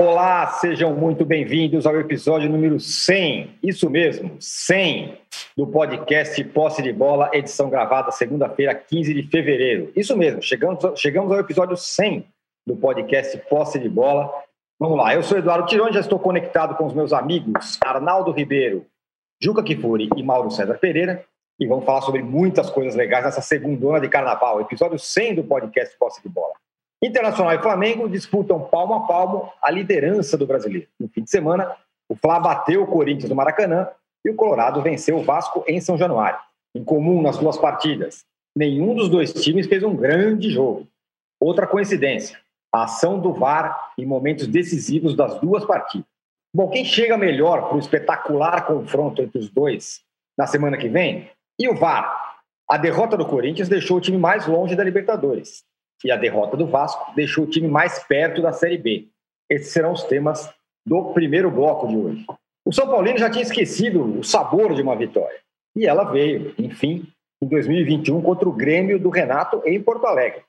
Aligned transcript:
Olá, 0.00 0.46
sejam 0.46 0.94
muito 0.94 1.26
bem-vindos 1.26 1.84
ao 1.84 1.94
episódio 2.00 2.48
número 2.48 2.80
100, 2.80 3.58
isso 3.62 3.90
mesmo, 3.90 4.34
100 4.40 5.18
do 5.54 5.66
podcast 5.66 6.42
Posse 6.44 6.80
de 6.80 6.90
Bola, 6.90 7.28
edição 7.34 7.68
gravada 7.68 8.10
segunda-feira, 8.10 8.74
15 8.74 9.12
de 9.12 9.24
fevereiro. 9.24 9.92
Isso 9.94 10.16
mesmo, 10.16 10.40
chegamos, 10.40 10.98
chegamos 10.98 11.30
ao 11.30 11.38
episódio 11.38 11.76
100 11.76 12.24
do 12.66 12.74
podcast 12.76 13.36
Posse 13.50 13.78
de 13.78 13.90
Bola. 13.90 14.32
Vamos 14.78 14.96
lá, 14.96 15.14
eu 15.14 15.22
sou 15.22 15.36
Eduardo 15.36 15.66
Tironi, 15.66 15.92
já 15.92 16.00
estou 16.00 16.18
conectado 16.18 16.76
com 16.76 16.86
os 16.86 16.94
meus 16.94 17.12
amigos 17.12 17.78
Arnaldo 17.84 18.32
Ribeiro, 18.32 18.86
Juca 19.38 19.62
Kifuri 19.62 20.08
e 20.16 20.22
Mauro 20.22 20.50
César 20.50 20.78
Pereira 20.78 21.26
e 21.58 21.66
vamos 21.66 21.84
falar 21.84 22.00
sobre 22.00 22.22
muitas 22.22 22.70
coisas 22.70 22.94
legais 22.94 23.26
nessa 23.26 23.42
segunda 23.42 24.00
de 24.00 24.08
carnaval, 24.08 24.62
episódio 24.62 24.98
100 24.98 25.34
do 25.34 25.44
podcast 25.44 25.94
Posse 25.98 26.22
de 26.22 26.28
Bola. 26.30 26.54
Internacional 27.02 27.54
e 27.54 27.62
Flamengo 27.62 28.06
disputam 28.10 28.60
palmo 28.60 28.92
a 28.92 29.00
palmo 29.06 29.50
a 29.62 29.70
liderança 29.70 30.36
do 30.36 30.46
brasileiro. 30.46 30.86
No 30.98 31.08
fim 31.08 31.22
de 31.22 31.30
semana, 31.30 31.74
o 32.06 32.14
Fla 32.14 32.38
bateu 32.38 32.82
o 32.82 32.86
Corinthians 32.86 33.30
no 33.30 33.34
Maracanã 33.34 33.88
e 34.22 34.28
o 34.28 34.34
Colorado 34.34 34.82
venceu 34.82 35.16
o 35.16 35.22
Vasco 35.22 35.64
em 35.66 35.80
São 35.80 35.96
Januário. 35.96 36.38
Em 36.74 36.84
comum 36.84 37.22
nas 37.22 37.38
duas 37.38 37.56
partidas, 37.56 38.26
nenhum 38.54 38.94
dos 38.94 39.08
dois 39.08 39.32
times 39.32 39.66
fez 39.66 39.82
um 39.82 39.96
grande 39.96 40.50
jogo. 40.50 40.86
Outra 41.40 41.66
coincidência, 41.66 42.38
a 42.70 42.84
ação 42.84 43.18
do 43.18 43.32
VAR 43.32 43.92
em 43.96 44.04
momentos 44.04 44.46
decisivos 44.46 45.16
das 45.16 45.40
duas 45.40 45.64
partidas. 45.64 46.06
Bom, 46.54 46.68
quem 46.68 46.84
chega 46.84 47.16
melhor 47.16 47.68
para 47.68 47.76
o 47.76 47.80
espetacular 47.80 48.66
confronto 48.66 49.22
entre 49.22 49.38
os 49.38 49.48
dois 49.48 50.02
na 50.36 50.46
semana 50.46 50.76
que 50.76 50.88
vem? 50.88 51.30
E 51.58 51.66
o 51.66 51.74
VAR? 51.74 52.42
A 52.68 52.76
derrota 52.76 53.16
do 53.16 53.24
Corinthians 53.24 53.70
deixou 53.70 53.96
o 53.96 54.00
time 54.00 54.18
mais 54.18 54.46
longe 54.46 54.76
da 54.76 54.84
Libertadores 54.84 55.64
e 56.04 56.10
a 56.10 56.16
derrota 56.16 56.56
do 56.56 56.66
Vasco 56.66 57.14
deixou 57.14 57.44
o 57.44 57.50
time 57.50 57.68
mais 57.68 57.98
perto 58.04 58.42
da 58.42 58.52
Série 58.52 58.78
B. 58.78 59.08
Esses 59.48 59.72
serão 59.72 59.92
os 59.92 60.04
temas 60.04 60.52
do 60.86 61.12
primeiro 61.12 61.50
bloco 61.50 61.86
de 61.88 61.96
hoje. 61.96 62.26
O 62.64 62.72
São 62.72 62.86
Paulino 62.86 63.18
já 63.18 63.30
tinha 63.30 63.42
esquecido 63.42 64.18
o 64.18 64.24
sabor 64.24 64.74
de 64.74 64.82
uma 64.82 64.96
vitória. 64.96 65.38
E 65.76 65.86
ela 65.86 66.04
veio, 66.04 66.54
enfim, 66.58 67.06
em 67.42 67.46
2021 67.46 68.20
contra 68.22 68.48
o 68.48 68.52
Grêmio 68.52 68.98
do 68.98 69.08
Renato 69.08 69.62
em 69.64 69.80
Porto 69.82 70.06
Alegre. 70.06 70.42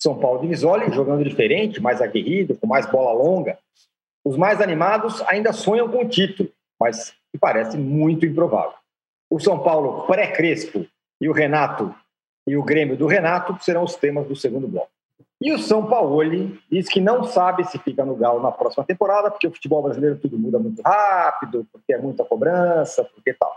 São 0.00 0.18
Paulo 0.18 0.40
de 0.40 0.48
Visoli 0.48 0.92
jogando 0.92 1.24
diferente, 1.24 1.80
mais 1.80 2.00
aguerrido, 2.02 2.56
com 2.56 2.66
mais 2.66 2.86
bola 2.86 3.12
longa. 3.12 3.58
Os 4.24 4.36
mais 4.36 4.60
animados 4.60 5.22
ainda 5.22 5.52
sonham 5.52 5.88
com 5.88 6.04
o 6.04 6.08
título, 6.08 6.50
mas 6.80 7.14
parece 7.40 7.76
muito 7.76 8.26
improvável. 8.26 8.74
O 9.30 9.40
São 9.40 9.58
Paulo 9.58 10.06
pré-Crespo 10.06 10.86
e 11.20 11.28
o 11.28 11.32
Renato 11.32 11.94
e 12.46 12.56
o 12.56 12.62
Grêmio 12.62 12.96
do 12.96 13.06
Renato 13.06 13.56
serão 13.62 13.82
os 13.82 13.96
temas 13.96 14.26
do 14.26 14.36
segundo 14.36 14.68
bloco. 14.68 14.90
E 15.42 15.52
o 15.52 15.58
São 15.58 15.86
Paulo 15.86 16.18
diz 16.70 16.88
que 16.88 17.00
não 17.00 17.24
sabe 17.24 17.64
se 17.64 17.78
fica 17.78 18.04
no 18.04 18.16
Galo 18.16 18.40
na 18.40 18.50
próxima 18.50 18.84
temporada, 18.84 19.30
porque 19.30 19.46
o 19.46 19.52
futebol 19.52 19.82
brasileiro 19.82 20.18
tudo 20.18 20.38
muda 20.38 20.58
muito 20.58 20.80
rápido, 20.80 21.66
porque 21.70 21.92
é 21.92 21.98
muita 21.98 22.24
cobrança, 22.24 23.04
porque 23.04 23.34
tal. 23.34 23.54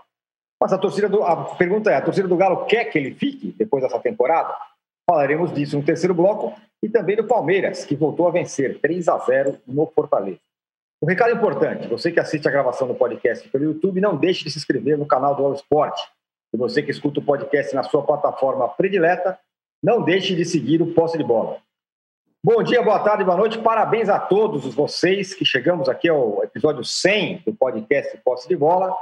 Mas 0.62 0.74
a 0.74 0.78
torcida 0.78 1.08
do, 1.08 1.24
a 1.24 1.56
pergunta 1.56 1.90
é: 1.90 1.96
a 1.96 2.02
torcida 2.02 2.28
do 2.28 2.36
Galo 2.36 2.66
quer 2.66 2.86
que 2.86 2.98
ele 2.98 3.14
fique 3.14 3.56
depois 3.58 3.82
dessa 3.82 4.00
temporada? 4.00 4.54
Falaremos 5.10 5.54
disso 5.54 5.78
no 5.78 5.84
terceiro 5.84 6.14
bloco 6.14 6.54
e 6.84 6.90
também 6.90 7.16
do 7.16 7.24
Palmeiras, 7.24 7.86
que 7.86 7.96
voltou 7.96 8.28
a 8.28 8.32
vencer 8.32 8.80
3 8.80 9.08
a 9.08 9.18
0 9.18 9.58
no 9.66 9.88
Fortaleza. 9.88 10.40
Um 11.02 11.08
recado 11.08 11.32
importante: 11.32 11.88
você 11.88 12.12
que 12.12 12.20
assiste 12.20 12.46
a 12.46 12.52
gravação 12.52 12.90
do 12.90 12.96
podcast 12.96 13.48
pelo 13.48 13.64
YouTube, 13.64 14.02
não 14.02 14.18
deixe 14.18 14.44
de 14.44 14.52
se 14.52 14.58
inscrever 14.58 14.98
no 14.98 15.06
canal 15.06 15.34
do 15.34 15.46
All 15.46 15.54
Sport. 15.54 15.98
E 16.54 16.58
você 16.58 16.84
que 16.84 16.92
escuta 16.92 17.22
o 17.22 17.24
podcast 17.24 17.74
na 17.74 17.84
sua 17.84 18.04
plataforma 18.04 18.68
predileta, 18.68 19.40
não 19.82 20.04
deixe 20.04 20.36
de 20.36 20.44
seguir 20.44 20.82
o 20.82 20.94
Posse 20.94 21.18
de 21.18 21.24
Bola. 21.24 21.62
Bom 22.42 22.64
dia, 22.64 22.82
boa 22.82 23.00
tarde, 23.00 23.26
boa 23.26 23.36
noite. 23.36 23.60
Parabéns 23.60 24.08
a 24.08 24.18
todos 24.18 24.74
vocês 24.74 25.34
que 25.34 25.44
chegamos 25.44 25.90
aqui 25.90 26.08
ao 26.08 26.42
episódio 26.42 26.86
100 26.86 27.44
do 27.46 27.54
podcast 27.54 28.18
Posse 28.24 28.48
de 28.48 28.56
Bola. 28.56 28.96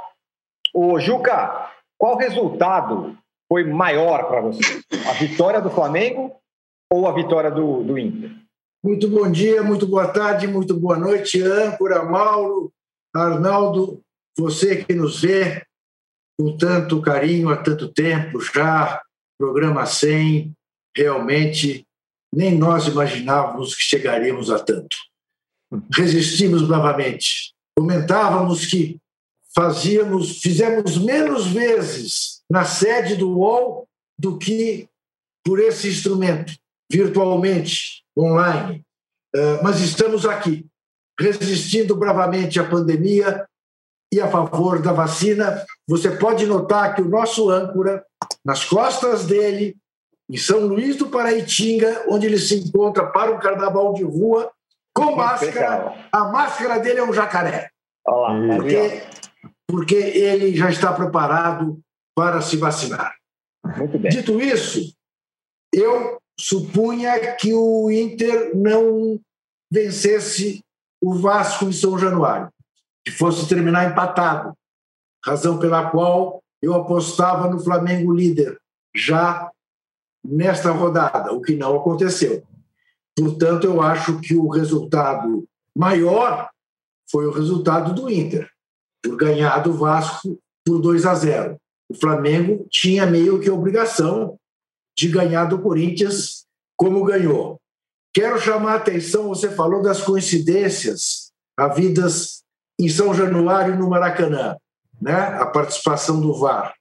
O 0.74 0.98
Juca, 0.98 1.70
qual 1.96 2.16
resultado 2.16 3.16
foi 3.48 3.62
maior 3.62 4.26
para 4.26 4.40
você? 4.40 4.82
A 5.08 5.12
vitória 5.12 5.60
do 5.60 5.70
Flamengo 5.70 6.34
ou 6.92 7.06
a 7.06 7.12
vitória 7.12 7.48
do, 7.48 7.84
do 7.84 7.96
Inter? 7.96 8.32
Muito 8.82 9.08
bom 9.08 9.30
dia, 9.30 9.62
muito 9.62 9.86
boa 9.86 10.08
tarde, 10.08 10.48
muito 10.48 10.74
boa 10.74 10.98
noite, 10.98 11.40
âncora, 11.40 12.02
Mauro, 12.02 12.72
Arnaldo, 13.14 14.02
você 14.36 14.82
que 14.82 14.94
nos 14.94 15.22
vê 15.22 15.64
com 16.36 16.56
tanto 16.56 17.00
carinho 17.00 17.50
há 17.50 17.56
tanto 17.56 17.86
tempo 17.92 18.40
já, 18.40 19.00
programa 19.38 19.86
100, 19.86 20.52
realmente 20.96 21.87
nem 22.34 22.56
nós 22.56 22.86
imaginávamos 22.86 23.74
que 23.74 23.82
chegaríamos 23.82 24.50
a 24.50 24.58
tanto. 24.58 24.96
Resistimos 25.92 26.62
bravamente. 26.62 27.54
Comentávamos 27.76 28.66
que 28.66 28.98
fazíamos, 29.54 30.40
fizemos 30.40 30.98
menos 30.98 31.46
vezes 31.46 32.42
na 32.50 32.64
sede 32.64 33.16
do 33.16 33.30
UOL 33.30 33.88
do 34.18 34.38
que 34.38 34.88
por 35.44 35.60
esse 35.60 35.88
instrumento, 35.88 36.52
virtualmente, 36.90 38.04
online. 38.16 38.84
Eh, 39.34 39.60
mas 39.62 39.80
estamos 39.80 40.26
aqui, 40.26 40.66
resistindo 41.18 41.96
bravamente 41.96 42.58
à 42.58 42.68
pandemia 42.68 43.46
e 44.12 44.20
a 44.20 44.30
favor 44.30 44.80
da 44.80 44.92
vacina. 44.92 45.64
Você 45.86 46.10
pode 46.10 46.46
notar 46.46 46.94
que 46.94 47.02
o 47.02 47.08
nosso 47.08 47.50
âncora, 47.50 48.04
nas 48.44 48.64
costas 48.64 49.26
dele, 49.26 49.76
em 50.30 50.36
São 50.36 50.60
Luís 50.60 50.96
do 50.96 51.08
Paraitinga, 51.08 52.04
onde 52.08 52.26
ele 52.26 52.38
se 52.38 52.56
encontra 52.56 53.06
para 53.06 53.32
um 53.32 53.38
carnaval 53.38 53.94
de 53.94 54.04
rua, 54.04 54.50
com 54.94 55.16
máscara. 55.16 56.08
A 56.12 56.24
máscara 56.24 56.78
dele 56.78 57.00
é 57.00 57.04
um 57.04 57.12
jacaré. 57.12 57.70
Olá, 58.06 58.34
porque, 58.56 59.02
porque 59.66 59.94
ele 59.94 60.54
já 60.54 60.70
está 60.70 60.92
preparado 60.92 61.80
para 62.14 62.42
se 62.42 62.56
vacinar. 62.56 63.14
Muito 63.76 63.98
bem. 63.98 64.10
Dito 64.10 64.40
isso, 64.40 64.92
eu 65.72 66.18
supunha 66.38 67.34
que 67.36 67.52
o 67.54 67.90
Inter 67.90 68.56
não 68.56 69.20
vencesse 69.70 70.62
o 71.02 71.14
Vasco 71.14 71.66
em 71.66 71.72
São 71.72 71.98
Januário, 71.98 72.48
que 73.04 73.12
fosse 73.12 73.48
terminar 73.48 73.90
empatado, 73.90 74.52
razão 75.24 75.58
pela 75.58 75.90
qual 75.90 76.42
eu 76.60 76.74
apostava 76.74 77.48
no 77.48 77.60
Flamengo 77.60 78.12
líder, 78.12 78.58
já 78.94 79.50
nesta 80.24 80.70
rodada, 80.70 81.32
o 81.32 81.40
que 81.40 81.56
não 81.56 81.76
aconteceu. 81.76 82.42
Portanto, 83.16 83.64
eu 83.64 83.82
acho 83.82 84.20
que 84.20 84.34
o 84.34 84.48
resultado 84.48 85.48
maior 85.76 86.48
foi 87.10 87.26
o 87.26 87.32
resultado 87.32 87.94
do 87.94 88.10
Inter, 88.10 88.48
por 89.02 89.16
ganhar 89.16 89.58
do 89.60 89.72
Vasco 89.72 90.38
por 90.64 90.80
2 90.80 91.06
a 91.06 91.14
0. 91.14 91.60
O 91.88 91.94
Flamengo 91.94 92.66
tinha 92.70 93.06
meio 93.06 93.40
que 93.40 93.50
obrigação 93.50 94.38
de 94.96 95.08
ganhar 95.08 95.46
do 95.46 95.58
Corinthians 95.58 96.46
como 96.76 97.04
ganhou. 97.04 97.60
Quero 98.12 98.38
chamar 98.38 98.72
a 98.72 98.76
atenção, 98.76 99.28
você 99.28 99.50
falou 99.50 99.82
das 99.82 100.02
coincidências 100.02 101.32
havidas 101.56 102.42
em 102.78 102.88
São 102.88 103.14
Januário 103.14 103.76
no 103.76 103.88
Maracanã, 103.88 104.56
né? 105.00 105.14
a 105.14 105.46
participação 105.46 106.20
do 106.20 106.34
VAR. 106.34 106.74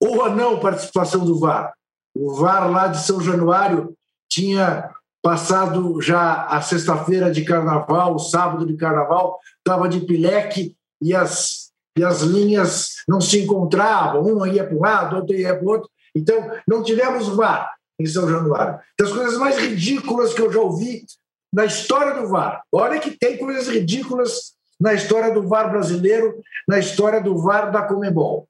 Ou 0.00 0.24
a 0.24 0.34
não 0.34 0.58
participação 0.58 1.24
do 1.24 1.38
VAR. 1.38 1.72
O 2.14 2.34
VAR 2.34 2.70
lá 2.70 2.88
de 2.88 3.04
São 3.04 3.20
Januário 3.20 3.94
tinha 4.30 4.90
passado 5.22 6.00
já 6.00 6.46
a 6.46 6.60
sexta-feira 6.60 7.30
de 7.30 7.44
carnaval, 7.44 8.14
o 8.14 8.18
sábado 8.18 8.66
de 8.66 8.76
carnaval, 8.76 9.38
estava 9.58 9.88
de 9.88 10.00
pileque 10.00 10.76
e 11.00 11.14
as, 11.14 11.70
e 11.96 12.04
as 12.04 12.22
linhas 12.22 12.96
não 13.08 13.20
se 13.20 13.40
encontravam, 13.40 14.22
uma 14.22 14.48
ia 14.48 14.64
para 14.64 14.76
um 14.76 14.80
lado, 14.80 15.16
outra 15.16 15.36
ia 15.36 15.54
para 15.54 15.64
o 15.64 15.68
outro. 15.68 15.88
Então, 16.14 16.50
não 16.66 16.82
tivemos 16.82 17.28
VAR 17.28 17.72
em 17.98 18.06
São 18.06 18.28
Januário. 18.28 18.78
Das 18.98 19.12
coisas 19.12 19.38
mais 19.38 19.56
ridículas 19.58 20.34
que 20.34 20.42
eu 20.42 20.52
já 20.52 20.60
ouvi 20.60 21.04
na 21.52 21.64
história 21.64 22.14
do 22.20 22.28
VAR. 22.28 22.62
Olha 22.72 22.98
que 22.98 23.10
tem 23.10 23.36
coisas 23.36 23.68
ridículas 23.68 24.54
na 24.80 24.94
história 24.94 25.32
do 25.32 25.46
VAR 25.46 25.70
brasileiro, 25.70 26.40
na 26.66 26.78
história 26.78 27.20
do 27.20 27.38
VAR 27.38 27.70
da 27.70 27.82
Comebol. 27.82 28.48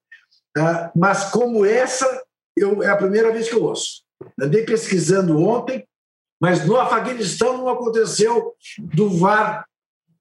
Uh, 0.57 0.91
mas 0.95 1.31
como 1.31 1.65
essa, 1.65 2.07
eu, 2.65 2.83
é 2.83 2.89
a 2.89 2.97
primeira 2.97 3.33
vez 3.33 3.49
que 3.49 3.55
eu 3.55 3.65
ouço. 3.65 4.03
Andei 4.41 4.65
pesquisando 4.65 5.39
ontem, 5.39 5.87
mas 6.41 6.65
no 6.67 6.77
Afeganistão 6.77 7.57
não 7.57 7.69
aconteceu 7.69 8.55
do 8.79 9.11
VAR 9.11 9.67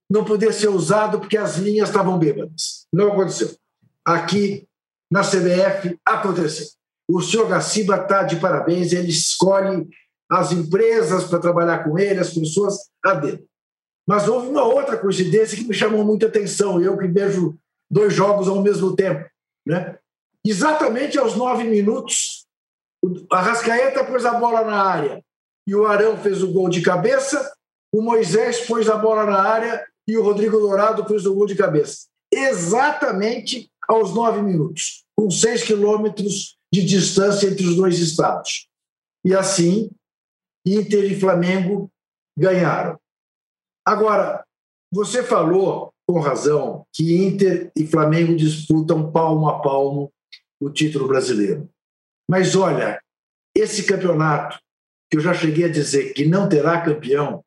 não 0.10 0.26
poder 0.26 0.54
ser 0.54 0.68
usado 0.68 1.20
porque 1.20 1.38
as 1.38 1.58
linhas 1.58 1.90
estavam 1.90 2.20
bêbadas. 2.20 2.86
Não 2.92 3.14
aconteceu. 3.14 3.56
Aqui 4.06 4.68
na 5.10 5.22
CBF 5.22 5.98
aconteceu. 6.06 6.68
O 7.10 7.22
senhor 7.22 7.48
Gaciba 7.48 7.96
está 7.96 8.24
de 8.24 8.38
parabéns, 8.38 8.94
ele 8.94 9.10
escolhe 9.10 9.88
as 10.30 10.52
empresas 10.52 11.26
para 11.26 11.40
trabalhar 11.40 11.84
com 11.84 12.00
ele, 12.00 12.20
as 12.20 12.34
pessoas 12.34 12.78
a 13.04 13.14
dele. 13.14 13.46
Mas 14.08 14.28
houve 14.28 14.48
uma 14.48 14.64
outra 14.64 14.98
coincidência 14.98 15.58
que 15.58 15.66
me 15.66 15.74
chamou 15.74 16.06
muita 16.06 16.28
atenção, 16.28 16.82
eu 16.82 16.98
que 16.98 17.08
vejo 17.08 17.58
dois 17.90 18.14
jogos 18.14 18.48
ao 18.48 18.62
mesmo 18.62 18.96
tempo. 18.96 19.30
Né? 19.66 19.98
Exatamente 20.46 21.18
aos 21.18 21.36
nove 21.36 21.66
minutos, 21.66 22.31
a 23.32 23.42
Rascaeta 23.42 24.04
pôs 24.04 24.26
a 24.26 24.34
bola 24.34 24.64
na 24.64 24.82
área 24.82 25.24
e 25.68 25.76
o 25.76 25.86
Arão 25.86 26.18
fez 26.18 26.42
o 26.44 26.52
gol 26.52 26.70
de 26.70 26.82
cabeça, 26.82 27.54
o 27.94 28.02
Moisés 28.02 28.66
pôs 28.66 28.90
a 28.90 28.98
bola 28.98 29.26
na 29.26 29.40
área 29.42 29.86
e 30.08 30.18
o 30.18 30.24
Rodrigo 30.24 30.60
Dourado 30.60 31.06
fez 31.06 31.26
o 31.26 31.34
gol 31.34 31.46
de 31.46 31.56
cabeça. 31.56 32.08
Exatamente 32.32 33.72
aos 33.88 34.14
nove 34.14 34.42
minutos, 34.42 35.04
com 35.16 35.30
seis 35.30 35.64
quilômetros 35.64 36.58
de 36.72 36.84
distância 36.84 37.48
entre 37.48 37.66
os 37.66 37.76
dois 37.76 38.00
estados. 38.00 38.68
E 39.26 39.36
assim, 39.36 39.90
Inter 40.66 41.12
e 41.12 41.20
Flamengo 41.20 41.92
ganharam. 42.38 42.98
Agora, 43.86 44.46
você 44.92 45.24
falou, 45.24 45.94
com 46.08 46.20
razão, 46.20 46.86
que 46.94 47.16
Inter 47.16 47.72
e 47.76 47.86
Flamengo 47.86 48.36
disputam 48.36 49.12
palmo 49.12 49.50
a 49.50 49.60
palmo 49.60 50.12
o 50.62 50.70
título 50.70 51.08
brasileiro. 51.08 51.70
Mas 52.32 52.56
olha, 52.56 52.98
esse 53.54 53.84
campeonato, 53.84 54.58
que 55.10 55.18
eu 55.18 55.22
já 55.22 55.34
cheguei 55.34 55.66
a 55.66 55.70
dizer 55.70 56.14
que 56.14 56.26
não 56.26 56.48
terá 56.48 56.80
campeão, 56.80 57.44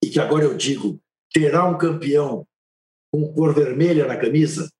e 0.00 0.08
que 0.08 0.20
agora 0.20 0.44
eu 0.44 0.56
digo 0.56 0.96
terá 1.34 1.68
um 1.68 1.76
campeão 1.76 2.46
com 3.12 3.34
cor 3.34 3.52
vermelha 3.52 4.06
na 4.06 4.16
camisa, 4.16 4.70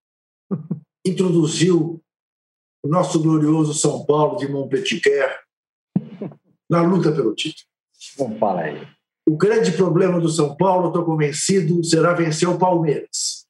introduziu 1.04 2.00
o 2.84 2.88
nosso 2.88 3.20
glorioso 3.20 3.74
São 3.74 4.06
Paulo 4.06 4.36
de 4.36 4.46
Montpellier 4.46 5.40
na 6.70 6.80
luta 6.80 7.10
pelo 7.10 7.34
título. 7.34 7.66
Vamos 8.16 8.38
falar 8.38 8.62
aí. 8.62 8.88
O 9.28 9.36
grande 9.36 9.72
problema 9.72 10.20
do 10.20 10.28
São 10.28 10.56
Paulo, 10.56 10.86
estou 10.86 11.04
convencido, 11.04 11.82
será 11.82 12.14
vencer 12.14 12.48
o 12.48 12.56
Palmeiras. 12.56 13.44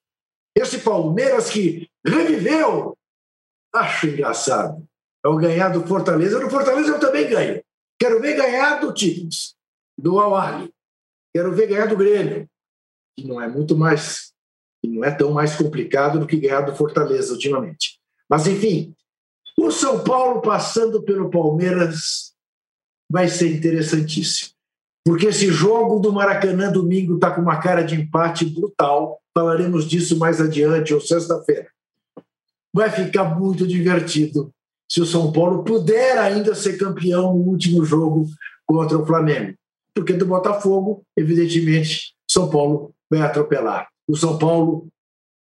Esse 0.56 0.78
Palmeiras 0.78 1.50
que 1.50 1.86
reviveu, 2.02 2.96
acho 3.74 4.06
engraçado, 4.06 4.88
ao 5.28 5.36
ganhar 5.36 5.68
do 5.68 5.86
Fortaleza. 5.86 6.40
No 6.40 6.50
Fortaleza 6.50 6.92
eu 6.92 7.00
também 7.00 7.28
ganho. 7.28 7.62
Quero 7.98 8.20
ver 8.20 8.36
ganhar 8.36 8.80
do 8.80 8.92
Tigres, 8.92 9.54
do 9.96 10.18
Al 10.18 10.68
Quero 11.34 11.54
ver 11.54 11.66
ganhar 11.66 11.86
do 11.86 11.96
Grêmio, 11.96 12.48
que 13.16 13.26
não 13.26 13.40
é 13.40 13.46
muito 13.46 13.76
mais, 13.76 14.32
que 14.80 14.88
não 14.88 15.04
é 15.04 15.10
tão 15.10 15.32
mais 15.32 15.54
complicado 15.56 16.18
do 16.18 16.26
que 16.26 16.36
ganhar 16.36 16.62
do 16.62 16.74
Fortaleza 16.74 17.32
ultimamente. 17.32 17.98
Mas, 18.28 18.46
enfim, 18.46 18.94
o 19.58 19.70
São 19.70 20.02
Paulo 20.02 20.40
passando 20.40 21.02
pelo 21.02 21.30
Palmeiras 21.30 22.32
vai 23.10 23.28
ser 23.28 23.54
interessantíssimo. 23.54 24.52
Porque 25.04 25.26
esse 25.26 25.48
jogo 25.48 25.98
do 25.98 26.12
Maracanã 26.12 26.70
domingo 26.70 27.16
está 27.16 27.30
com 27.30 27.40
uma 27.40 27.60
cara 27.60 27.82
de 27.82 27.94
empate 27.94 28.44
brutal. 28.44 29.20
Falaremos 29.34 29.86
disso 29.86 30.18
mais 30.18 30.40
adiante, 30.40 30.92
ou 30.92 31.00
sexta-feira. 31.00 31.68
Vai 32.72 32.90
ficar 32.90 33.24
muito 33.24 33.66
divertido 33.66 34.52
se 34.88 35.00
o 35.00 35.06
São 35.06 35.30
Paulo 35.32 35.62
puder 35.64 36.18
ainda 36.18 36.54
ser 36.54 36.78
campeão 36.78 37.34
no 37.34 37.42
último 37.42 37.84
jogo 37.84 38.26
contra 38.66 38.98
o 38.98 39.06
Flamengo. 39.06 39.54
Porque 39.94 40.12
do 40.12 40.26
Botafogo, 40.26 41.02
evidentemente, 41.16 42.14
São 42.30 42.48
Paulo 42.48 42.94
vai 43.10 43.20
atropelar. 43.20 43.88
O 44.08 44.16
São 44.16 44.38
Paulo, 44.38 44.88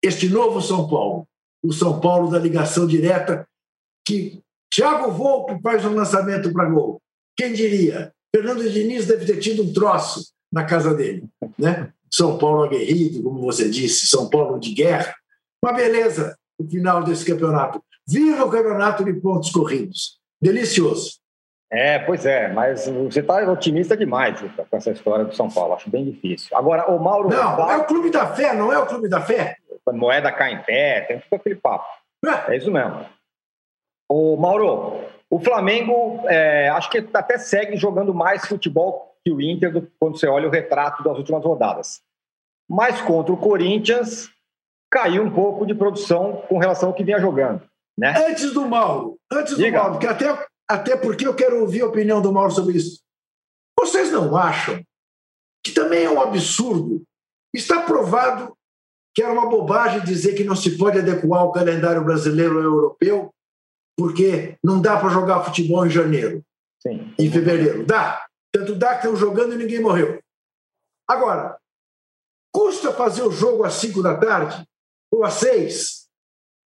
este 0.02 0.28
novo 0.28 0.60
São 0.60 0.88
Paulo, 0.88 1.26
o 1.62 1.72
São 1.72 2.00
Paulo 2.00 2.30
da 2.30 2.38
ligação 2.38 2.86
direta, 2.86 3.46
que 4.06 4.40
Thiago 4.72 5.10
Volpe 5.10 5.60
faz 5.62 5.84
um 5.84 5.94
lançamento 5.94 6.52
para 6.52 6.68
gol. 6.68 7.00
Quem 7.36 7.52
diria? 7.52 8.12
Fernando 8.34 8.68
Diniz 8.70 9.06
deve 9.06 9.26
ter 9.26 9.38
tido 9.38 9.62
um 9.62 9.72
troço 9.72 10.32
na 10.50 10.64
casa 10.64 10.94
dele. 10.94 11.24
Né? 11.58 11.92
São 12.10 12.38
Paulo 12.38 12.64
aguerrido, 12.64 13.22
como 13.22 13.40
você 13.40 13.68
disse, 13.68 14.06
São 14.06 14.28
Paulo 14.28 14.58
de 14.58 14.72
guerra. 14.74 15.14
Uma 15.62 15.72
beleza 15.72 16.36
o 16.58 16.68
final 16.68 17.02
desse 17.02 17.24
campeonato. 17.24 17.82
Viva 18.08 18.44
o 18.44 18.50
campeonato 18.50 19.04
de 19.04 19.12
pontos 19.14 19.50
corridos. 19.50 20.18
Delicioso. 20.40 21.22
É, 21.70 21.98
pois 22.00 22.26
é, 22.26 22.52
mas 22.52 22.86
você 22.86 23.20
está 23.20 23.50
otimista 23.50 23.96
demais 23.96 24.38
com 24.40 24.76
essa 24.76 24.90
história 24.90 25.24
do 25.24 25.34
São 25.34 25.48
Paulo. 25.48 25.72
Acho 25.72 25.88
bem 25.88 26.04
difícil. 26.04 26.54
Agora, 26.54 26.90
o 26.90 27.02
Mauro. 27.02 27.30
Não, 27.30 27.70
é 27.70 27.78
o 27.78 27.84
clube 27.84 28.10
da 28.10 28.26
fé, 28.34 28.52
não 28.52 28.70
é 28.70 28.78
o 28.78 28.86
clube 28.86 29.08
da 29.08 29.22
fé? 29.22 29.56
Moeda 29.90 30.30
cai 30.30 30.52
em 30.52 30.62
pé, 30.62 31.00
tem 31.02 31.18
todo 31.18 31.40
aquele 31.40 31.56
papo. 31.56 31.86
É, 32.24 32.52
é 32.52 32.56
isso 32.58 32.70
mesmo. 32.70 33.06
O 34.08 34.36
Mauro, 34.36 35.00
o 35.30 35.40
Flamengo, 35.40 36.22
é, 36.28 36.68
acho 36.68 36.90
que 36.90 37.08
até 37.14 37.38
segue 37.38 37.76
jogando 37.76 38.12
mais 38.12 38.46
futebol 38.46 39.16
que 39.24 39.32
o 39.32 39.40
Inter 39.40 39.72
do, 39.72 39.90
quando 39.98 40.18
você 40.18 40.26
olha 40.26 40.48
o 40.48 40.50
retrato 40.50 41.02
das 41.02 41.16
últimas 41.16 41.42
rodadas. 41.42 42.02
Mas 42.68 43.00
contra 43.00 43.32
o 43.32 43.36
Corinthians, 43.38 44.28
caiu 44.90 45.22
um 45.22 45.30
pouco 45.30 45.64
de 45.64 45.74
produção 45.74 46.42
com 46.48 46.58
relação 46.58 46.90
ao 46.90 46.94
que 46.94 47.02
vinha 47.02 47.18
jogando. 47.18 47.62
Né? 47.98 48.14
Antes 48.28 48.52
do 48.52 48.68
Mauro, 48.68 49.18
antes 49.30 49.56
Diga. 49.56 49.78
do 49.78 49.82
Mauro, 49.82 49.98
que 49.98 50.06
até, 50.06 50.46
até 50.68 50.96
porque 50.96 51.26
eu 51.26 51.34
quero 51.34 51.60
ouvir 51.60 51.82
a 51.82 51.86
opinião 51.86 52.22
do 52.22 52.32
Mauro 52.32 52.50
sobre 52.50 52.76
isso. 52.76 53.02
Vocês 53.78 54.10
não 54.10 54.36
acham 54.36 54.82
que 55.64 55.72
também 55.72 56.04
é 56.04 56.10
um 56.10 56.20
absurdo? 56.20 57.02
Está 57.54 57.82
provado 57.82 58.56
que 59.14 59.22
era 59.22 59.32
uma 59.32 59.48
bobagem 59.48 60.02
dizer 60.02 60.34
que 60.34 60.44
não 60.44 60.56
se 60.56 60.78
pode 60.78 60.98
adequar 60.98 61.44
o 61.44 61.52
calendário 61.52 62.02
brasileiro 62.02 62.56
ao 62.56 62.64
europeu, 62.64 63.34
porque 63.96 64.56
não 64.64 64.80
dá 64.80 64.98
para 64.98 65.10
jogar 65.10 65.44
futebol 65.44 65.84
em 65.86 65.90
janeiro, 65.90 66.42
Sim. 66.82 67.14
em 67.18 67.30
fevereiro. 67.30 67.84
Dá. 67.84 68.26
Tanto 68.50 68.74
dá 68.74 68.90
que 68.90 69.06
estão 69.06 69.16
jogando 69.16 69.54
e 69.54 69.58
ninguém 69.58 69.80
morreu. 69.80 70.18
Agora, 71.08 71.58
custa 72.54 72.92
fazer 72.92 73.22
o 73.22 73.30
jogo 73.30 73.64
às 73.64 73.74
cinco 73.74 74.02
da 74.02 74.16
tarde? 74.16 74.66
ou 75.12 75.24
a 75.24 75.30
seis, 75.30 76.08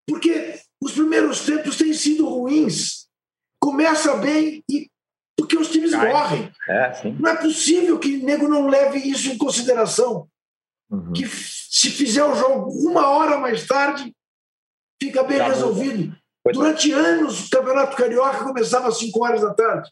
porque 0.08 0.55
os 0.82 0.92
primeiros 0.94 1.46
tempos 1.46 1.78
têm 1.78 1.94
sido 1.94 2.28
ruins. 2.28 3.08
Começa 3.60 4.16
bem 4.18 4.64
e 4.70 4.90
porque 5.38 5.58
os 5.58 5.70
times 5.70 5.92
Cai. 5.92 6.12
morrem. 6.12 6.52
É, 6.70 7.12
não 7.20 7.30
é 7.30 7.36
possível 7.36 8.00
que 8.00 8.18
o 8.18 8.26
nego 8.26 8.48
não 8.48 8.68
leve 8.68 9.00
isso 9.00 9.30
em 9.30 9.38
consideração. 9.38 10.28
Uhum. 10.90 11.14
Que 11.14 11.28
se 11.28 11.90
fizer 11.90 12.24
o 12.24 12.36
jogo 12.36 12.72
uma 12.90 13.10
hora 13.10 13.38
mais 13.38 13.68
tarde, 13.68 14.14
fica 15.02 15.24
bem 15.24 15.38
Já 15.38 15.48
resolvido. 15.48 16.16
Durante 16.54 16.92
é. 16.92 16.96
anos, 16.96 17.48
o 17.48 17.50
Campeonato 17.50 17.98
Carioca 17.98 18.44
começava 18.44 18.88
às 18.88 19.00
5 19.00 19.24
horas 19.24 19.42
da 19.42 19.54
tarde. 19.54 19.92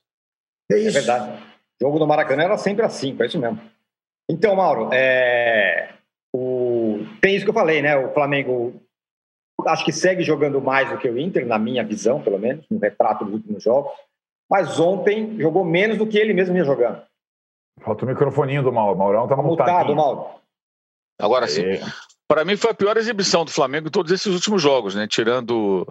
É, 0.72 0.76
é 0.76 0.80
isso. 0.80 0.98
É 0.98 1.02
verdade. 1.02 1.44
O 1.82 1.86
jogo 1.86 2.00
do 2.00 2.08
Maracanã 2.08 2.44
era 2.44 2.58
sempre 2.58 2.86
às 2.86 2.94
5, 2.94 3.22
é 3.22 3.26
isso 3.26 3.40
mesmo. 3.40 3.60
Então, 4.30 4.56
Mauro, 4.56 4.90
é... 4.94 5.94
o 6.34 7.00
tem 7.22 7.36
isso 7.36 7.46
que 7.46 7.50
eu 7.50 7.56
falei, 7.56 7.82
né? 7.82 7.98
O 7.98 8.14
Flamengo 8.14 8.82
acho 9.68 9.86
que 9.86 9.92
segue 9.92 10.24
jogando 10.24 10.62
mais 10.62 10.90
do 10.90 10.98
que 10.98 11.10
o 11.10 11.18
Inter, 11.18 11.46
na 11.46 11.58
minha 11.58 11.84
visão, 11.84 12.22
pelo 12.22 12.40
menos, 12.40 12.66
no 12.70 12.80
retrato 12.80 13.26
dos 13.26 13.34
últimos 13.36 13.64
jogos. 13.64 13.92
Mas 14.50 14.80
ontem 14.80 15.38
jogou 15.40 15.64
menos 15.64 15.98
do 15.98 16.08
que 16.08 16.18
ele 16.18 16.34
mesmo 16.34 16.54
vinha 16.54 16.66
jogando. 16.66 17.02
Falta 17.82 18.06
o 18.06 18.08
microfoninho 18.08 18.64
do 18.64 18.72
Mauro. 18.72 18.98
Maurão 18.98 19.28
tá, 19.28 19.36
tá 19.36 19.42
mutado, 19.42 19.96
Mauro. 19.96 20.26
Agora 21.20 21.48
sim. 21.48 21.64
É. 21.64 21.82
Para 22.28 22.46
mim 22.46 22.56
foi 22.56 22.72
a 22.72 22.76
pior 22.76 22.98
exibição 22.98 23.46
do 23.46 23.52
Flamengo 23.52 23.88
em 23.88 23.92
todos 23.92 24.12
esses 24.12 24.34
últimos 24.34 24.62
jogos, 24.62 24.96
né? 24.96 25.08
Tirando 25.08 25.88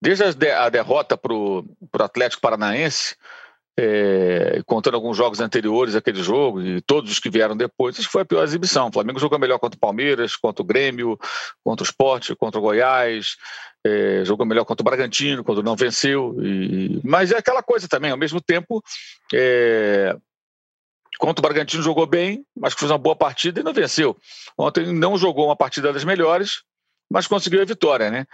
desde 0.00 0.50
a 0.50 0.68
derrota 0.68 1.16
para 1.16 1.32
o 1.32 1.64
Atlético 2.00 2.42
Paranaense, 2.42 3.16
é, 3.78 4.62
contando 4.66 4.94
alguns 4.94 5.16
jogos 5.16 5.40
anteriores 5.40 5.94
àquele 5.94 6.22
jogo 6.22 6.60
e 6.60 6.80
todos 6.82 7.10
os 7.10 7.18
que 7.18 7.30
vieram 7.30 7.56
depois, 7.56 7.96
acho 7.96 8.06
que 8.06 8.12
foi 8.12 8.22
a 8.22 8.26
pior 8.26 8.44
exibição. 8.44 8.88
O 8.88 8.92
Flamengo 8.92 9.18
jogou 9.18 9.38
melhor 9.38 9.58
contra 9.58 9.76
o 9.76 9.80
Palmeiras, 9.80 10.36
contra 10.36 10.62
o 10.62 10.66
Grêmio, 10.66 11.18
contra 11.64 11.82
o 11.82 11.86
Sport, 11.86 12.34
contra 12.36 12.58
o 12.58 12.62
Goiás, 12.62 13.36
é, 13.84 14.24
jogou 14.24 14.46
melhor 14.46 14.64
contra 14.64 14.82
o 14.82 14.84
Bragantino, 14.84 15.42
quando 15.42 15.62
não 15.62 15.74
venceu. 15.74 16.36
E... 16.42 17.00
Mas 17.02 17.32
é 17.32 17.38
aquela 17.38 17.62
coisa 17.62 17.88
também, 17.88 18.10
ao 18.10 18.18
mesmo 18.18 18.40
tempo, 18.40 18.82
é... 19.32 20.14
contra 21.18 21.40
o 21.40 21.42
Bragantino 21.42 21.82
jogou 21.82 22.06
bem, 22.06 22.44
mas 22.54 22.74
fez 22.74 22.90
uma 22.90 22.98
boa 22.98 23.16
partida 23.16 23.60
e 23.60 23.64
não 23.64 23.72
venceu. 23.72 24.16
Ontem 24.56 24.92
não 24.92 25.16
jogou 25.16 25.46
uma 25.46 25.56
partida 25.56 25.92
das 25.92 26.04
melhores, 26.04 26.62
mas 27.10 27.26
conseguiu 27.26 27.62
a 27.62 27.64
vitória, 27.64 28.10
né? 28.10 28.26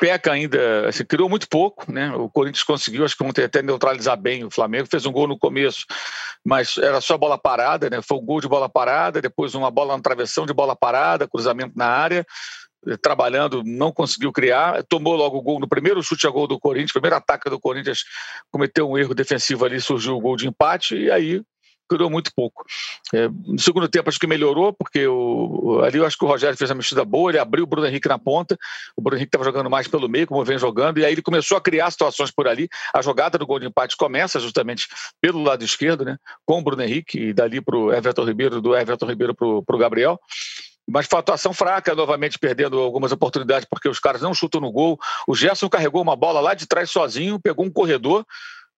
Peca 0.00 0.32
ainda, 0.32 0.88
assim, 0.88 1.04
criou 1.04 1.28
muito 1.28 1.46
pouco, 1.46 1.92
né? 1.92 2.10
O 2.16 2.30
Corinthians 2.30 2.64
conseguiu, 2.64 3.04
acho 3.04 3.14
que 3.14 3.22
ontem 3.22 3.44
até 3.44 3.62
neutralizar 3.62 4.16
bem 4.16 4.42
o 4.42 4.50
Flamengo, 4.50 4.88
fez 4.90 5.04
um 5.04 5.12
gol 5.12 5.28
no 5.28 5.38
começo, 5.38 5.84
mas 6.42 6.78
era 6.78 7.02
só 7.02 7.18
bola 7.18 7.36
parada, 7.36 7.90
né? 7.90 8.00
Foi 8.00 8.16
um 8.16 8.24
gol 8.24 8.40
de 8.40 8.48
bola 8.48 8.66
parada, 8.66 9.20
depois 9.20 9.54
uma 9.54 9.70
bola 9.70 9.94
na 9.94 10.02
travessão 10.02 10.46
de 10.46 10.54
bola 10.54 10.74
parada, 10.74 11.28
cruzamento 11.28 11.74
na 11.76 11.86
área, 11.86 12.24
eh, 12.88 12.96
trabalhando, 12.96 13.62
não 13.62 13.92
conseguiu 13.92 14.32
criar, 14.32 14.82
tomou 14.84 15.14
logo 15.14 15.36
o 15.36 15.42
gol 15.42 15.60
no 15.60 15.68
primeiro 15.68 16.02
chute 16.02 16.26
a 16.26 16.30
gol 16.30 16.46
do 16.46 16.58
Corinthians, 16.58 16.92
primeiro 16.92 17.16
ataque 17.16 17.50
do 17.50 17.60
Corinthians, 17.60 18.02
cometeu 18.50 18.88
um 18.88 18.96
erro 18.96 19.14
defensivo 19.14 19.66
ali, 19.66 19.78
surgiu 19.82 20.16
o 20.16 20.20
gol 20.20 20.34
de 20.34 20.48
empate, 20.48 20.96
e 20.96 21.10
aí 21.10 21.42
criou 21.90 22.08
muito 22.08 22.32
pouco. 22.34 22.64
É, 23.12 23.28
no 23.28 23.58
segundo 23.58 23.88
tempo 23.88 24.08
acho 24.08 24.18
que 24.18 24.26
melhorou, 24.26 24.72
porque 24.72 25.06
o, 25.06 25.80
ali 25.82 25.98
eu 25.98 26.06
acho 26.06 26.16
que 26.16 26.24
o 26.24 26.28
Rogério 26.28 26.56
fez 26.56 26.70
uma 26.70 26.76
mexida 26.76 27.04
boa, 27.04 27.30
ele 27.30 27.38
abriu 27.38 27.64
o 27.64 27.66
Bruno 27.66 27.86
Henrique 27.86 28.08
na 28.08 28.18
ponta, 28.18 28.56
o 28.96 29.02
Bruno 29.02 29.16
Henrique 29.16 29.28
estava 29.28 29.44
jogando 29.44 29.68
mais 29.68 29.88
pelo 29.88 30.08
meio, 30.08 30.26
como 30.26 30.44
vem 30.44 30.58
jogando, 30.58 30.98
e 30.98 31.04
aí 31.04 31.12
ele 31.12 31.22
começou 31.22 31.56
a 31.56 31.60
criar 31.60 31.90
situações 31.90 32.30
por 32.30 32.46
ali. 32.46 32.68
A 32.94 33.02
jogada 33.02 33.36
do 33.36 33.46
gol 33.46 33.58
de 33.58 33.66
empate 33.66 33.96
começa 33.96 34.38
justamente 34.38 34.86
pelo 35.20 35.42
lado 35.42 35.64
esquerdo, 35.64 36.04
né, 36.04 36.16
com 36.46 36.60
o 36.60 36.62
Bruno 36.62 36.82
Henrique, 36.82 37.18
e 37.18 37.32
dali 37.32 37.60
para 37.60 37.76
o 37.76 37.92
Everton 37.92 38.24
Ribeiro, 38.24 38.60
do 38.60 38.76
Everton 38.76 39.06
Ribeiro 39.06 39.34
para 39.34 39.46
o 39.46 39.78
Gabriel 39.78 40.18
mas 40.88 41.06
foi 41.06 41.20
atuação 41.20 41.52
fraca, 41.52 41.94
novamente 41.94 42.36
perdendo 42.36 42.80
algumas 42.80 43.12
oportunidades 43.12 43.66
porque 43.70 43.88
os 43.88 44.00
caras 44.00 44.22
não 44.22 44.34
chutam 44.34 44.60
no 44.60 44.72
gol. 44.72 44.98
O 45.26 45.36
Gerson 45.36 45.68
carregou 45.68 46.02
uma 46.02 46.16
bola 46.16 46.40
lá 46.40 46.52
de 46.52 46.66
trás 46.66 46.90
sozinho, 46.90 47.38
pegou 47.38 47.64
um 47.64 47.70
corredor, 47.70 48.26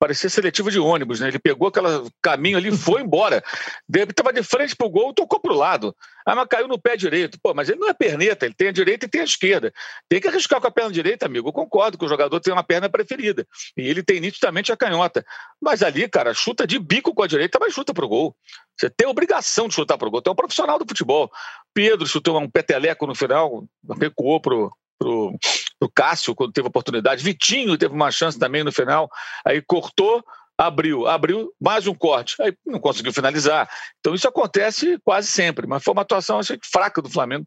parecia 0.03 0.29
seletiva 0.29 0.69
de 0.69 0.81
ônibus, 0.81 1.21
né? 1.21 1.29
Ele 1.29 1.39
pegou 1.39 1.69
aquele 1.69 1.87
caminho 2.21 2.59
ali, 2.59 2.77
foi 2.77 3.03
embora. 3.07 3.41
Estava 3.89 4.33
de 4.33 4.43
frente 4.43 4.75
para 4.75 4.85
o 4.85 4.91
gol, 4.91 5.15
tocou 5.15 5.39
para 5.39 5.53
o 5.53 5.57
lado. 5.57 5.95
Ah, 6.27 6.35
mas 6.35 6.49
caiu 6.49 6.67
no 6.67 6.77
pé 6.77 6.97
direito. 6.97 7.39
Pô, 7.41 7.55
mas 7.55 7.69
ele 7.69 7.79
não 7.79 7.89
é 7.89 7.95
perneta, 7.95 8.45
ele 8.45 8.55
tem 8.55 8.67
a 8.67 8.73
direita 8.73 9.07
e 9.07 9.09
tem 9.09 9.21
a 9.21 9.25
esquerda. 9.25 9.73
Tem 10.09 10.21
que 10.21 10.27
arriscar 10.27 10.61
com 10.61 10.67
a 10.67 10.73
perna 10.73 10.91
direita, 10.91 11.27
amigo. 11.27 11.49
Eu 11.49 11.53
concordo 11.53 11.97
que 11.97 12.05
o 12.05 12.09
jogador 12.09 12.41
tem 12.41 12.53
uma 12.53 12.65
perna 12.65 12.89
preferida. 12.89 13.47
E 13.77 13.89
ele 13.89 14.03
tem 14.03 14.19
nitidamente 14.19 14.73
a 14.73 14.77
canhota. 14.77 15.25
Mas 15.61 15.85
ali, 15.85 16.09
cara, 16.09 16.35
chuta 16.35 16.67
de 16.67 16.81
bico 16.81 17.15
com 17.15 17.23
a 17.23 17.29
direita, 17.29 17.59
mas 17.61 17.73
chuta 17.73 17.95
para 17.95 18.05
o 18.05 18.09
gol. 18.09 18.37
Você 18.77 18.91
tem 18.91 19.07
obrigação 19.07 19.69
de 19.69 19.75
chutar 19.75 19.97
para 19.97 20.09
o 20.09 20.11
gol. 20.11 20.21
Tu 20.21 20.31
é 20.31 20.33
um 20.33 20.37
profissional 20.37 20.81
do 20.81 20.85
futebol. 20.85 21.31
Pedro 21.73 22.09
chutou 22.09 22.41
um 22.41 22.51
peteleco 22.51 23.07
no 23.07 23.15
final, 23.15 23.65
recuou 24.01 24.41
pro, 24.41 24.77
pro, 24.99 25.39
pro 25.83 25.91
Cássio 25.93 26.35
quando 26.35 26.53
teve 26.53 26.69
oportunidade. 26.69 27.25
Vitinho 27.25 27.77
teve 27.77 27.93
uma 27.93 28.11
chance 28.13 28.39
também 28.39 28.63
no 28.63 28.71
final. 28.71 29.11
Aí 29.45 29.61
cortou, 29.61 30.25
abriu, 30.57 31.09
abriu, 31.09 31.53
mais 31.61 31.89
um 31.89 31.95
corte. 31.95 32.41
Aí 32.41 32.55
não 32.65 32.79
conseguiu 32.79 33.13
finalizar. 33.13 33.69
Então 33.99 34.15
isso 34.15 34.29
acontece 34.29 34.97
quase 35.05 35.27
sempre, 35.27 35.67
mas 35.67 35.83
foi 35.83 35.93
uma 35.93 36.03
atuação 36.03 36.39
achei, 36.39 36.59
fraca 36.71 37.03
do 37.03 37.11
Flamengo. 37.11 37.45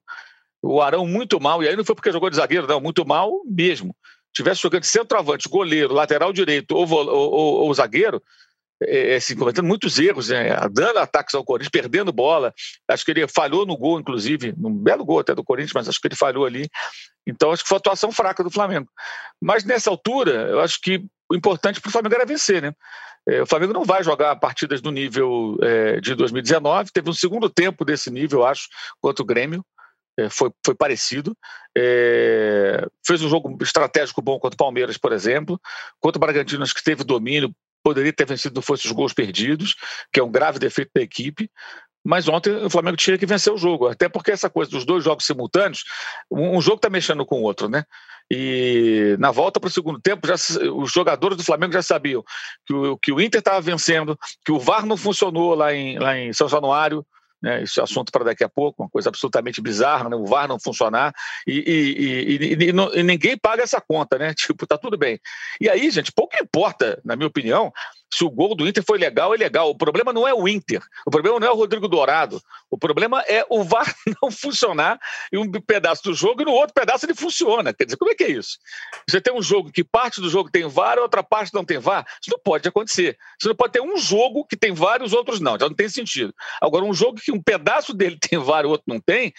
O 0.62 0.82
Arão 0.82 1.08
muito 1.08 1.40
mal, 1.40 1.64
e 1.64 1.68
aí 1.68 1.76
não 1.76 1.86
foi 1.86 1.96
porque 1.96 2.12
jogou 2.12 2.30
de 2.30 2.36
zagueiro, 2.36 2.68
não, 2.68 2.82
muito 2.82 3.06
mal 3.06 3.32
mesmo. 3.46 3.96
Tivesse 4.34 4.62
jogando 4.62 4.82
de 4.82 4.88
centroavante, 4.88 5.48
goleiro, 5.48 5.94
lateral 5.94 6.34
direito 6.34 6.76
ou, 6.76 6.90
ou, 6.90 7.08
ou, 7.08 7.54
ou 7.66 7.74
zagueiro, 7.74 8.22
é, 8.84 9.14
é, 9.14 9.16
assim, 9.16 9.36
cometendo 9.36 9.66
muitos 9.66 9.98
erros, 9.98 10.30
né? 10.30 10.50
dando 10.72 11.00
ataques 11.00 11.34
ao 11.34 11.44
Corinthians, 11.44 11.72
perdendo 11.72 12.12
bola. 12.12 12.54
Acho 12.90 13.06
que 13.06 13.12
ele 13.12 13.28
falhou 13.28 13.66
no 13.66 13.78
gol, 13.78 14.00
inclusive, 14.00 14.54
num 14.58 14.74
belo 14.74 15.06
gol 15.06 15.20
até 15.20 15.34
do 15.34 15.44
Corinthians, 15.44 15.74
mas 15.74 15.88
acho 15.88 16.00
que 16.00 16.08
ele 16.08 16.16
falhou 16.16 16.46
ali. 16.46 16.70
Então, 17.26 17.52
acho 17.52 17.64
que 17.64 17.70
foi 17.70 17.78
atuação 17.78 18.12
fraca 18.12 18.44
do 18.44 18.52
Flamengo. 18.52 18.88
Mas 19.42 19.64
nessa 19.64 19.90
altura, 19.90 20.50
eu 20.50 20.60
acho 20.60 20.80
que 20.82 21.06
o 21.30 21.36
importante 21.36 21.82
para 21.82 21.90
o 21.90 21.92
Flamengo 21.92 22.16
era 22.16 22.26
vencer, 22.26 22.62
né? 22.62 22.74
É, 23.28 23.42
o 23.42 23.46
Flamengo 23.46 23.74
não 23.74 23.84
vai 23.84 24.04
jogar 24.04 24.36
partidas 24.36 24.82
do 24.82 24.92
nível 24.92 25.58
é, 25.62 26.00
de 26.00 26.14
2019. 26.14 26.92
Teve 26.92 27.10
um 27.10 27.14
segundo 27.14 27.50
tempo 27.50 27.84
desse 27.84 28.12
nível, 28.12 28.46
acho, 28.46 28.68
contra 29.02 29.24
o 29.24 29.26
Grêmio. 29.26 29.66
É, 30.18 30.30
foi, 30.30 30.52
foi 30.64 30.76
parecido. 30.76 31.36
É, 31.78 32.88
fez 33.06 33.22
um 33.22 33.30
jogo 33.30 33.58
estratégico 33.62 34.22
bom 34.22 34.40
contra 34.40 34.56
o 34.56 34.58
Palmeiras, 34.58 34.98
por 34.98 35.12
exemplo. 35.12 35.60
Contra 36.00 36.18
o 36.18 36.22
Bragantino, 36.22 36.64
acho 36.64 36.76
que 36.76 36.84
teve 36.84 37.04
domínio, 37.04 37.54
poderia 37.86 38.12
ter 38.12 38.26
vencido 38.26 38.56
não 38.56 38.64
fosse 38.64 38.88
os 38.88 38.92
gols 38.92 39.14
perdidos, 39.14 39.76
que 40.12 40.20
é 40.20 40.24
um 40.24 40.32
grave 40.32 40.58
defeito 40.58 40.90
da 40.96 41.04
equipe. 41.04 41.52
Mas 42.04 42.28
ontem 42.28 42.52
o 42.66 42.70
Flamengo 42.70 42.98
tinha 42.98 43.18
que 43.18 43.26
vencer 43.28 43.54
o 43.54 43.58
jogo, 43.58 43.88
até 43.88 44.10
porque 44.10 44.32
essa 44.32 44.50
coisa 44.50 44.72
dos 44.72 44.86
dois 44.86 45.04
jogos 45.04 45.26
simultâneos, 45.26 45.84
um 46.32 46.62
jogo 46.62 46.78
está 46.78 46.90
mexendo 46.90 47.26
com 47.26 47.42
o 47.42 47.44
outro, 47.44 47.70
né? 47.70 47.84
E 48.32 49.16
na 49.20 49.32
volta 49.32 49.60
para 49.60 49.68
o 49.68 49.72
segundo 49.72 50.00
tempo, 50.00 50.28
já, 50.28 50.36
os 50.72 50.92
jogadores 50.92 51.38
do 51.38 51.44
Flamengo 51.44 51.74
já 51.74 51.82
sabiam 51.82 52.24
que 52.66 52.74
o, 52.74 52.98
que 52.98 53.12
o 53.12 53.22
Inter 53.22 53.40
estava 53.40 53.62
vencendo, 53.62 54.18
que 54.44 54.52
o 54.52 54.60
VAR 54.60 54.86
não 54.86 54.98
funcionou 54.98 55.54
lá 55.54 55.74
em, 55.74 56.00
lá 56.00 56.18
em 56.18 56.34
São 56.34 56.48
Januário, 56.48 57.06
né, 57.46 57.62
isso 57.62 57.80
é 57.80 57.84
assunto 57.84 58.12
para 58.12 58.26
daqui 58.26 58.44
a 58.44 58.50
pouco, 58.50 58.82
uma 58.82 58.90
coisa 58.90 59.10
absolutamente 59.10 59.62
bizarra, 59.62 60.10
né, 60.10 60.16
o 60.16 60.26
VAR 60.26 60.48
não 60.48 60.60
funcionar, 60.60 61.14
e, 61.46 61.54
e, 61.54 62.66
e, 62.66 63.00
e, 63.00 63.04
ninguém 63.04 63.38
paga 63.38 63.62
essa 63.62 63.80
conta, 63.80 64.18
né? 64.18 64.34
Tipo, 64.46 64.66
tá 64.66 64.78
tudo 64.78 64.98
bem. 64.98 65.20
E 65.62 65.70
aí, 65.70 65.92
gente, 65.92 66.12
pouco 66.12 66.36
importa, 66.42 67.00
na 67.06 67.16
minha 67.16 67.28
opinião, 67.28 67.72
se 68.14 68.24
o 68.24 68.30
gol 68.30 68.56
do 68.56 68.68
Inter 68.68 68.84
foi 68.86 68.98
legal, 68.98 69.34
é 69.34 69.38
legal. 69.38 69.70
O 69.70 69.76
problema 69.76 70.14
não 70.14 70.28
é 70.28 70.34
o 70.34 70.48
Inter, 70.48 70.82
o 71.06 71.12
problema 71.12 71.40
não 71.40 71.48
é 71.48 71.52
o 71.52 71.56
Rodrigo 71.56 71.88
Dourado, 71.88 72.42
o 72.70 72.78
problema 72.78 73.22
é 73.28 73.46
o 73.50 73.64
VAR 73.64 73.94
não 74.22 74.32
funcionar 74.32 75.00
em 75.32 75.38
um 75.38 75.52
pedaço 75.52 76.04
do 76.04 76.14
jogo 76.14 76.42
e 76.42 76.46
no 76.46 76.52
outro 76.52 76.74
pedaço 76.74 77.06
ele 77.06 77.16
funciona. 77.16 77.74
Quer 77.74 77.86
dizer, 77.86 77.98
como 77.98 78.12
é 78.12 78.16
que 78.16 78.24
é 78.24 78.32
isso? 78.32 78.58
Você 79.10 79.20
tem 79.20 79.34
um 79.34 79.42
jogo 79.42 79.72
que 79.72 79.84
parte 79.84 80.22
do 80.22 80.30
jogo 80.30 80.50
tem 80.50 80.68
VAR 80.68 80.98
e 80.98 81.02
outra 81.02 81.24
parte 81.24 81.54
não 81.54 81.66
tem 81.66 81.78
VAR? 81.78 82.06
Isso 82.22 82.32
não 82.32 82.40
pode 82.40 82.68
acontecer. 82.68 83.18
Você 83.40 83.50
não 83.50 83.56
pode 83.56 83.74
ter 83.74 83.82
um 83.82 83.98
jogo 83.98 84.46
que 84.46 84.56
tem 84.56 84.72
VAR 84.72 85.02
e 85.02 85.04
os 85.04 85.14
outros 85.14 85.40
não, 85.40 85.60
já 85.60 85.68
não 85.68 85.76
tem 85.76 85.90
sentido. 85.90 86.34
Agora, 86.62 86.86
um 86.86 86.94
jogo 86.94 87.20
que 87.20 87.32
um 87.32 87.42
pedaço 87.42 87.94
dele 87.96 88.18
tem 88.20 88.40
VAR 88.40 88.64
e 88.64 88.68
o 88.68 88.72
outro 88.72 88.86
não 88.88 89.00
tem, 89.00 89.34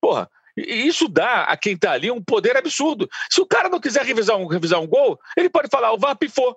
porra, 0.00 0.30
e 0.56 0.86
isso 0.86 1.08
dá 1.08 1.44
a 1.44 1.56
quem 1.56 1.74
está 1.74 1.92
ali 1.92 2.10
um 2.10 2.22
poder 2.22 2.56
absurdo. 2.56 3.08
Se 3.30 3.40
o 3.40 3.46
cara 3.46 3.68
não 3.68 3.80
quiser 3.80 4.04
revisar 4.04 4.36
um, 4.36 4.46
revisar 4.46 4.80
um 4.80 4.86
gol, 4.86 5.18
ele 5.36 5.48
pode 5.48 5.68
falar: 5.68 5.92
o 5.92 5.98
VAR 5.98 6.16
pifou 6.16 6.56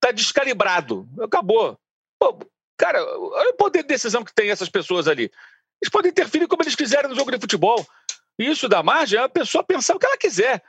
tá 0.00 0.10
descalibrado. 0.10 1.08
Acabou. 1.20 1.78
Pô, 2.18 2.38
cara, 2.76 3.02
olha 3.02 3.50
o 3.50 3.56
poder 3.56 3.82
de 3.82 3.88
decisão 3.88 4.24
que 4.24 4.34
tem 4.34 4.50
essas 4.50 4.68
pessoas 4.68 5.08
ali. 5.08 5.30
Eles 5.80 5.90
podem 5.90 6.10
interferir 6.10 6.46
como 6.46 6.62
eles 6.62 6.74
quiserem 6.74 7.08
no 7.08 7.16
jogo 7.16 7.30
de 7.30 7.40
futebol. 7.40 7.86
E 8.38 8.48
isso 8.50 8.68
dá 8.68 8.82
margem 8.82 9.18
a 9.18 9.28
pessoa 9.28 9.64
pensar 9.64 9.96
o 9.96 9.98
que 9.98 10.06
ela 10.06 10.16
quiser. 10.16 10.62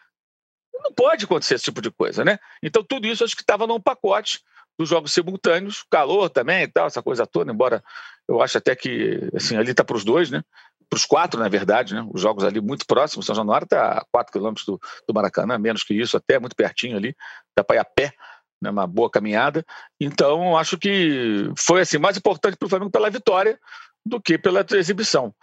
Não 0.73 0.93
pode 0.93 1.25
acontecer 1.25 1.55
esse 1.55 1.65
tipo 1.65 1.81
de 1.81 1.91
coisa, 1.91 2.23
né? 2.23 2.39
Então, 2.63 2.83
tudo 2.83 3.07
isso 3.07 3.23
acho 3.23 3.35
que 3.35 3.41
estava 3.41 3.67
num 3.67 3.81
pacote 3.81 4.39
dos 4.77 4.87
jogos 4.87 5.11
simultâneos, 5.11 5.83
calor 5.89 6.29
também 6.29 6.63
e 6.63 6.67
tal, 6.67 6.87
essa 6.87 7.03
coisa 7.03 7.27
toda, 7.27 7.51
embora 7.51 7.83
eu 8.29 8.41
acho 8.41 8.57
até 8.57 8.73
que 8.75 9.29
assim, 9.35 9.57
ali 9.57 9.71
está 9.71 9.83
para 9.83 9.97
os 9.97 10.05
dois, 10.05 10.29
né? 10.29 10.41
Para 10.89 10.97
os 10.97 11.05
quatro, 11.05 11.37
na 11.39 11.49
verdade, 11.49 11.93
né? 11.93 12.07
Os 12.13 12.21
jogos 12.21 12.45
ali 12.45 12.61
muito 12.61 12.85
próximos, 12.87 13.25
São 13.25 13.35
Januário 13.35 13.65
está 13.65 13.97
a 13.97 14.05
quatro 14.09 14.31
quilômetros 14.31 14.65
do, 14.65 14.79
do 15.05 15.13
Maracanã, 15.13 15.57
menos 15.57 15.83
que 15.83 15.93
isso, 15.93 16.15
até 16.15 16.39
muito 16.39 16.55
pertinho 16.55 16.95
ali, 16.95 17.13
dá 17.57 17.63
para 17.63 17.75
ir 17.75 17.79
a 17.79 17.83
pé 17.83 18.13
né, 18.61 18.69
uma 18.69 18.87
boa 18.87 19.09
caminhada. 19.09 19.65
Então, 19.99 20.57
acho 20.57 20.77
que 20.77 21.51
foi 21.57 21.81
assim 21.81 21.97
mais 21.97 22.17
importante 22.17 22.57
para 22.57 22.65
o 22.65 22.69
Flamengo 22.69 22.91
pela 22.91 23.09
vitória 23.09 23.59
do 24.05 24.21
que 24.21 24.37
pela 24.37 24.65
exibição. 24.71 25.33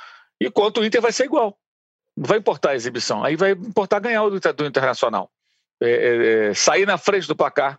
E 0.40 0.50
quanto 0.50 0.80
o 0.80 0.84
Inter 0.84 1.00
vai 1.00 1.12
ser 1.12 1.24
igual. 1.24 1.56
Não 2.16 2.26
vai 2.26 2.38
importar 2.38 2.70
a 2.70 2.74
exibição, 2.74 3.22
aí 3.22 3.36
vai 3.36 3.50
importar 3.52 3.98
ganhar 3.98 4.22
o 4.22 4.30
do, 4.30 4.66
Internacional. 4.66 5.30
É, 5.82 5.90
é, 5.90 6.48
é, 6.48 6.54
sair 6.54 6.86
na 6.86 6.96
frente 6.96 7.28
do 7.28 7.36
placar. 7.36 7.78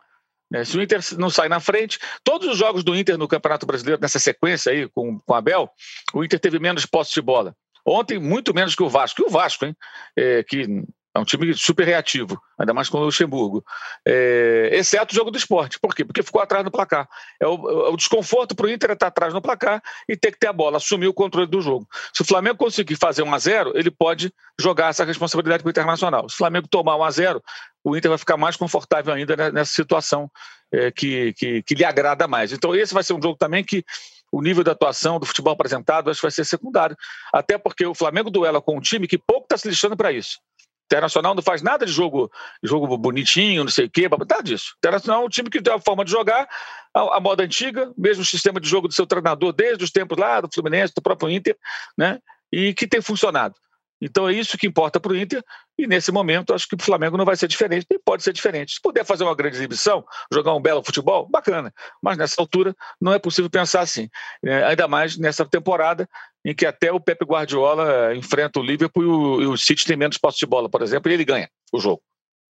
Né? 0.52 0.64
Se 0.64 0.78
o 0.78 0.82
Inter 0.82 1.02
não 1.18 1.30
sair 1.30 1.50
na 1.50 1.60
frente, 1.60 2.00
todos 2.24 2.48
os 2.48 2.58
jogos 2.58 2.84
do 2.84 2.96
Inter 2.96 3.18
no 3.18 3.28
Campeonato 3.28 3.66
Brasileiro, 3.66 4.00
nessa 4.00 4.20
sequência 4.20 4.72
aí 4.72 4.88
com, 4.90 5.20
com 5.20 5.34
Abel, 5.34 5.70
o 6.14 6.24
Inter 6.24 6.40
teve 6.40 6.60
menos 6.60 6.86
posse 6.86 7.14
de 7.14 7.22
bola. 7.22 7.56
Ontem, 7.86 8.20
muito 8.20 8.54
menos 8.54 8.76
que 8.76 8.84
o 8.84 8.90
Vasco. 8.90 9.22
E 9.22 9.26
o 9.26 9.30
Vasco, 9.30 9.66
hein? 9.66 9.76
É, 10.16 10.44
que 10.44 10.84
é 11.18 11.22
um 11.22 11.26
time 11.26 11.54
super 11.54 11.86
reativo, 11.86 12.42
ainda 12.58 12.74
mais 12.74 12.90
com 12.90 12.98
o 12.98 13.06
Luxemburgo. 13.06 13.64
É, 14.08 14.70
exceto 14.74 15.14
o 15.14 15.16
jogo 15.16 15.32
do 15.32 15.38
esporte. 15.38 15.80
Por 15.80 15.94
quê? 15.94 16.06
Porque 16.06 16.24
ficou 16.24 16.42
atrás 16.42 16.64
no 16.64 16.72
placar. 16.72 17.08
É 17.42 17.48
o, 17.48 17.88
é 17.88 17.90
o 17.90 17.98
desconforto 17.98 18.56
para 18.56 18.66
o 18.66 18.70
Inter 18.70 18.92
estar 18.92 19.08
atrás 19.08 19.34
no 19.34 19.42
placar 19.42 19.82
e 20.08 20.16
ter 20.16 20.32
que 20.32 20.40
ter 20.40 20.48
a 20.48 20.54
bola, 20.54 20.78
assumir 20.78 21.08
o 21.08 21.14
controle 21.14 21.48
do 21.48 21.62
jogo. 21.62 21.88
Se 22.14 22.22
o 22.22 22.26
Flamengo 22.26 22.58
conseguir 22.58 22.96
fazer 22.96 23.24
1 23.24 23.34
a 23.34 23.40
0 23.40 23.72
ele 23.76 23.92
pode 23.92 24.32
jogar 24.60 24.90
essa 24.90 25.04
responsabilidade 25.04 25.64
para 25.64 25.70
o 25.70 25.72
Internacional. 25.72 26.30
Se 26.30 26.36
o 26.36 26.38
Flamengo 26.38 26.68
tomar 26.68 26.96
1 26.98 27.04
a 27.04 27.12
0 27.12 27.44
o 27.84 27.96
Inter 27.96 28.10
vai 28.10 28.18
ficar 28.18 28.38
mais 28.38 28.56
confortável 28.56 29.14
ainda 29.14 29.52
nessa 29.52 29.74
situação 29.74 30.30
é, 30.72 30.92
que, 30.92 31.34
que, 31.34 31.64
que 31.64 31.76
lhe 31.76 31.86
agrada 31.86 32.28
mais. 32.28 32.52
Então, 32.52 32.76
esse 32.76 32.94
vai 32.94 33.04
ser 33.04 33.14
um 33.14 33.22
jogo 33.22 33.38
também 33.38 33.64
que 33.64 33.84
o 34.32 34.42
nível 34.42 34.64
de 34.64 34.70
atuação 34.70 35.20
do 35.20 35.26
futebol 35.26 35.54
apresentado 35.54 36.10
acho 36.10 36.20
que 36.20 36.26
vai 36.26 36.32
ser 36.32 36.46
secundário. 36.46 36.98
Até 37.34 37.58
porque 37.58 37.86
o 37.86 37.96
Flamengo 37.96 38.30
duela 38.30 38.62
com 38.62 38.78
um 38.78 38.82
time 38.82 39.08
que 39.08 39.18
pouco 39.18 39.44
está 39.44 39.58
se 39.58 39.68
lixando 39.68 39.96
para 39.96 40.12
isso. 40.12 40.40
Internacional 40.88 41.36
não 41.36 41.44
faz 41.44 41.62
nada 41.62 41.86
de 41.86 41.92
jogo, 41.92 42.32
jogo 42.64 42.98
bonitinho, 42.98 43.64
não 43.64 43.72
sei 43.72 43.86
o 43.86 43.90
quê, 43.90 44.08
nada 44.10 44.42
disso. 44.42 44.74
Internacional 44.78 45.22
é 45.22 45.26
um 45.26 45.30
time 45.30 45.50
que 45.50 45.62
tem 45.62 45.74
a 45.74 45.80
forma 45.80 46.06
de 46.06 46.12
jogar, 46.12 46.48
a, 46.94 47.18
a 47.18 47.20
moda 47.20 47.44
antiga, 47.44 47.92
mesmo 47.98 48.24
sistema 48.24 48.60
de 48.60 48.70
jogo 48.70 48.88
do 48.88 48.94
seu 48.94 49.06
treinador 49.06 49.52
desde 49.52 49.84
os 49.84 49.92
tempos 49.92 50.18
lá 50.18 50.40
do 50.40 50.50
Fluminense, 50.52 50.94
do 50.96 51.02
próprio 51.02 51.30
Inter, 51.30 51.58
né? 51.98 52.20
E 52.52 52.74
que 52.74 52.88
tem 52.88 53.02
funcionado. 53.02 53.56
Então 54.02 54.30
é 54.30 54.34
isso 54.34 54.58
que 54.58 54.68
importa 54.68 55.00
para 55.00 55.12
o 55.12 55.18
Inter, 55.18 55.44
e 55.78 55.88
nesse 55.88 56.12
momento 56.12 56.54
acho 56.54 56.68
que 56.68 56.76
o 56.76 56.82
Flamengo 56.82 57.18
não 57.18 57.26
vai 57.26 57.36
ser 57.36 57.48
diferente, 57.48 57.86
nem 57.90 58.00
pode 58.00 58.24
ser 58.24 58.32
diferente. 58.32 58.74
Se 58.74 58.82
puder 58.82 59.04
fazer 59.04 59.24
uma 59.24 59.36
grande 59.36 59.58
exibição, 59.58 60.06
jogar 60.32 60.54
um 60.54 60.62
belo 60.62 60.84
futebol, 60.84 61.28
bacana, 61.28 61.74
mas 62.02 62.18
nessa 62.18 62.40
altura 62.40 62.76
não 63.02 63.12
é 63.12 63.20
possível 63.20 63.50
pensar 63.50 63.82
assim. 63.82 64.08
É, 64.46 64.64
ainda 64.66 64.88
mais 64.88 65.18
nessa 65.18 65.44
temporada 65.46 66.08
em 66.48 66.56
que 66.56 66.66
até 66.66 66.94
o 66.94 67.00
Pepe 67.00 67.26
Guardiola 67.26 68.16
enfrenta 68.16 68.58
o 68.58 68.64
Liverpool 68.64 69.04
e 69.04 69.06
o, 69.06 69.42
e 69.42 69.48
o 69.48 69.58
City 69.58 69.86
tem 69.86 69.98
menos 69.98 70.18
posse 70.18 70.40
de 70.40 70.46
bola, 70.46 70.70
por 70.70 70.82
exemplo, 70.82 71.12
e 71.12 71.14
ele 71.14 71.26
ganha 71.26 71.50
o 71.74 71.78
jogo. 71.80 72.02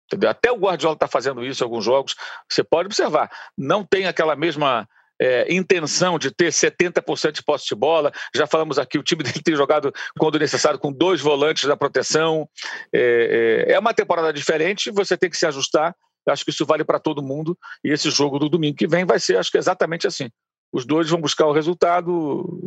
Entendeu? 0.06 0.30
Até 0.30 0.52
o 0.52 0.56
Guardiola 0.56 0.94
está 0.94 1.08
fazendo 1.08 1.44
isso 1.44 1.64
em 1.64 1.66
alguns 1.66 1.84
jogos. 1.84 2.14
Você 2.48 2.64
pode 2.64 2.86
observar, 2.86 3.28
não 3.58 3.84
tem 3.84 4.06
aquela 4.06 4.36
mesma 4.36 4.88
é, 5.20 5.52
intenção 5.52 6.20
de 6.20 6.30
ter 6.30 6.52
70% 6.52 7.32
de 7.32 7.44
posse 7.44 7.66
de 7.66 7.74
bola. 7.74 8.12
Já 8.36 8.46
falamos 8.46 8.78
aqui, 8.78 9.00
o 9.00 9.04
time 9.04 9.24
dele 9.24 9.42
tem 9.44 9.56
jogado, 9.56 9.92
quando 10.20 10.38
necessário, 10.38 10.78
com 10.78 10.94
dois 10.94 11.20
volantes 11.20 11.68
da 11.68 11.76
proteção. 11.76 12.48
É, 12.94 13.66
é, 13.68 13.74
é 13.74 13.80
uma 13.80 13.96
temporada 13.96 14.32
diferente, 14.32 14.92
você 14.92 15.18
tem 15.18 15.28
que 15.28 15.38
se 15.38 15.48
ajustar. 15.48 15.96
Eu 16.24 16.34
acho 16.34 16.46
que 16.46 16.52
isso 16.52 16.68
vale 16.68 16.84
para 16.84 17.00
todo 17.00 17.24
mundo. 17.24 17.58
E 17.84 17.90
esse 17.90 18.12
jogo 18.12 18.38
do 18.38 18.48
domingo 18.48 18.78
que 18.78 18.88
vem 18.88 19.06
vai 19.06 19.20
ser, 19.20 19.38
acho 19.38 19.50
que 19.50 19.58
exatamente 19.58 20.06
assim. 20.06 20.30
Os 20.72 20.86
dois 20.86 21.10
vão 21.10 21.22
buscar 21.22 21.46
o 21.48 21.54
resultado, 21.54 22.62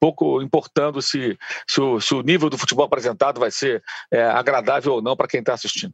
pouco 0.00 0.40
importando 0.40 1.02
se, 1.02 1.38
se, 1.66 1.80
o, 1.80 2.00
se 2.00 2.14
o 2.14 2.22
nível 2.22 2.48
do 2.48 2.58
futebol 2.58 2.84
apresentado 2.84 3.40
vai 3.40 3.50
ser 3.50 3.82
é, 4.10 4.22
agradável 4.22 4.94
ou 4.94 5.02
não 5.02 5.16
para 5.16 5.28
quem 5.28 5.40
está 5.40 5.54
assistindo. 5.54 5.92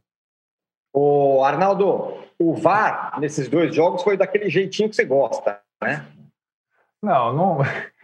O 0.93 1.43
Arnaldo, 1.43 2.13
o 2.39 2.53
VAR 2.53 3.19
nesses 3.19 3.49
dois 3.49 3.75
jogos 3.75 4.01
foi 4.01 4.15
daquele 4.15 4.49
jeitinho 4.49 4.89
que 4.89 4.95
você 4.95 5.03
gosta, 5.03 5.59
né? 5.81 6.05
Não, 7.01 7.33
não. 7.33 7.57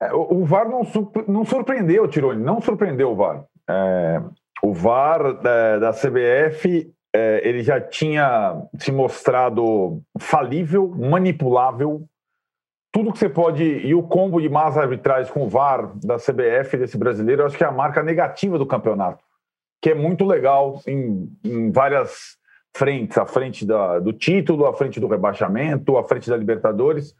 É, 0.00 0.12
o 0.14 0.44
VAR 0.44 0.68
não, 0.68 0.82
não 1.26 1.44
surpreendeu, 1.44 2.06
Tironi, 2.06 2.40
não 2.40 2.60
surpreendeu 2.60 3.10
o 3.10 3.16
VAR. 3.16 3.44
É, 3.68 4.22
o 4.62 4.72
VAR 4.72 5.32
da, 5.40 5.78
da, 5.80 5.92
CBF 5.92 6.88
é, 7.12 7.40
ele 7.42 7.64
já 7.64 7.80
tinha 7.80 8.62
se 8.78 8.92
mostrado 8.92 10.00
falível, 10.16 10.88
manipulável, 10.96 12.08
tudo 12.92 13.12
que 13.12 13.18
você 13.18 13.28
pode. 13.28 13.62
E 13.64 13.94
o 13.94 14.02
combo 14.02 14.40
de 14.40 14.48
más 14.48 14.76
arbitragem 14.76 15.32
com 15.32 15.44
o 15.44 15.48
VAR 15.48 15.92
da 15.96 16.16
CBF 16.16 16.76
desse 16.76 16.96
brasileiro, 16.96 17.42
eu 17.42 17.46
acho 17.46 17.56
que 17.56 17.64
é 17.64 17.66
a 17.66 17.72
marca 17.72 18.02
negativa 18.02 18.58
do 18.58 18.66
campeonato, 18.66 19.22
que 19.80 19.90
é 19.90 19.94
muito 19.94 20.24
legal 20.24 20.80
em, 20.86 21.30
em 21.44 21.70
várias 21.70 22.36
frentes 22.76 23.18
à 23.18 23.26
frente 23.26 23.66
da, 23.66 23.98
do 23.98 24.12
título, 24.12 24.66
à 24.66 24.72
frente 24.72 25.00
do 25.00 25.08
rebaixamento, 25.08 25.96
à 25.96 26.04
frente 26.04 26.28
da 26.28 26.36
Libertadores. 26.36 27.14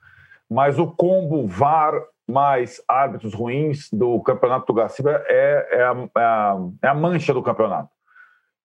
Mas 0.48 0.78
o 0.78 0.86
combo 0.86 1.46
VAR 1.46 1.92
mais 2.26 2.82
árbitros 2.86 3.32
ruins 3.32 3.88
do 3.90 4.20
campeonato 4.20 4.66
do 4.66 4.74
Gaciba 4.74 5.24
é, 5.26 5.68
é, 5.70 5.82
a, 5.82 6.08
é, 6.16 6.20
a, 6.20 6.56
é 6.82 6.88
a 6.88 6.94
mancha 6.94 7.32
do 7.32 7.42
campeonato. 7.42 7.88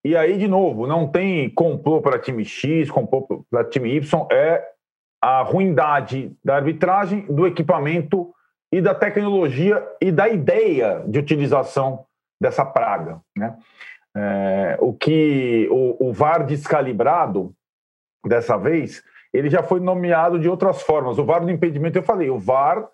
E 0.04 0.18
aí, 0.18 0.38
de 0.38 0.50
novo, 0.50 0.86
não 0.86 1.08
tem 1.08 1.50
complô 1.50 2.02
para 2.02 2.20
time 2.20 2.44
X, 2.44 2.92
complô 2.92 3.46
para 3.50 3.64
time 3.64 3.96
Y, 3.96 4.28
é 4.30 4.73
a 5.24 5.42
ruindade 5.42 6.36
da 6.44 6.58
arbitragem, 6.58 7.22
do 7.30 7.48
equipamento 7.48 8.36
e 8.70 8.82
da 8.82 8.94
tecnologia 8.94 9.82
e 10.02 10.12
da 10.12 10.28
ideia 10.28 11.02
de 11.08 11.18
utilização 11.18 12.06
dessa 12.42 12.66
praga. 12.66 13.22
Né? 13.34 13.56
É, 14.18 14.78
o 14.82 14.92
que 14.92 15.66
o, 15.72 16.10
o 16.10 16.12
VAR 16.12 16.46
descalibrado, 16.46 17.54
dessa 18.28 18.58
vez, 18.58 19.02
ele 19.34 19.50
já 19.50 19.64
foi 19.64 19.80
nomeado 19.80 20.38
de 20.38 20.50
outras 20.50 20.82
formas. 20.82 21.18
O 21.18 21.24
VAR 21.24 21.46
do 21.46 21.52
impedimento, 21.52 21.98
eu 21.98 22.04
falei, 22.04 22.30
o 22.30 22.38
VAR 22.38 22.86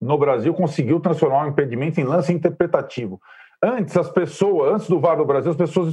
no 0.00 0.16
Brasil 0.16 0.54
conseguiu 0.54 1.00
transformar 1.00 1.44
o 1.44 1.48
impedimento 1.48 2.00
em 2.00 2.04
lance 2.04 2.32
interpretativo. 2.32 3.20
Antes, 3.60 3.96
as 3.96 4.10
pessoas, 4.10 4.74
antes 4.74 4.88
do 4.88 5.00
VAR 5.00 5.16
no 5.16 5.26
Brasil, 5.26 5.50
as 5.50 5.56
pessoas, 5.56 5.92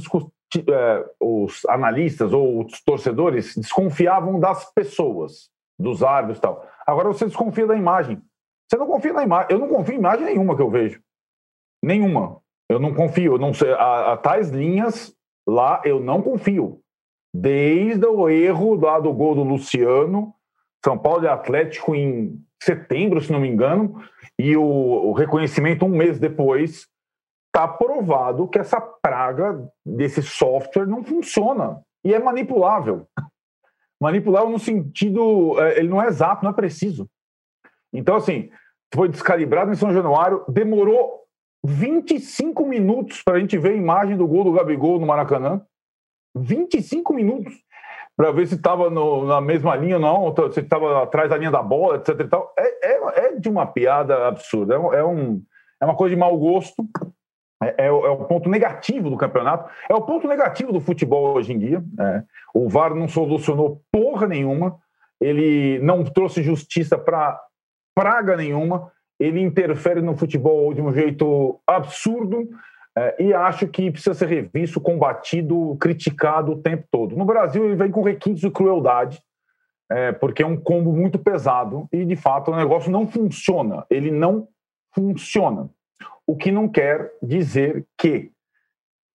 é, 0.68 1.04
os 1.18 1.64
analistas 1.68 2.32
ou 2.32 2.64
os 2.64 2.80
torcedores 2.84 3.56
desconfiavam 3.56 4.38
das 4.38 4.72
pessoas 4.72 5.50
dos 5.82 6.02
árbitros 6.02 6.38
e 6.38 6.40
tal. 6.40 6.66
Agora 6.86 7.08
você 7.08 7.26
desconfia 7.26 7.66
da 7.66 7.76
imagem. 7.76 8.22
Você 8.70 8.78
não 8.78 8.86
confia 8.86 9.12
na 9.12 9.22
imagem. 9.22 9.48
Eu 9.50 9.58
não 9.58 9.68
confio 9.68 9.94
em 9.94 9.98
imagem 9.98 10.24
nenhuma 10.24 10.56
que 10.56 10.62
eu 10.62 10.70
vejo. 10.70 11.00
Nenhuma. 11.82 12.40
Eu 12.70 12.78
não 12.78 12.94
confio. 12.94 13.34
Eu 13.34 13.38
não 13.38 13.52
sei. 13.52 13.72
A, 13.72 14.12
a 14.12 14.16
tais 14.16 14.48
linhas 14.50 15.14
lá 15.46 15.82
eu 15.84 16.00
não 16.00 16.22
confio. 16.22 16.80
Desde 17.34 18.06
o 18.06 18.28
erro 18.28 18.74
lá 18.74 19.00
do 19.00 19.12
gol 19.12 19.34
do 19.34 19.42
Luciano, 19.42 20.34
São 20.84 20.98
Paulo 20.98 21.24
e 21.24 21.28
Atlético 21.28 21.94
em 21.94 22.38
setembro, 22.62 23.20
se 23.20 23.32
não 23.32 23.40
me 23.40 23.48
engano, 23.48 24.02
e 24.38 24.56
o, 24.56 24.62
o 24.62 25.12
reconhecimento 25.12 25.84
um 25.84 25.88
mês 25.88 26.18
depois, 26.20 26.86
está 27.48 27.66
provado 27.66 28.48
que 28.48 28.58
essa 28.58 28.80
praga 28.80 29.66
desse 29.84 30.22
software 30.22 30.86
não 30.86 31.02
funciona 31.02 31.82
e 32.04 32.14
é 32.14 32.18
manipulável 32.18 33.06
manipulável 34.02 34.50
no 34.50 34.58
sentido. 34.58 35.58
É, 35.60 35.78
ele 35.78 35.88
não 35.88 36.02
é 36.02 36.08
exato, 36.08 36.44
não 36.44 36.50
é 36.50 36.54
preciso. 36.54 37.08
Então, 37.92 38.16
assim, 38.16 38.50
foi 38.92 39.08
descalibrado 39.08 39.70
em 39.70 39.76
São 39.76 39.92
Januário, 39.92 40.44
demorou 40.48 41.22
25 41.64 42.66
minutos 42.66 43.22
para 43.22 43.36
a 43.36 43.40
gente 43.40 43.56
ver 43.56 43.72
a 43.72 43.76
imagem 43.76 44.16
do 44.16 44.26
gol 44.26 44.44
do 44.44 44.52
Gabigol 44.52 44.98
no 44.98 45.06
Maracanã. 45.06 45.62
25 46.34 47.14
minutos 47.14 47.54
para 48.16 48.32
ver 48.32 48.46
se 48.46 48.54
estava 48.56 48.90
na 48.90 49.40
mesma 49.40 49.76
linha 49.76 49.96
ou 49.96 50.34
não, 50.34 50.52
se 50.52 50.60
estava 50.60 51.02
atrás 51.02 51.30
da 51.30 51.36
linha 51.36 51.50
da 51.50 51.62
bola, 51.62 51.96
etc. 51.96 52.28
É, 52.58 52.92
é, 52.92 53.26
é 53.26 53.36
de 53.36 53.48
uma 53.48 53.66
piada 53.66 54.26
absurda. 54.26 54.74
É, 54.74 54.96
é, 54.98 55.04
um, 55.04 55.42
é 55.80 55.84
uma 55.84 55.94
coisa 55.94 56.14
de 56.14 56.20
mau 56.20 56.36
gosto. 56.36 56.84
É, 57.62 57.84
é, 57.84 57.86
é, 57.86 57.90
o 57.90 58.24
ponto 58.24 58.48
negativo 58.48 59.08
do 59.08 59.16
campeonato, 59.16 59.70
é 59.88 59.94
o 59.94 60.02
ponto 60.02 60.26
negativo 60.26 60.72
do 60.72 60.80
futebol 60.80 61.36
hoje 61.36 61.52
em 61.52 61.58
dia. 61.58 61.82
É. 62.00 62.22
O 62.52 62.68
VAR 62.68 62.94
não 62.94 63.08
solucionou 63.08 63.82
porra 63.90 64.26
nenhuma, 64.26 64.78
ele 65.20 65.78
não 65.80 66.04
trouxe 66.04 66.42
justiça 66.42 66.98
para 66.98 67.40
praga 67.94 68.36
nenhuma, 68.36 68.90
ele 69.20 69.40
interfere 69.40 70.00
no 70.00 70.16
futebol 70.16 70.74
de 70.74 70.80
um 70.80 70.92
jeito 70.92 71.60
absurdo 71.66 72.48
é, 72.96 73.22
e 73.22 73.32
acho 73.32 73.68
que 73.68 73.90
precisa 73.90 74.14
ser 74.14 74.26
revisto, 74.26 74.80
combatido, 74.80 75.76
criticado 75.80 76.52
o 76.52 76.60
tempo 76.60 76.84
todo. 76.90 77.16
No 77.16 77.24
Brasil, 77.24 77.64
ele 77.64 77.76
vem 77.76 77.90
com 77.90 78.02
requintes 78.02 78.40
de 78.40 78.50
crueldade, 78.50 79.22
é, 79.90 80.10
porque 80.12 80.42
é 80.42 80.46
um 80.46 80.56
combo 80.56 80.92
muito 80.92 81.18
pesado 81.18 81.86
e, 81.92 82.04
de 82.04 82.16
fato, 82.16 82.50
o 82.50 82.56
negócio 82.56 82.90
não 82.90 83.06
funciona. 83.06 83.86
Ele 83.88 84.10
não 84.10 84.48
funciona 84.94 85.70
o 86.26 86.36
que 86.36 86.50
não 86.50 86.68
quer 86.68 87.12
dizer 87.22 87.86
que, 87.98 88.30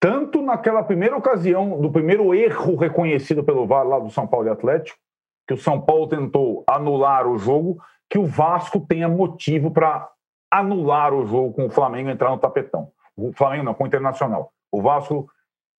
tanto 0.00 0.42
naquela 0.42 0.82
primeira 0.82 1.16
ocasião, 1.16 1.80
do 1.80 1.90
primeiro 1.90 2.34
erro 2.34 2.76
reconhecido 2.76 3.42
pelo 3.42 3.66
VAR 3.66 3.86
lá 3.86 3.98
do 3.98 4.10
São 4.10 4.26
Paulo 4.26 4.46
e 4.46 4.50
Atlético, 4.50 4.98
que 5.46 5.54
o 5.54 5.58
São 5.58 5.80
Paulo 5.80 6.06
tentou 6.06 6.62
anular 6.66 7.26
o 7.26 7.38
jogo, 7.38 7.82
que 8.10 8.18
o 8.18 8.26
Vasco 8.26 8.80
tenha 8.80 9.08
motivo 9.08 9.70
para 9.70 10.08
anular 10.50 11.12
o 11.12 11.26
jogo 11.26 11.52
com 11.52 11.66
o 11.66 11.70
Flamengo 11.70 12.10
entrar 12.10 12.30
no 12.30 12.38
tapetão. 12.38 12.90
O 13.16 13.32
Flamengo 13.32 13.64
não, 13.64 13.74
com 13.74 13.84
o 13.84 13.86
Internacional. 13.86 14.52
O 14.70 14.80
Vasco, 14.82 15.28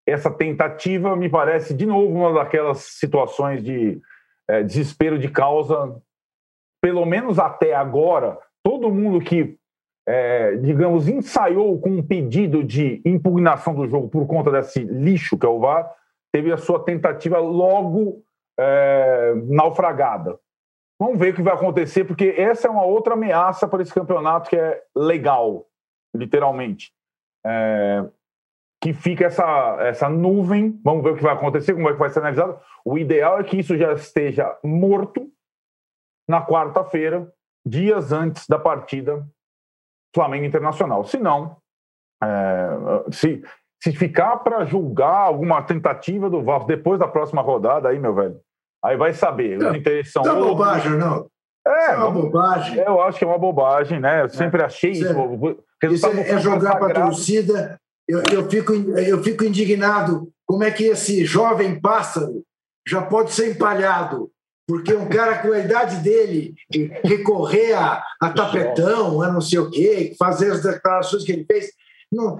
essa 0.05 0.29
tentativa 0.31 1.15
me 1.15 1.29
parece, 1.29 1.73
de 1.73 1.85
novo, 1.85 2.13
uma 2.13 2.33
daquelas 2.33 2.79
situações 2.79 3.63
de 3.63 4.01
é, 4.47 4.63
desespero 4.63 5.17
de 5.17 5.29
causa. 5.29 6.01
Pelo 6.81 7.05
menos 7.05 7.37
até 7.39 7.75
agora, 7.75 8.37
todo 8.63 8.91
mundo 8.91 9.21
que 9.21 9.58
é, 10.09 10.55
digamos, 10.55 11.07
ensaiou 11.07 11.79
com 11.79 11.91
um 11.91 12.01
pedido 12.01 12.63
de 12.63 12.99
impugnação 13.05 13.75
do 13.75 13.87
jogo 13.87 14.09
por 14.09 14.25
conta 14.25 14.51
desse 14.51 14.79
lixo 14.79 15.37
que 15.37 15.45
é 15.45 15.49
o 15.49 15.59
VAR, 15.59 15.87
teve 16.33 16.51
a 16.51 16.57
sua 16.57 16.83
tentativa 16.83 17.37
logo 17.37 18.23
é, 18.59 19.35
naufragada. 19.45 20.39
Vamos 20.99 21.19
ver 21.19 21.31
o 21.31 21.35
que 21.35 21.43
vai 21.43 21.53
acontecer, 21.53 22.05
porque 22.05 22.33
essa 22.35 22.67
é 22.67 22.71
uma 22.71 22.83
outra 22.83 23.13
ameaça 23.13 23.67
para 23.67 23.83
esse 23.83 23.93
campeonato 23.93 24.49
que 24.49 24.57
é 24.57 24.81
legal, 24.95 25.67
literalmente. 26.15 26.91
É, 27.45 28.03
que 28.81 28.93
fica 28.93 29.25
essa, 29.25 29.77
essa 29.81 30.09
nuvem, 30.09 30.79
vamos 30.83 31.03
ver 31.03 31.11
o 31.11 31.17
que 31.17 31.23
vai 31.23 31.33
acontecer, 31.33 31.75
como 31.75 31.87
é 31.87 31.93
que 31.93 31.99
vai 31.99 32.09
ser 32.09 32.19
analisado. 32.19 32.59
O 32.83 32.97
ideal 32.97 33.39
é 33.39 33.43
que 33.43 33.59
isso 33.59 33.77
já 33.77 33.93
esteja 33.93 34.57
morto 34.63 35.31
na 36.27 36.43
quarta-feira, 36.43 37.31
dias 37.63 38.11
antes 38.11 38.47
da 38.47 38.57
partida 38.57 39.23
Flamengo 40.13 40.45
Internacional. 40.45 41.03
Se 41.03 41.17
não, 41.17 41.57
é, 42.23 42.69
se, 43.11 43.41
se 43.81 43.91
ficar 43.91 44.37
para 44.37 44.65
julgar 44.65 45.27
alguma 45.27 45.61
tentativa 45.61 46.29
do 46.29 46.43
Vasco 46.43 46.67
depois 46.67 46.99
da 46.99 47.07
próxima 47.07 47.41
rodada, 47.41 47.89
aí, 47.89 47.99
meu 47.99 48.13
velho, 48.13 48.39
aí 48.83 48.97
vai 48.97 49.13
saber. 49.13 49.57
Os 49.57 49.75
interesses 49.75 50.11
são. 50.11 50.23
É 50.23 50.31
uma 50.31 50.47
bobagem, 50.47 50.91
não. 50.93 51.27
É, 51.65 51.91
é 51.91 51.95
uma 51.95 52.11
bobagem. 52.11 52.77
Eu 52.77 53.01
acho 53.01 53.19
que 53.19 53.23
é 53.23 53.27
uma 53.27 53.37
bobagem, 53.37 53.99
né? 53.99 54.23
Eu 54.23 54.29
sempre 54.29 54.63
achei 54.63 54.91
isso. 54.91 55.57
Isso 55.91 56.07
é, 56.07 56.31
é 56.31 56.39
jogar 56.39 56.77
para 56.77 56.99
a 56.99 57.05
torcida. 57.05 57.79
Eu, 58.07 58.23
eu, 58.33 58.49
fico, 58.49 58.73
eu 58.73 59.23
fico 59.23 59.43
indignado. 59.43 60.29
Como 60.47 60.63
é 60.63 60.71
que 60.71 60.85
esse 60.85 61.23
jovem 61.25 61.79
pássaro 61.79 62.43
já 62.87 63.03
pode 63.03 63.31
ser 63.33 63.51
empalhado 63.51 64.31
porque 64.69 64.93
um 64.93 65.09
cara 65.09 65.39
com 65.39 65.51
a 65.51 65.57
idade 65.57 65.95
dele 65.97 66.53
recorrer 67.03 67.73
a, 67.73 68.03
a 68.21 68.29
tapetão, 68.29 69.19
a 69.19 69.31
não 69.31 69.41
sei 69.41 69.57
o 69.57 69.71
quê, 69.71 70.13
fazer 70.15 70.51
as 70.51 70.61
declarações 70.61 71.23
que 71.23 71.31
ele 71.31 71.43
fez, 71.43 71.71
não, 72.11 72.37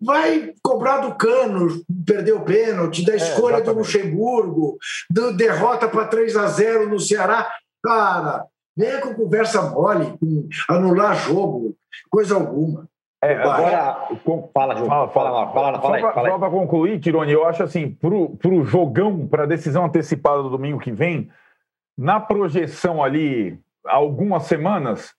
vai 0.00 0.52
cobrar 0.62 0.98
do 0.98 1.16
cano, 1.16 1.66
perder 2.06 2.34
o 2.34 2.44
pênalti, 2.44 3.04
da 3.04 3.14
é, 3.14 3.16
escolha 3.16 3.56
é, 3.56 3.60
do 3.62 3.72
Luxemburgo, 3.72 4.78
do 5.10 5.36
derrota 5.36 5.88
para 5.88 6.06
3 6.06 6.36
a 6.36 6.46
0 6.46 6.88
no 6.88 7.00
Ceará. 7.00 7.50
Cara, 7.84 8.44
nem 8.76 9.00
com 9.00 9.14
conversa 9.14 9.62
mole, 9.62 10.16
com 10.20 10.48
anular 10.68 11.16
jogo, 11.16 11.74
coisa 12.08 12.36
alguma. 12.36 12.88
É, 13.24 13.34
agora, 13.34 14.06
fala, 14.54 14.76
João. 14.76 14.88
Fala, 14.88 15.08
fala, 15.08 15.52
fala, 15.52 15.80
fala, 15.80 16.30
Só 16.30 16.38
para 16.38 16.50
concluir, 16.50 17.00
Tironi, 17.00 17.32
eu 17.32 17.44
acho 17.44 17.64
assim, 17.64 17.90
para 17.90 18.14
o 18.14 18.64
jogão, 18.64 19.26
para 19.26 19.42
a 19.42 19.46
decisão 19.46 19.84
antecipada 19.84 20.44
do 20.44 20.50
domingo 20.50 20.78
que 20.78 20.92
vem, 20.92 21.28
na 21.96 22.20
projeção 22.20 23.02
ali, 23.02 23.58
algumas 23.84 24.44
semanas, 24.44 25.14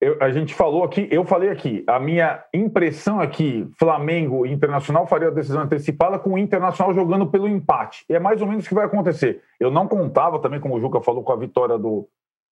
eu, 0.00 0.18
a 0.20 0.30
gente 0.30 0.54
falou 0.54 0.84
aqui, 0.84 1.08
eu 1.10 1.24
falei 1.24 1.48
aqui, 1.48 1.82
a 1.86 1.98
minha 1.98 2.44
impressão 2.52 3.22
é 3.22 3.26
que 3.26 3.66
Flamengo 3.78 4.44
e 4.44 4.52
Internacional 4.52 5.06
faria 5.06 5.28
a 5.28 5.30
decisão 5.30 5.62
antecipada 5.62 6.18
com 6.18 6.34
o 6.34 6.38
Internacional 6.38 6.92
jogando 6.92 7.26
pelo 7.26 7.48
empate. 7.48 8.04
E 8.08 8.14
é 8.14 8.18
mais 8.18 8.42
ou 8.42 8.48
menos 8.48 8.66
o 8.66 8.68
que 8.68 8.74
vai 8.74 8.84
acontecer. 8.84 9.42
Eu 9.58 9.70
não 9.70 9.88
contava 9.88 10.38
também, 10.38 10.60
como 10.60 10.76
o 10.76 10.80
Juca 10.80 11.00
falou, 11.00 11.22
com 11.22 11.32
a 11.32 11.36
vitória 11.36 11.78
do 11.78 12.06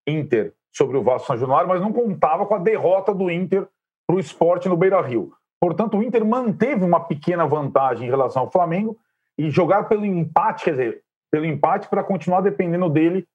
Inter 0.07 0.55
sobre 0.73 0.97
o 0.97 1.03
Vasco 1.03 1.27
São 1.27 1.37
Januário, 1.37 1.69
mas 1.69 1.81
não 1.81 1.93
contava 1.93 2.47
com 2.47 2.55
a 2.55 2.59
derrota 2.59 3.13
do 3.13 3.31
Inter 3.31 3.69
para 4.07 4.17
o 4.17 4.21
esporte 4.21 4.69
no 4.69 4.77
Beira 4.77 5.01
Rio. 5.03 5.33
Portanto, 5.61 5.99
o 5.99 6.03
Inter 6.03 6.25
manteve 6.25 6.85
uma 6.85 7.01
pequena 7.01 7.47
vantagem 7.47 8.07
em 8.07 8.11
relação 8.11 8.43
ao 8.43 8.51
Flamengo 8.51 8.97
e 9.39 9.51
jogar 9.51 9.85
pelo 9.85 10.07
empate, 10.07 10.65
quer 10.65 10.71
dizer, 10.71 11.03
pelo 11.31 11.45
empate 11.45 11.89
para 11.89 12.03
continuar 12.03 12.41
dependendo 12.41 12.89
dele 12.89 13.27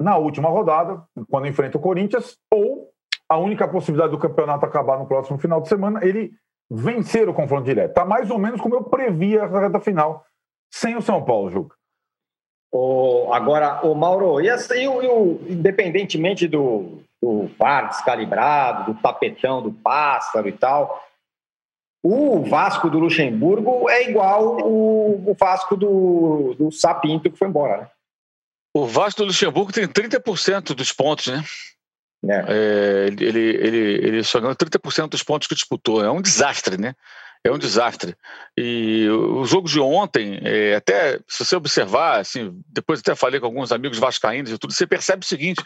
na 0.00 0.16
última 0.16 0.48
rodada, 0.48 1.02
quando 1.30 1.46
enfrenta 1.46 1.78
o 1.78 1.80
Corinthians, 1.80 2.36
ou 2.52 2.90
a 3.28 3.36
única 3.36 3.66
possibilidade 3.66 4.12
do 4.12 4.18
campeonato 4.18 4.64
acabar 4.64 4.98
no 4.98 5.06
próximo 5.06 5.38
final 5.38 5.60
de 5.60 5.68
semana, 5.68 6.04
ele 6.04 6.32
vencer 6.70 7.28
o 7.28 7.34
confronto 7.34 7.64
direto. 7.64 7.90
Está 7.90 8.04
mais 8.04 8.30
ou 8.30 8.38
menos 8.38 8.60
como 8.60 8.74
eu 8.74 8.84
previa 8.84 9.44
a 9.44 9.60
reta 9.60 9.80
final 9.80 10.24
sem 10.70 10.96
o 10.96 11.02
São 11.02 11.24
Paulo, 11.24 11.50
Juca. 11.50 11.76
O, 12.72 13.32
agora, 13.32 13.86
o 13.86 13.94
Mauro, 13.94 14.40
e, 14.40 14.50
assim, 14.50 14.82
e, 14.82 14.88
o, 14.88 15.02
e 15.02 15.06
o, 15.06 15.40
independentemente 15.48 16.46
do, 16.46 17.00
do 17.22 17.48
VAR 17.58 17.88
descalibrado, 17.88 18.92
do 18.92 19.00
tapetão 19.00 19.62
do 19.62 19.72
pássaro 19.72 20.48
e 20.48 20.52
tal, 20.52 21.02
o 22.02 22.44
Vasco 22.44 22.90
do 22.90 22.98
Luxemburgo 22.98 23.88
é 23.88 24.08
igual 24.08 24.58
o, 24.58 25.30
o 25.30 25.34
Vasco 25.34 25.76
do, 25.76 26.54
do 26.58 26.70
Sapinto 26.70 27.30
que 27.30 27.38
foi 27.38 27.48
embora, 27.48 27.78
né? 27.78 27.90
O 28.76 28.86
Vasco 28.86 29.22
do 29.22 29.28
Luxemburgo 29.28 29.72
tem 29.72 29.88
30% 29.88 30.74
dos 30.74 30.92
pontos, 30.92 31.28
né? 31.28 31.42
É. 32.28 32.44
É, 32.46 33.06
ele, 33.06 33.24
ele, 33.24 33.78
ele 34.06 34.22
só 34.22 34.38
ganhou 34.38 34.54
30% 34.54 35.08
dos 35.08 35.22
pontos 35.22 35.48
que 35.48 35.54
disputou. 35.54 36.04
É 36.04 36.10
um 36.10 36.20
desastre, 36.20 36.76
né? 36.76 36.94
É 37.42 37.50
um 37.50 37.56
desastre. 37.56 38.14
E 38.54 39.08
o 39.08 39.46
jogo 39.46 39.66
de 39.66 39.80
ontem, 39.80 40.40
é, 40.42 40.74
até 40.74 41.18
se 41.26 41.42
você 41.42 41.56
observar, 41.56 42.20
assim, 42.20 42.52
depois 42.68 43.00
até 43.00 43.14
falei 43.14 43.40
com 43.40 43.46
alguns 43.46 43.72
amigos 43.72 43.98
vascaínos 43.98 44.50
e 44.50 44.58
tudo, 44.58 44.74
você 44.74 44.86
percebe 44.86 45.24
o 45.24 45.26
seguinte: 45.26 45.64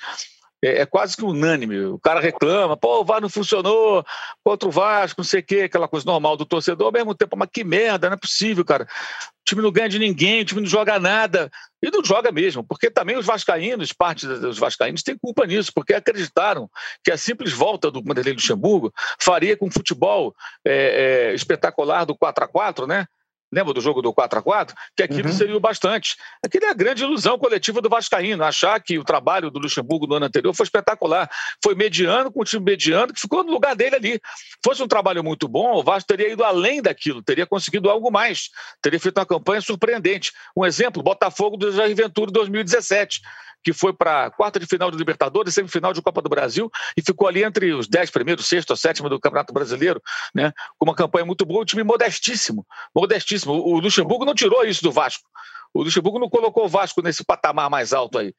é, 0.62 0.82
é, 0.82 0.86
quase 0.86 1.16
que 1.16 1.24
unânime. 1.24 1.78
O 1.86 1.98
cara 1.98 2.20
reclama, 2.20 2.76
pô, 2.76 3.00
o 3.00 3.04
VAR 3.04 3.20
não 3.20 3.28
funcionou 3.28 4.04
contra 4.44 4.68
o 4.68 4.72
Vasco, 4.72 5.20
não 5.20 5.24
sei 5.24 5.40
o 5.40 5.42
quê, 5.44 5.60
aquela 5.62 5.88
coisa 5.88 6.06
normal 6.06 6.36
do 6.36 6.44
torcedor, 6.44 6.86
ao 6.86 6.92
mesmo 6.92 7.14
tempo, 7.14 7.36
mas 7.36 7.48
que 7.52 7.64
merda, 7.64 8.08
não 8.08 8.14
é 8.14 8.18
possível, 8.18 8.64
cara. 8.64 8.84
O 8.84 9.44
time 9.44 9.62
não 9.62 9.72
ganha 9.72 9.88
de 9.88 9.98
ninguém, 9.98 10.42
o 10.42 10.44
time 10.44 10.60
não 10.60 10.68
joga 10.68 10.98
nada. 10.98 11.50
E 11.82 11.90
não 11.90 12.04
joga 12.04 12.30
mesmo, 12.30 12.62
porque 12.62 12.90
também 12.90 13.16
os 13.16 13.24
vascaínos, 13.24 13.92
parte 13.92 14.26
dos 14.26 14.58
vascaínos, 14.58 15.02
tem 15.02 15.16
culpa 15.16 15.46
nisso, 15.46 15.72
porque 15.74 15.94
acreditaram 15.94 16.68
que 17.02 17.10
a 17.10 17.16
simples 17.16 17.52
volta 17.52 17.90
do 17.90 18.02
Vanderlei 18.02 18.34
Luxemburgo 18.34 18.92
faria 19.18 19.56
com 19.56 19.66
o 19.66 19.72
futebol 19.72 20.34
é, 20.64 21.30
é, 21.30 21.34
espetacular 21.34 22.04
do 22.04 22.14
4 22.14 22.44
a 22.44 22.48
4 22.48 22.86
né? 22.86 23.06
Lembra 23.52 23.74
do 23.74 23.80
jogo 23.80 24.00
do 24.00 24.12
4 24.12 24.38
a 24.38 24.42
4 24.42 24.76
Que 24.96 25.02
aquilo 25.02 25.28
uhum. 25.28 25.34
seria 25.34 25.56
o 25.56 25.60
bastante. 25.60 26.16
Aquilo 26.44 26.66
é 26.66 26.70
a 26.70 26.74
grande 26.74 27.02
ilusão 27.02 27.38
coletiva 27.38 27.80
do 27.80 27.88
Vascaíno, 27.88 28.44
achar 28.44 28.80
que 28.80 28.98
o 28.98 29.04
trabalho 29.04 29.50
do 29.50 29.58
Luxemburgo 29.58 30.06
no 30.06 30.14
ano 30.14 30.26
anterior 30.26 30.54
foi 30.54 30.64
espetacular. 30.64 31.28
Foi 31.62 31.74
mediano 31.74 32.32
com 32.32 32.42
um 32.42 32.44
time 32.44 32.64
mediano 32.64 33.12
que 33.12 33.20
ficou 33.20 33.44
no 33.44 33.52
lugar 33.52 33.74
dele 33.74 33.96
ali. 33.96 34.20
Fosse 34.64 34.82
um 34.82 34.88
trabalho 34.88 35.22
muito 35.24 35.48
bom, 35.48 35.74
o 35.74 35.82
Vasco 35.82 36.06
teria 36.08 36.32
ido 36.32 36.44
além 36.44 36.80
daquilo, 36.80 37.22
teria 37.22 37.46
conseguido 37.46 37.90
algo 37.90 38.10
mais, 38.10 38.50
teria 38.82 39.00
feito 39.00 39.18
uma 39.18 39.26
campanha 39.26 39.60
surpreendente. 39.60 40.32
Um 40.56 40.64
exemplo, 40.64 41.02
Botafogo 41.02 41.56
do 41.56 41.72
Jair 41.72 41.94
Ventura 41.94 42.30
2017 42.30 43.20
que 43.62 43.72
foi 43.72 43.92
para 43.92 44.26
a 44.26 44.30
quarta 44.30 44.58
de 44.58 44.66
final 44.66 44.90
de 44.90 44.96
Libertadores, 44.96 45.54
semifinal 45.54 45.92
de 45.92 46.02
Copa 46.02 46.22
do 46.22 46.28
Brasil, 46.28 46.70
e 46.96 47.02
ficou 47.02 47.28
ali 47.28 47.42
entre 47.42 47.72
os 47.72 47.88
dez 47.88 48.10
primeiros, 48.10 48.46
sexto 48.46 48.70
ou 48.70 48.76
sétimo 48.76 49.08
do 49.08 49.20
Campeonato 49.20 49.52
Brasileiro, 49.52 50.00
né? 50.34 50.52
com 50.78 50.86
uma 50.86 50.94
campanha 50.94 51.24
muito 51.24 51.44
boa, 51.44 51.62
um 51.62 51.64
time 51.64 51.82
modestíssimo. 51.82 52.66
Modestíssimo. 52.94 53.52
O 53.52 53.78
Luxemburgo 53.80 54.24
não 54.24 54.34
tirou 54.34 54.64
isso 54.64 54.82
do 54.82 54.92
Vasco. 54.92 55.28
O 55.72 55.82
Luxemburgo 55.82 56.18
não 56.18 56.28
colocou 56.28 56.64
o 56.64 56.68
Vasco 56.68 57.02
nesse 57.02 57.24
patamar 57.24 57.70
mais 57.70 57.92
alto 57.92 58.18
aí. 58.18 58.34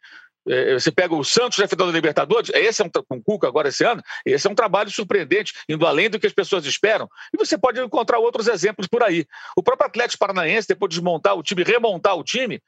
É, 0.48 0.74
você 0.74 0.92
pega 0.92 1.14
o 1.14 1.24
Santos 1.24 1.60
na 1.60 1.68
final 1.68 1.88
da 1.88 1.94
Libertadores, 1.94 2.50
esse 2.54 2.82
é 2.82 2.86
um 2.86 2.90
com 2.90 3.18
o 3.18 3.24
Cuca 3.24 3.48
agora 3.48 3.70
esse 3.70 3.84
ano, 3.84 4.02
esse 4.26 4.48
é 4.48 4.50
um 4.50 4.56
trabalho 4.56 4.90
surpreendente, 4.90 5.54
indo 5.70 5.86
além 5.86 6.10
do 6.10 6.20
que 6.20 6.26
as 6.26 6.34
pessoas 6.34 6.66
esperam. 6.66 7.08
E 7.34 7.38
você 7.38 7.58
pode 7.58 7.80
encontrar 7.80 8.18
outros 8.18 8.48
exemplos 8.48 8.88
por 8.88 9.04
aí. 9.04 9.26
O 9.56 9.62
próprio 9.62 9.88
Atlético 9.88 10.20
Paranaense, 10.20 10.68
depois 10.68 10.90
de 10.90 10.96
desmontar 10.96 11.36
o 11.36 11.44
time, 11.44 11.64
remontar 11.64 12.18
o 12.18 12.24
time, 12.24 12.60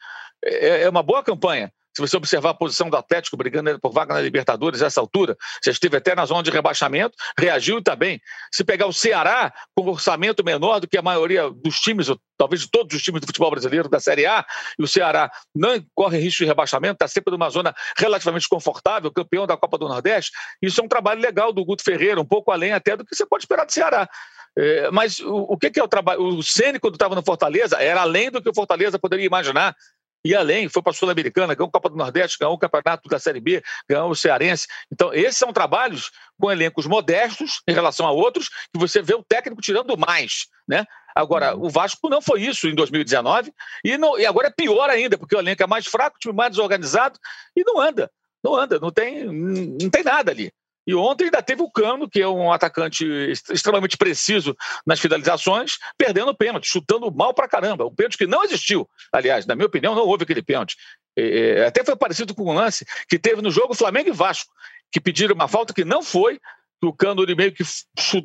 é, 0.43 0.83
é 0.83 0.89
uma 0.89 1.01
boa 1.01 1.23
campanha. 1.23 1.71
Se 1.95 2.01
você 2.01 2.17
observar 2.17 2.51
a 2.51 2.53
posição 2.53 2.89
do 2.89 2.97
Atlético 2.97 3.37
brigando 3.37 3.79
por 3.79 3.91
vaga 3.91 4.13
na 4.13 4.21
Libertadores 4.21 4.81
a 4.81 4.87
essa 4.87 4.99
altura, 4.99 5.37
já 5.63 5.71
esteve 5.71 5.97
até 5.97 6.15
na 6.15 6.25
zona 6.25 6.41
de 6.41 6.49
rebaixamento, 6.49 7.15
reagiu 7.37 7.81
bem. 7.97 8.19
Se 8.51 8.63
pegar 8.63 8.87
o 8.87 8.93
Ceará, 8.93 9.53
com 9.75 9.83
um 9.83 9.89
orçamento 9.89 10.43
menor 10.43 10.79
do 10.79 10.87
que 10.87 10.97
a 10.97 11.01
maioria 11.01 11.49
dos 11.49 11.79
times, 11.79 12.09
ou 12.09 12.19
talvez 12.37 12.61
de 12.61 12.71
todos 12.71 12.95
os 12.95 13.03
times 13.03 13.21
do 13.21 13.27
futebol 13.27 13.51
brasileiro 13.51 13.87
da 13.87 13.99
Série 13.99 14.25
A, 14.25 14.43
e 14.79 14.83
o 14.83 14.87
Ceará 14.87 15.31
não 15.55 15.83
corre 15.93 16.17
risco 16.17 16.39
de 16.39 16.45
rebaixamento, 16.45 16.95
está 16.95 17.07
sempre 17.07 17.31
numa 17.31 17.49
zona 17.49 17.75
relativamente 17.97 18.47
confortável, 18.49 19.11
campeão 19.11 19.45
da 19.45 19.55
Copa 19.55 19.77
do 19.77 19.87
Nordeste, 19.87 20.31
isso 20.61 20.81
é 20.81 20.83
um 20.83 20.87
trabalho 20.87 21.21
legal 21.21 21.53
do 21.53 21.63
Guto 21.63 21.83
Ferreira, 21.83 22.19
um 22.19 22.25
pouco 22.25 22.51
além 22.51 22.73
até 22.73 22.97
do 22.97 23.05
que 23.05 23.15
você 23.15 23.25
pode 23.25 23.43
esperar 23.43 23.65
do 23.65 23.71
Ceará. 23.71 24.09
É, 24.57 24.91
mas 24.91 25.19
o, 25.19 25.35
o 25.35 25.57
que, 25.57 25.71
que, 25.71 25.79
é 25.79 25.83
o 25.83 25.87
trabalho? 25.87 26.21
O 26.21 26.43
Ceni, 26.43 26.79
quando 26.79 26.93
estava 26.93 27.15
no 27.15 27.23
Fortaleza, 27.23 27.77
era 27.77 28.01
além 28.01 28.29
do 28.29 28.41
que 28.41 28.49
o 28.49 28.53
Fortaleza 28.53 28.99
poderia 28.99 29.25
imaginar 29.25 29.75
e 30.23 30.33
além, 30.35 30.69
foi 30.69 30.81
para 30.81 30.91
a 30.91 30.93
Sul-Americana, 30.93 31.53
ganhou 31.53 31.67
a 31.67 31.71
Copa 31.71 31.89
do 31.89 31.97
Nordeste, 31.97 32.37
ganhou 32.39 32.53
o 32.53 32.57
Campeonato 32.57 33.09
da 33.09 33.19
Série 33.19 33.41
B, 33.41 33.61
ganhou 33.89 34.09
o 34.09 34.15
Cearense. 34.15 34.67
Então, 34.91 35.13
esses 35.13 35.37
são 35.37 35.51
trabalhos 35.51 36.11
com 36.39 36.51
elencos 36.51 36.85
modestos 36.85 37.61
em 37.67 37.73
relação 37.73 38.07
a 38.07 38.11
outros, 38.11 38.49
que 38.49 38.79
você 38.79 39.01
vê 39.01 39.13
o 39.13 39.23
técnico 39.23 39.61
tirando 39.61 39.97
mais, 39.97 40.47
né? 40.67 40.85
Agora, 41.15 41.55
uhum. 41.55 41.65
o 41.65 41.69
Vasco 41.69 42.09
não 42.09 42.21
foi 42.21 42.41
isso 42.41 42.67
em 42.67 42.73
2019, 42.73 43.53
e, 43.83 43.97
não, 43.97 44.17
e 44.17 44.25
agora 44.25 44.47
é 44.47 44.51
pior 44.51 44.89
ainda, 44.89 45.17
porque 45.17 45.35
o 45.35 45.39
elenco 45.39 45.61
é 45.61 45.67
mais 45.67 45.85
fraco, 45.85 46.15
o 46.15 46.19
time 46.19 46.33
mais 46.33 46.51
desorganizado, 46.51 47.19
e 47.55 47.63
não 47.63 47.79
anda, 47.79 48.09
não 48.43 48.55
anda, 48.55 48.79
não 48.79 48.91
tem, 48.91 49.25
não 49.25 49.89
tem 49.89 50.03
nada 50.03 50.31
ali. 50.31 50.51
E 50.85 50.93
ontem 50.93 51.25
ainda 51.25 51.41
teve 51.41 51.61
o 51.61 51.71
Cano, 51.71 52.09
que 52.09 52.21
é 52.21 52.27
um 52.27 52.51
atacante 52.51 53.05
extremamente 53.51 53.97
preciso 53.97 54.55
nas 54.85 54.99
finalizações, 54.99 55.77
perdendo 55.97 56.31
o 56.31 56.35
pênalti, 56.35 56.67
chutando 56.67 57.11
mal 57.11 57.33
pra 57.33 57.47
caramba. 57.47 57.85
Um 57.85 57.95
pênalti 57.95 58.17
que 58.17 58.27
não 58.27 58.43
existiu. 58.43 58.87
Aliás, 59.11 59.45
na 59.45 59.55
minha 59.55 59.67
opinião, 59.67 59.95
não 59.95 60.05
houve 60.05 60.23
aquele 60.23 60.41
pênalti. 60.41 60.75
É, 61.17 61.65
até 61.65 61.83
foi 61.83 61.95
parecido 61.95 62.35
com 62.35 62.43
um 62.49 62.53
lance 62.53 62.85
que 63.07 63.17
teve 63.17 63.41
no 63.41 63.51
jogo 63.51 63.73
Flamengo 63.73 64.09
e 64.09 64.13
Vasco, 64.13 64.51
que 64.91 64.99
pediram 64.99 65.35
uma 65.35 65.47
falta 65.47 65.73
que 65.73 65.85
não 65.85 66.03
foi, 66.03 66.39
o 66.85 66.93
Cano 66.93 67.23
ele 67.23 67.35
meio 67.35 67.51
que 67.51 67.63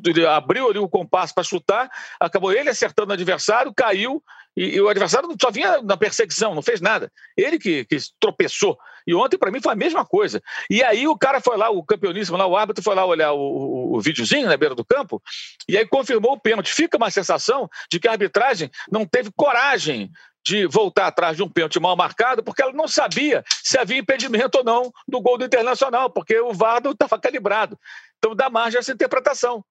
ele 0.05 0.25
abriu 0.25 0.69
ali 0.69 0.79
o 0.79 0.89
compasso 0.89 1.33
para 1.33 1.43
chutar, 1.43 1.89
acabou 2.19 2.51
ele 2.51 2.69
acertando 2.69 3.11
o 3.11 3.13
adversário, 3.13 3.73
caiu, 3.73 4.23
e, 4.57 4.75
e, 4.75 4.81
o 4.81 4.89
adversário 4.89 5.29
só 5.39 5.51
vinha 5.51 5.81
na 5.81 5.95
perseguição, 5.95 6.53
não 6.53 6.61
fez 6.61 6.81
nada. 6.81 7.11
Ele 7.37 7.57
que, 7.57 7.85
que 7.85 7.97
tropeçou. 8.19 8.77
E 9.07 9.13
ontem, 9.13 9.37
para 9.37 9.51
mim, 9.51 9.61
foi 9.61 9.71
a 9.71 9.75
mesma 9.75 10.05
coisa. 10.05 10.41
E 10.69 10.83
aí 10.83 11.07
o 11.07 11.17
cara 11.17 11.39
foi 11.39 11.55
lá, 11.55 11.69
o 11.69 11.83
campeoníssimo 11.83 12.35
lá, 12.37 12.45
o 12.45 12.57
árbitro 12.57 12.83
foi 12.83 12.93
lá 12.93 13.05
olhar 13.05 13.31
o, 13.31 13.39
o, 13.39 13.95
o 13.95 14.01
videozinho 14.01 14.47
na 14.47 14.57
beira 14.57 14.75
do 14.75 14.83
campo, 14.83 15.21
e 15.67 15.77
aí 15.77 15.85
confirmou 15.87 16.33
o 16.33 16.39
pênalti. 16.39 16.73
Fica 16.73 16.97
uma 16.97 17.09
sensação 17.09 17.69
de 17.89 17.99
que 17.99 18.07
a 18.07 18.11
arbitragem 18.11 18.69
não 18.91 19.05
teve 19.05 19.31
coragem 19.35 20.11
de 20.45 20.65
voltar 20.65 21.07
atrás 21.07 21.37
de 21.37 21.43
um 21.43 21.49
pênalti 21.49 21.79
mal 21.79 21.95
marcado, 21.95 22.43
porque 22.43 22.61
ela 22.61 22.71
não 22.71 22.87
sabia 22.87 23.43
se 23.63 23.77
havia 23.77 23.97
impedimento 23.97 24.57
ou 24.57 24.63
não 24.63 24.91
do 25.07 25.21
gol 25.21 25.37
do 25.37 25.45
Internacional, 25.45 26.09
porque 26.09 26.39
o 26.39 26.53
VAR 26.53 26.81
estava 26.85 27.19
calibrado. 27.19 27.77
Então 28.19 28.35
dá 28.35 28.49
margem 28.49 28.77
a 28.77 28.79
essa 28.81 28.91
interpretação. 28.91 29.63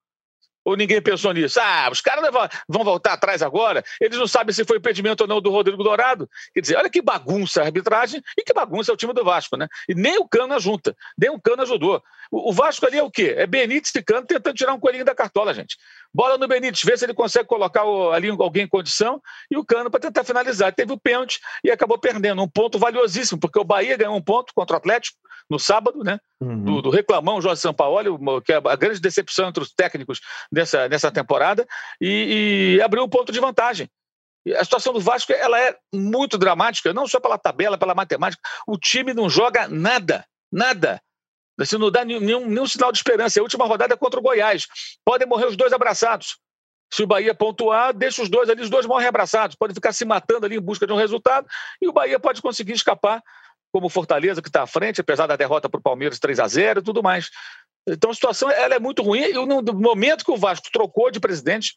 Ou 0.64 0.76
ninguém 0.76 1.00
pensou 1.00 1.32
nisso? 1.32 1.58
Ah, 1.60 1.88
os 1.90 2.00
caras 2.00 2.28
vão 2.68 2.84
voltar 2.84 3.14
atrás 3.14 3.42
agora, 3.42 3.82
eles 3.98 4.18
não 4.18 4.26
sabem 4.26 4.52
se 4.52 4.66
foi 4.66 4.76
impedimento 4.76 5.22
ou 5.24 5.28
não 5.28 5.40
do 5.40 5.50
Rodrigo 5.50 5.82
Dourado. 5.82 6.28
Quer 6.52 6.60
dizer, 6.60 6.76
olha 6.76 6.90
que 6.90 7.00
bagunça 7.00 7.62
a 7.62 7.64
arbitragem 7.64 8.22
e 8.36 8.42
que 8.42 8.52
bagunça 8.52 8.90
é 8.90 8.94
o 8.94 8.96
time 8.96 9.14
do 9.14 9.24
Vasco, 9.24 9.56
né? 9.56 9.66
E 9.88 9.94
nem 9.94 10.18
o 10.18 10.28
Cano 10.28 10.58
junta, 10.60 10.94
nem 11.16 11.30
o 11.30 11.40
Cano 11.40 11.62
ajudou. 11.62 12.02
O, 12.30 12.52
Vasco 12.52 12.86
ali 12.86 12.98
é 12.98 13.02
o 13.02 13.10
quê? 13.10 13.34
É 13.36 13.46
Benítez 13.46 13.92
e 13.94 14.02
Cano 14.02 14.26
tentando 14.26 14.54
tirar 14.54 14.74
um 14.74 14.80
coelhinho 14.80 15.04
da 15.04 15.14
cartola, 15.14 15.54
gente. 15.54 15.76
Bola 16.12 16.36
no 16.36 16.48
Benítez, 16.48 16.82
vê 16.84 16.96
se 16.96 17.04
ele 17.04 17.14
consegue 17.14 17.46
colocar 17.46 17.82
ali 18.12 18.28
alguém 18.28 18.64
em 18.64 18.68
condição 18.68 19.20
e 19.50 19.56
o 19.56 19.64
Cano 19.64 19.90
para 19.90 20.00
tentar 20.00 20.24
finalizar. 20.24 20.74
Teve 20.74 20.92
o 20.92 20.98
pênalti 20.98 21.40
e 21.64 21.70
acabou 21.70 21.98
perdendo. 21.98 22.42
Um 22.42 22.48
ponto 22.48 22.78
valiosíssimo, 22.78 23.40
porque 23.40 23.58
o 23.58 23.64
Bahia 23.64 23.96
ganhou 23.96 24.16
um 24.16 24.22
ponto 24.22 24.52
contra 24.54 24.76
o 24.76 24.78
Atlético 24.78 25.16
no 25.48 25.58
sábado, 25.58 26.04
né? 26.04 26.18
Uhum. 26.40 26.64
Do, 26.64 26.82
do, 26.82 26.90
reclamão 26.90 27.40
Jorge 27.40 27.60
Sampaoli, 27.60 28.10
que 28.44 28.52
é 28.52 28.56
a 28.56 28.76
grande 28.76 29.00
decepção 29.00 29.48
entre 29.48 29.62
os 29.62 29.72
técnicos 29.72 30.20
nessa, 30.52 30.88
nessa 30.88 31.10
temporada, 31.10 31.66
e, 32.00 32.76
e 32.76 32.82
abriu 32.82 33.02
um 33.02 33.08
ponto 33.08 33.32
de 33.32 33.40
vantagem. 33.40 33.88
A 34.56 34.64
situação 34.64 34.92
do 34.92 35.00
Vasco 35.00 35.32
ela 35.32 35.60
é 35.60 35.76
muito 35.92 36.38
dramática, 36.38 36.92
não 36.92 37.06
só 37.06 37.18
pela 37.20 37.38
tabela, 37.38 37.78
pela 37.78 37.94
matemática. 37.94 38.42
O 38.66 38.78
time 38.78 39.12
não 39.12 39.28
joga 39.28 39.68
nada, 39.68 40.24
nada. 40.50 41.00
Assim, 41.58 41.76
não 41.76 41.90
dá 41.90 42.04
nenhum, 42.04 42.46
nenhum 42.46 42.66
sinal 42.66 42.92
de 42.92 42.98
esperança. 42.98 43.40
A 43.40 43.42
última 43.42 43.66
rodada 43.66 43.94
é 43.94 43.96
contra 43.96 44.20
o 44.20 44.22
Goiás. 44.22 44.66
Podem 45.04 45.26
morrer 45.26 45.46
os 45.46 45.56
dois 45.56 45.72
abraçados. 45.72 46.38
Se 46.92 47.02
o 47.02 47.06
Bahia 47.06 47.34
pontuar, 47.34 47.92
deixa 47.92 48.22
os 48.22 48.28
dois 48.28 48.48
ali, 48.48 48.62
os 48.62 48.70
dois 48.70 48.86
morrem 48.86 49.08
abraçados. 49.08 49.56
Podem 49.56 49.74
ficar 49.74 49.92
se 49.92 50.04
matando 50.04 50.46
ali 50.46 50.56
em 50.56 50.60
busca 50.60 50.86
de 50.86 50.92
um 50.92 50.96
resultado 50.96 51.46
e 51.82 51.88
o 51.88 51.92
Bahia 51.92 52.18
pode 52.18 52.40
conseguir 52.40 52.72
escapar 52.72 53.22
como 53.70 53.86
o 53.88 53.90
Fortaleza, 53.90 54.40
que 54.40 54.48
está 54.48 54.62
à 54.62 54.66
frente, 54.66 55.00
apesar 55.00 55.26
da 55.26 55.36
derrota 55.36 55.68
para 55.68 55.78
o 55.78 55.82
Palmeiras 55.82 56.18
3 56.18 56.40
a 56.40 56.48
0 56.48 56.80
e 56.80 56.82
tudo 56.82 57.02
mais. 57.02 57.28
Então 57.86 58.10
a 58.10 58.14
situação 58.14 58.50
ela 58.50 58.74
é 58.74 58.78
muito 58.78 59.02
ruim. 59.02 59.20
E 59.20 59.32
no 59.32 59.62
momento 59.74 60.24
que 60.24 60.30
o 60.30 60.36
Vasco 60.36 60.68
trocou 60.72 61.10
de 61.10 61.20
presidente, 61.20 61.76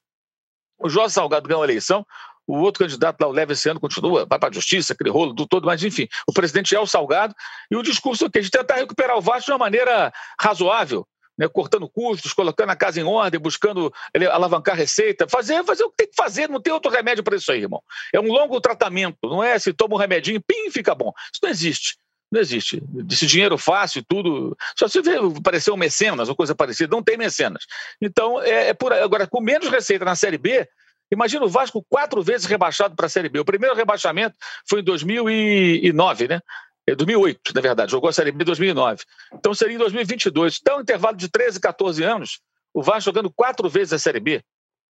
o 0.83 0.89
Jorge 0.89 1.13
Salgado 1.13 1.47
ganhou 1.47 1.63
a 1.63 1.65
eleição, 1.65 2.05
o 2.47 2.57
outro 2.57 2.83
candidato 2.83 3.21
lá, 3.21 3.27
o 3.27 3.31
Leve, 3.31 3.53
esse 3.53 3.69
ano 3.69 3.79
continua, 3.79 4.25
vai 4.25 4.39
para 4.39 4.49
a 4.49 4.53
justiça, 4.53 4.93
aquele 4.93 5.09
rolo 5.09 5.33
do 5.33 5.47
todo, 5.47 5.65
mas 5.65 5.83
enfim, 5.83 6.07
o 6.27 6.33
presidente 6.33 6.75
é 6.75 6.79
o 6.79 6.85
Salgado, 6.85 7.33
e 7.69 7.75
o 7.75 7.83
discurso 7.83 8.25
é 8.25 8.27
o 8.27 8.31
quê? 8.31 8.41
De 8.41 8.49
tentar 8.49 8.75
recuperar 8.75 9.17
o 9.17 9.21
Vasco 9.21 9.45
de 9.45 9.51
uma 9.51 9.57
maneira 9.57 10.11
razoável, 10.39 11.07
né, 11.37 11.47
cortando 11.47 11.89
custos, 11.89 12.33
colocando 12.33 12.69
a 12.69 12.75
casa 12.75 12.99
em 12.99 13.03
ordem, 13.03 13.39
buscando 13.39 13.93
alavancar 14.31 14.75
receita, 14.75 15.27
fazer, 15.29 15.63
fazer 15.63 15.83
o 15.83 15.89
que 15.89 15.97
tem 15.97 16.07
que 16.07 16.15
fazer, 16.15 16.49
não 16.49 16.61
tem 16.61 16.73
outro 16.73 16.91
remédio 16.91 17.23
para 17.23 17.35
isso 17.35 17.51
aí, 17.51 17.61
irmão. 17.61 17.81
É 18.13 18.19
um 18.19 18.27
longo 18.27 18.59
tratamento, 18.59 19.17
não 19.23 19.43
é 19.43 19.57
se 19.57 19.71
toma 19.71 19.95
um 19.95 19.97
remedinho, 19.97 20.41
pim, 20.45 20.69
fica 20.69 20.93
bom. 20.93 21.13
Isso 21.31 21.39
não 21.41 21.49
existe. 21.49 21.97
Não 22.31 22.39
existe. 22.39 22.81
Esse 23.09 23.25
dinheiro 23.25 23.57
fácil 23.57 24.03
tudo. 24.07 24.57
Só 24.77 24.87
se 24.87 25.01
vê 25.01 25.17
aparecer 25.37 25.71
um 25.71 25.77
mecenas 25.77 26.29
ou 26.29 26.35
coisa 26.35 26.55
parecida, 26.55 26.95
não 26.95 27.03
tem 27.03 27.17
mecenas. 27.17 27.65
Então, 28.01 28.41
é, 28.41 28.69
é 28.69 28.73
por 28.73 28.93
Agora, 28.93 29.27
com 29.27 29.41
menos 29.41 29.69
receita 29.69 30.05
na 30.05 30.15
Série 30.15 30.37
B, 30.37 30.67
Imagina 31.11 31.43
o 31.43 31.49
Vasco 31.49 31.85
quatro 31.89 32.23
vezes 32.23 32.47
rebaixado 32.47 32.95
para 32.95 33.05
a 33.05 33.09
Série 33.09 33.27
B. 33.27 33.39
O 33.39 33.45
primeiro 33.45 33.75
rebaixamento 33.75 34.33
foi 34.65 34.79
em 34.79 34.83
2009, 34.83 36.27
né? 36.29 36.39
2008, 36.87 37.39
é, 37.49 37.53
na 37.53 37.61
verdade, 37.61 37.91
jogou 37.91 38.09
a 38.09 38.13
Série 38.13 38.31
B 38.31 38.43
em 38.43 38.45
2009. 38.45 39.03
Então 39.33 39.53
seria 39.53 39.75
em 39.75 39.77
2022. 39.77 40.59
Então, 40.61 40.77
um 40.77 40.81
intervalo 40.81 41.17
de 41.17 41.29
13, 41.29 41.59
14 41.59 42.03
anos, 42.03 42.39
o 42.73 42.81
Vasco 42.81 43.01
jogando 43.01 43.29
quatro 43.29 43.69
vezes 43.69 43.93
a 43.93 43.99
Série 43.99 44.21
B. 44.21 44.41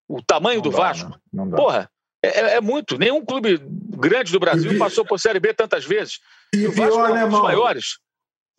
O 0.07 0.21
tamanho 0.21 0.57
não 0.57 0.63
do 0.63 0.69
dá, 0.69 0.77
Vasco. 0.77 1.19
Não, 1.33 1.45
não 1.45 1.57
Porra, 1.57 1.89
é, 2.23 2.27
é, 2.27 2.55
é, 2.55 2.61
muito. 2.61 2.97
Nenhum 2.97 3.23
clube 3.25 3.59
grande 3.97 4.31
do 4.31 4.39
Brasil 4.39 4.77
passou 4.77 5.05
por 5.05 5.19
Série 5.19 5.39
B 5.39 5.53
tantas 5.53 5.85
vezes. 5.85 6.19
E, 6.53 6.67
o 6.67 6.73
pior, 6.73 7.09
é 7.09 7.13
né, 7.13 7.27
dos 7.27 7.41
maiores. 7.41 7.85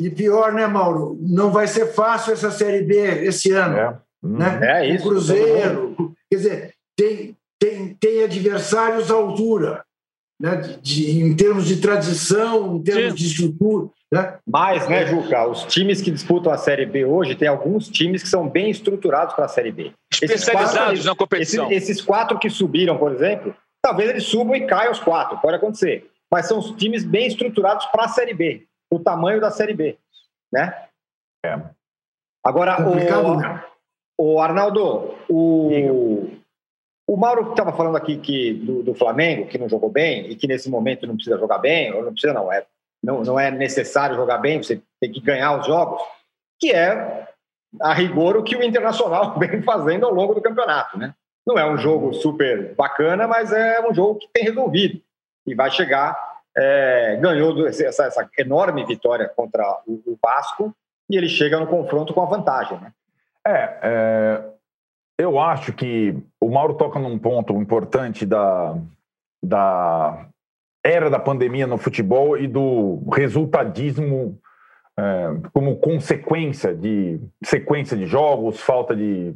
E 0.00 0.10
pior, 0.10 0.52
né, 0.52 0.66
Mauro? 0.66 1.18
Não 1.20 1.50
vai 1.50 1.66
ser 1.66 1.92
fácil 1.92 2.32
essa 2.32 2.50
Série 2.50 2.82
B 2.82 2.96
esse 3.24 3.52
ano. 3.52 3.76
É, 3.76 3.98
né? 4.22 4.60
é 4.62 4.94
isso. 4.94 5.06
O 5.06 5.10
Cruzeiro. 5.10 6.14
Quer 6.30 6.36
dizer, 6.36 6.74
tem, 6.96 7.36
tem, 7.58 7.94
tem 7.94 8.24
adversários 8.24 9.10
à 9.10 9.14
altura 9.14 9.84
né, 10.40 10.56
de, 10.56 10.80
de, 10.80 11.20
em 11.20 11.36
termos 11.36 11.66
de 11.66 11.76
tradição, 11.76 12.76
em 12.76 12.82
termos 12.82 13.12
Sim. 13.12 13.16
de 13.16 13.26
estrutura. 13.26 13.90
Né? 14.12 14.38
Mas, 14.46 14.86
né, 14.90 15.06
Juca, 15.06 15.48
os 15.48 15.64
times 15.64 16.02
que 16.02 16.10
disputam 16.10 16.52
a 16.52 16.58
Série 16.58 16.84
B 16.84 17.02
hoje, 17.06 17.34
tem 17.34 17.48
alguns 17.48 17.88
times 17.88 18.22
que 18.22 18.28
são 18.28 18.46
bem 18.46 18.68
estruturados 18.68 19.34
para 19.34 19.46
a 19.46 19.48
Série 19.48 19.72
B. 19.72 19.90
Especializados 20.12 20.74
quatro, 20.74 21.04
na 21.04 21.16
competição. 21.16 21.72
Esses, 21.72 21.88
esses, 21.88 22.04
quatro 22.04 22.38
que 22.38 22.50
subiram, 22.50 22.98
por 22.98 23.10
exemplo, 23.10 23.56
talvez 23.82 24.10
eles 24.10 24.24
subam 24.24 24.54
e 24.54 24.66
caiam 24.66 24.92
os 24.92 25.00
quatro, 25.00 25.38
pode 25.40 25.56
acontecer. 25.56 26.10
Mas 26.30 26.46
são 26.46 26.58
os 26.58 26.72
times 26.72 27.04
bem 27.04 27.26
estruturados 27.26 27.86
para 27.86 28.04
a 28.04 28.08
Série 28.08 28.34
B, 28.34 28.66
o 28.92 29.00
tamanho 29.00 29.40
da 29.40 29.50
Série 29.50 29.72
B. 29.72 29.96
Né? 30.52 30.86
É. 31.46 31.58
Agora, 32.44 32.86
o, 32.86 33.36
né? 33.36 33.64
o 34.20 34.40
Arnaldo, 34.40 35.14
o, 35.26 36.30
o 37.08 37.16
Mauro 37.16 37.52
estava 37.52 37.72
falando 37.72 37.96
aqui 37.96 38.18
que, 38.18 38.52
do, 38.52 38.82
do, 38.82 38.94
Flamengo, 38.94 39.46
que 39.46 39.56
não 39.56 39.70
jogou 39.70 39.90
bem 39.90 40.30
e 40.30 40.36
que 40.36 40.46
nesse 40.46 40.68
momento 40.68 41.06
não 41.06 41.14
precisa 41.14 41.38
jogar 41.38 41.58
bem, 41.58 41.94
ou 41.94 42.04
não 42.04 42.12
precisa 42.12 42.34
não, 42.34 42.52
é, 42.52 42.66
não, 43.02 43.22
não 43.22 43.38
é 43.38 43.50
necessário 43.50 44.16
jogar 44.16 44.38
bem, 44.38 44.62
você 44.62 44.80
tem 45.00 45.10
que 45.10 45.20
ganhar 45.20 45.58
os 45.58 45.66
jogos, 45.66 46.00
que 46.58 46.70
é, 46.70 47.28
a 47.80 47.92
rigor, 47.92 48.36
o 48.36 48.42
que 48.42 48.56
o 48.56 48.62
Internacional 48.62 49.36
vem 49.40 49.62
fazendo 49.62 50.06
ao 50.06 50.14
longo 50.14 50.34
do 50.34 50.42
campeonato, 50.42 50.96
né? 50.96 51.14
Não 51.44 51.58
é 51.58 51.68
um 51.68 51.76
jogo 51.76 52.14
super 52.14 52.74
bacana, 52.76 53.26
mas 53.26 53.52
é 53.52 53.84
um 53.84 53.92
jogo 53.92 54.20
que 54.20 54.28
tem 54.32 54.44
resolvido 54.44 55.00
e 55.44 55.54
vai 55.56 55.72
chegar, 55.72 56.16
é, 56.56 57.16
ganhou 57.20 57.66
essa, 57.66 58.04
essa, 58.04 58.30
enorme 58.38 58.84
vitória 58.84 59.28
contra 59.28 59.80
o, 59.84 59.94
o 60.06 60.18
Vasco 60.24 60.72
e 61.10 61.16
ele 61.16 61.28
chega 61.28 61.58
no 61.58 61.66
confronto 61.66 62.14
com 62.14 62.22
a 62.22 62.26
vantagem, 62.26 62.78
né? 62.78 62.92
É, 63.44 63.78
é, 63.82 64.44
eu 65.18 65.40
acho 65.40 65.72
que 65.72 66.16
o 66.40 66.48
Mauro 66.48 66.74
toca 66.74 67.00
num 67.00 67.18
ponto 67.18 67.60
importante 67.60 68.24
da, 68.24 68.76
da 69.42 70.28
era 70.84 71.08
da 71.08 71.18
pandemia 71.18 71.66
no 71.66 71.78
futebol 71.78 72.36
e 72.36 72.46
do 72.46 73.02
resultadismo 73.12 74.38
é, 74.98 75.36
como 75.52 75.76
consequência 75.76 76.74
de 76.74 77.20
sequência 77.44 77.96
de 77.96 78.06
jogos, 78.06 78.60
falta 78.60 78.94
de, 78.94 79.34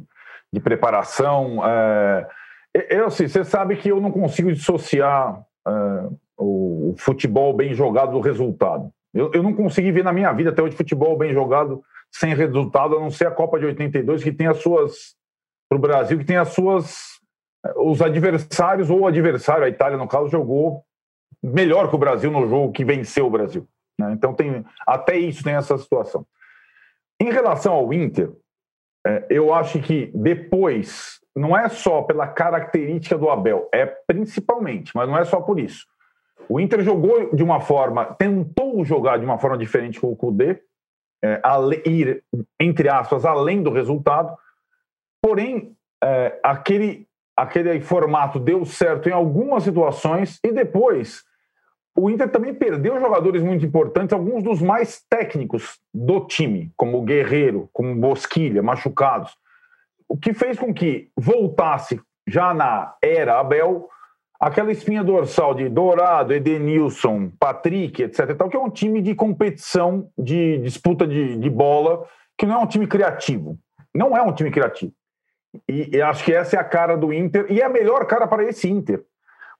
de 0.51 0.59
preparação. 0.59 1.65
É, 1.65 2.27
eu, 2.89 3.05
assim, 3.05 3.27
você 3.27 3.43
sabe 3.43 3.77
que 3.77 3.89
eu 3.89 4.01
não 4.01 4.11
consigo 4.11 4.51
dissociar 4.51 5.41
é, 5.67 5.71
o, 6.37 6.95
futebol 6.97 7.53
bem 7.53 7.73
jogado 7.73 8.11
do 8.11 8.19
resultado. 8.19 8.91
Eu, 9.13 9.31
eu 9.33 9.41
não 9.41 9.53
consegui 9.53 9.91
ver 9.91 10.03
na 10.03 10.13
minha 10.13 10.31
vida 10.33 10.49
até 10.49 10.61
hoje 10.61 10.75
futebol 10.75 11.17
bem 11.17 11.33
jogado 11.33 11.81
sem 12.11 12.33
resultado, 12.33 12.95
a 12.95 12.99
não 12.99 13.09
ser 13.09 13.27
a 13.27 13.31
Copa 13.31 13.59
de 13.59 13.65
82, 13.65 14.23
que 14.23 14.31
tem 14.31 14.47
as 14.47 14.57
suas 14.57 15.15
para 15.69 15.77
o 15.77 15.81
Brasil 15.81 16.17
que 16.17 16.25
tem 16.25 16.37
as 16.37 16.49
suas. 16.49 17.17
Os 17.75 18.01
adversários, 18.01 18.89
ou 18.89 19.01
o 19.01 19.07
adversário, 19.07 19.65
a 19.65 19.69
Itália, 19.69 19.97
no 19.97 20.07
caso, 20.07 20.29
jogou 20.29 20.83
melhor 21.43 21.89
que 21.89 21.95
o 21.95 21.99
Brasil 21.99 22.31
no 22.31 22.47
jogo 22.47 22.71
que 22.71 22.85
venceu 22.85 23.27
o 23.27 23.29
Brasil. 23.29 23.67
Né? 23.99 24.11
Então, 24.13 24.33
tem 24.33 24.65
até 24.85 25.17
isso 25.17 25.43
tem 25.43 25.53
essa 25.53 25.77
situação. 25.77 26.25
Em 27.19 27.31
relação 27.31 27.73
ao 27.73 27.93
Inter, 27.93 28.31
é, 29.05 29.25
eu 29.29 29.53
acho 29.53 29.79
que 29.79 30.11
depois, 30.13 31.19
não 31.35 31.57
é 31.57 31.67
só 31.69 32.01
pela 32.01 32.27
característica 32.27 33.17
do 33.17 33.29
Abel, 33.29 33.67
é 33.73 33.85
principalmente, 33.85 34.91
mas 34.95 35.07
não 35.07 35.17
é 35.17 35.25
só 35.25 35.41
por 35.41 35.59
isso. 35.59 35.85
O 36.49 36.59
Inter 36.59 36.81
jogou 36.81 37.35
de 37.35 37.43
uma 37.43 37.59
forma, 37.59 38.05
tentou 38.05 38.85
jogar 38.85 39.17
de 39.17 39.25
uma 39.25 39.37
forma 39.37 39.57
diferente 39.57 39.99
com 39.99 40.11
o 40.11 40.15
Kudê, 40.15 40.61
é, 41.23 41.41
ir, 41.85 42.23
entre 42.59 42.89
aspas, 42.89 43.25
além 43.25 43.63
do 43.63 43.71
resultado, 43.71 44.37
Porém, 45.21 45.75
é, 46.03 46.39
aquele, 46.43 47.06
aquele 47.37 47.79
formato 47.79 48.39
deu 48.39 48.65
certo 48.65 49.07
em 49.07 49.11
algumas 49.11 49.63
situações 49.63 50.39
e 50.43 50.51
depois 50.51 51.23
o 51.95 52.09
Inter 52.09 52.29
também 52.29 52.53
perdeu 52.53 52.99
jogadores 52.99 53.41
muito 53.41 53.65
importantes, 53.65 54.13
alguns 54.13 54.43
dos 54.43 54.61
mais 54.61 55.03
técnicos 55.09 55.79
do 55.93 56.25
time, 56.25 56.71
como 56.75 57.01
Guerreiro, 57.01 57.69
como 57.73 57.95
Bosquilha, 57.95 58.61
machucados. 58.61 59.35
O 60.07 60.15
que 60.15 60.33
fez 60.33 60.59
com 60.59 60.73
que 60.73 61.09
voltasse 61.15 61.99
já 62.27 62.53
na 62.53 62.95
era 63.01 63.39
Abel 63.39 63.89
aquela 64.39 64.71
espinha 64.71 65.03
dorsal 65.03 65.55
de 65.55 65.67
Dourado, 65.69 66.33
Edenilson, 66.33 67.31
Patrick, 67.39 68.03
etc. 68.03 68.35
Tal, 68.35 68.49
que 68.49 68.57
é 68.57 68.59
um 68.59 68.69
time 68.69 69.01
de 69.01 69.15
competição, 69.15 70.09
de 70.17 70.59
disputa 70.59 71.07
de, 71.07 71.37
de 71.37 71.49
bola, 71.49 72.05
que 72.37 72.45
não 72.45 72.61
é 72.61 72.63
um 72.63 72.67
time 72.67 72.85
criativo. 72.85 73.57
Não 73.93 74.15
é 74.15 74.21
um 74.21 74.31
time 74.31 74.51
criativo. 74.51 74.93
E, 75.67 75.95
e 75.95 76.01
acho 76.01 76.23
que 76.23 76.33
essa 76.33 76.55
é 76.55 76.59
a 76.59 76.63
cara 76.63 76.95
do 76.95 77.11
Inter 77.13 77.45
e 77.49 77.61
é 77.61 77.65
a 77.65 77.69
melhor 77.69 78.05
cara 78.05 78.27
para 78.27 78.43
esse 78.43 78.69
Inter. 78.69 79.03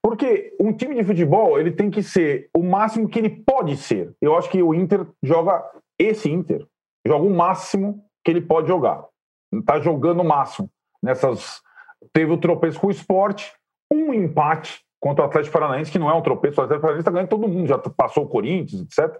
Porque 0.02 0.54
um 0.60 0.72
time 0.72 0.94
de 0.94 1.04
futebol 1.04 1.58
ele 1.58 1.72
tem 1.72 1.90
que 1.90 2.02
ser 2.02 2.48
o 2.54 2.62
máximo 2.62 3.08
que 3.08 3.18
ele 3.18 3.30
pode 3.30 3.76
ser. 3.76 4.14
Eu 4.20 4.36
acho 4.36 4.48
que 4.48 4.62
o 4.62 4.74
Inter 4.74 5.06
joga 5.22 5.64
esse 5.98 6.30
Inter, 6.30 6.64
joga 7.04 7.24
o 7.24 7.34
máximo 7.34 8.04
que 8.24 8.30
ele 8.30 8.40
pode 8.40 8.68
jogar. 8.68 9.04
Está 9.52 9.80
jogando 9.80 10.20
o 10.20 10.24
máximo 10.24 10.70
nessas. 11.02 11.60
Teve 12.12 12.32
o 12.32 12.38
tropeço 12.38 12.78
com 12.78 12.86
o 12.86 12.92
esporte, 12.92 13.52
um 13.92 14.14
empate 14.14 14.80
contra 15.00 15.24
o 15.24 15.26
Atlético 15.26 15.52
Paranaense, 15.52 15.90
que 15.90 15.98
não 15.98 16.10
é 16.10 16.14
um 16.14 16.22
tropeço, 16.22 16.60
o 16.60 16.64
Atlético 16.64 16.82
Paranaense 16.82 17.02
está 17.02 17.10
ganhando 17.10 17.28
todo 17.28 17.48
mundo, 17.48 17.66
já 17.66 17.78
passou 17.78 18.24
o 18.24 18.28
Corinthians, 18.28 18.82
etc. 18.82 19.16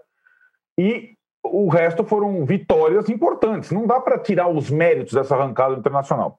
E 0.79 1.17
o 1.45 1.69
resto 1.69 2.05
foram 2.05 2.45
vitórias 2.45 3.09
importantes. 3.09 3.71
Não 3.71 3.87
dá 3.87 4.01
para 4.01 4.19
tirar 4.19 4.49
os 4.49 4.71
méritos 4.71 5.15
dessa 5.15 5.35
arrancada 5.35 5.75
internacional. 5.75 6.39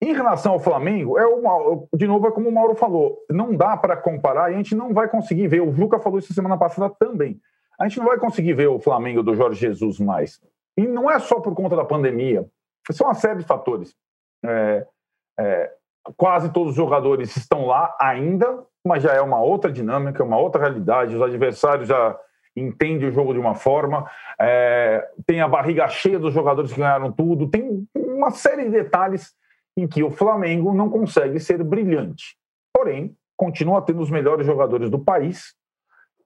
Em 0.00 0.12
relação 0.12 0.52
ao 0.52 0.60
Flamengo, 0.60 1.18
é 1.18 1.26
uma, 1.26 1.84
de 1.92 2.06
novo, 2.06 2.28
é 2.28 2.30
como 2.30 2.48
o 2.48 2.52
Mauro 2.52 2.76
falou, 2.76 3.18
não 3.28 3.54
dá 3.54 3.76
para 3.76 3.96
comparar 3.96 4.50
e 4.50 4.54
a 4.54 4.56
gente 4.56 4.74
não 4.74 4.94
vai 4.94 5.08
conseguir 5.08 5.48
ver. 5.48 5.60
O 5.60 5.72
Juca 5.72 5.98
falou 5.98 6.18
isso 6.18 6.32
semana 6.32 6.56
passada 6.56 6.94
também. 6.98 7.40
A 7.78 7.88
gente 7.88 7.98
não 7.98 8.06
vai 8.06 8.18
conseguir 8.18 8.52
ver 8.52 8.68
o 8.68 8.78
Flamengo 8.78 9.22
do 9.22 9.34
Jorge 9.34 9.60
Jesus 9.60 9.98
mais. 9.98 10.40
E 10.76 10.86
não 10.86 11.10
é 11.10 11.18
só 11.18 11.40
por 11.40 11.54
conta 11.54 11.74
da 11.74 11.84
pandemia, 11.84 12.46
são 12.92 13.08
uma 13.08 13.14
série 13.14 13.40
de 13.40 13.44
fatores. 13.44 13.94
É, 14.44 14.86
é, 15.38 15.72
quase 16.16 16.52
todos 16.52 16.70
os 16.70 16.76
jogadores 16.76 17.36
estão 17.36 17.66
lá 17.66 17.96
ainda, 18.00 18.64
mas 18.86 19.02
já 19.02 19.12
é 19.12 19.20
uma 19.20 19.40
outra 19.40 19.70
dinâmica, 19.70 20.22
uma 20.22 20.38
outra 20.38 20.62
realidade. 20.62 21.14
Os 21.14 21.22
adversários 21.22 21.88
já 21.88 22.16
entendem 22.56 23.08
o 23.08 23.12
jogo 23.12 23.32
de 23.32 23.38
uma 23.38 23.54
forma, 23.54 24.08
é, 24.40 25.08
tem 25.26 25.40
a 25.40 25.48
barriga 25.48 25.86
cheia 25.88 26.18
dos 26.18 26.34
jogadores 26.34 26.72
que 26.72 26.80
ganharam 26.80 27.12
tudo, 27.12 27.48
tem 27.48 27.86
uma 27.94 28.30
série 28.30 28.64
de 28.64 28.70
detalhes 28.70 29.32
em 29.78 29.86
que 29.86 30.02
o 30.02 30.10
Flamengo 30.10 30.74
não 30.74 30.90
consegue 30.90 31.38
ser 31.38 31.62
brilhante. 31.62 32.36
Porém, 32.74 33.16
continua 33.36 33.80
tendo 33.80 34.00
os 34.00 34.10
melhores 34.10 34.44
jogadores 34.44 34.90
do 34.90 34.98
país 34.98 35.54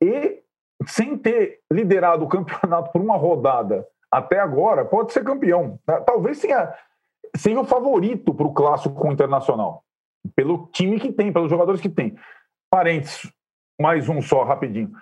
e, 0.03 0.43
sem 0.87 1.19
ter 1.19 1.61
liderado 1.71 2.25
o 2.25 2.29
campeonato 2.29 2.91
por 2.91 3.03
uma 3.03 3.17
rodada 3.17 3.87
até 4.11 4.41
agora, 4.41 4.87
pode 4.87 5.12
ser 5.12 5.23
campeão. 5.23 5.79
Talvez 6.07 6.41
tenha, 6.41 6.73
seja 7.37 7.61
o 7.61 7.65
favorito 7.65 8.33
para 8.33 8.47
o 8.47 8.55
clássico 8.55 8.95
com 8.95 9.11
o 9.11 9.12
Internacional, 9.12 9.85
pelo 10.35 10.69
time 10.73 10.99
que 10.99 11.12
tem, 11.12 11.31
pelos 11.31 11.51
jogadores 11.51 11.81
que 11.81 11.91
tem. 11.91 12.17
Parênteses, 12.71 13.31
mais 13.79 14.09
um 14.09 14.23
só, 14.23 14.45
rapidinho. 14.45 14.93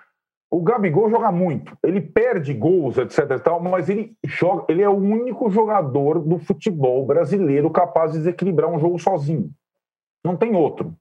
O 0.51 0.61
Gabigol 0.61 1.09
joga 1.09 1.31
muito, 1.31 1.79
ele 1.83 2.01
perde 2.01 2.53
gols, 2.53 2.99
etc. 2.99 3.19
E 3.31 3.39
tal, 3.39 3.61
mas 3.63 3.89
ele 3.89 4.17
joga, 4.25 4.65
ele 4.69 4.83
é 4.83 4.89
o 4.89 4.97
único 4.97 5.49
jogador 5.49 6.19
do 6.19 6.39
futebol 6.39 7.07
brasileiro 7.07 7.71
capaz 7.71 8.13
de 8.13 8.19
desequilibrar 8.19 8.69
um 8.69 8.79
jogo 8.79 8.99
sozinho. 8.99 9.51
Não 10.25 10.37
tem 10.37 10.57
outro. 10.57 10.93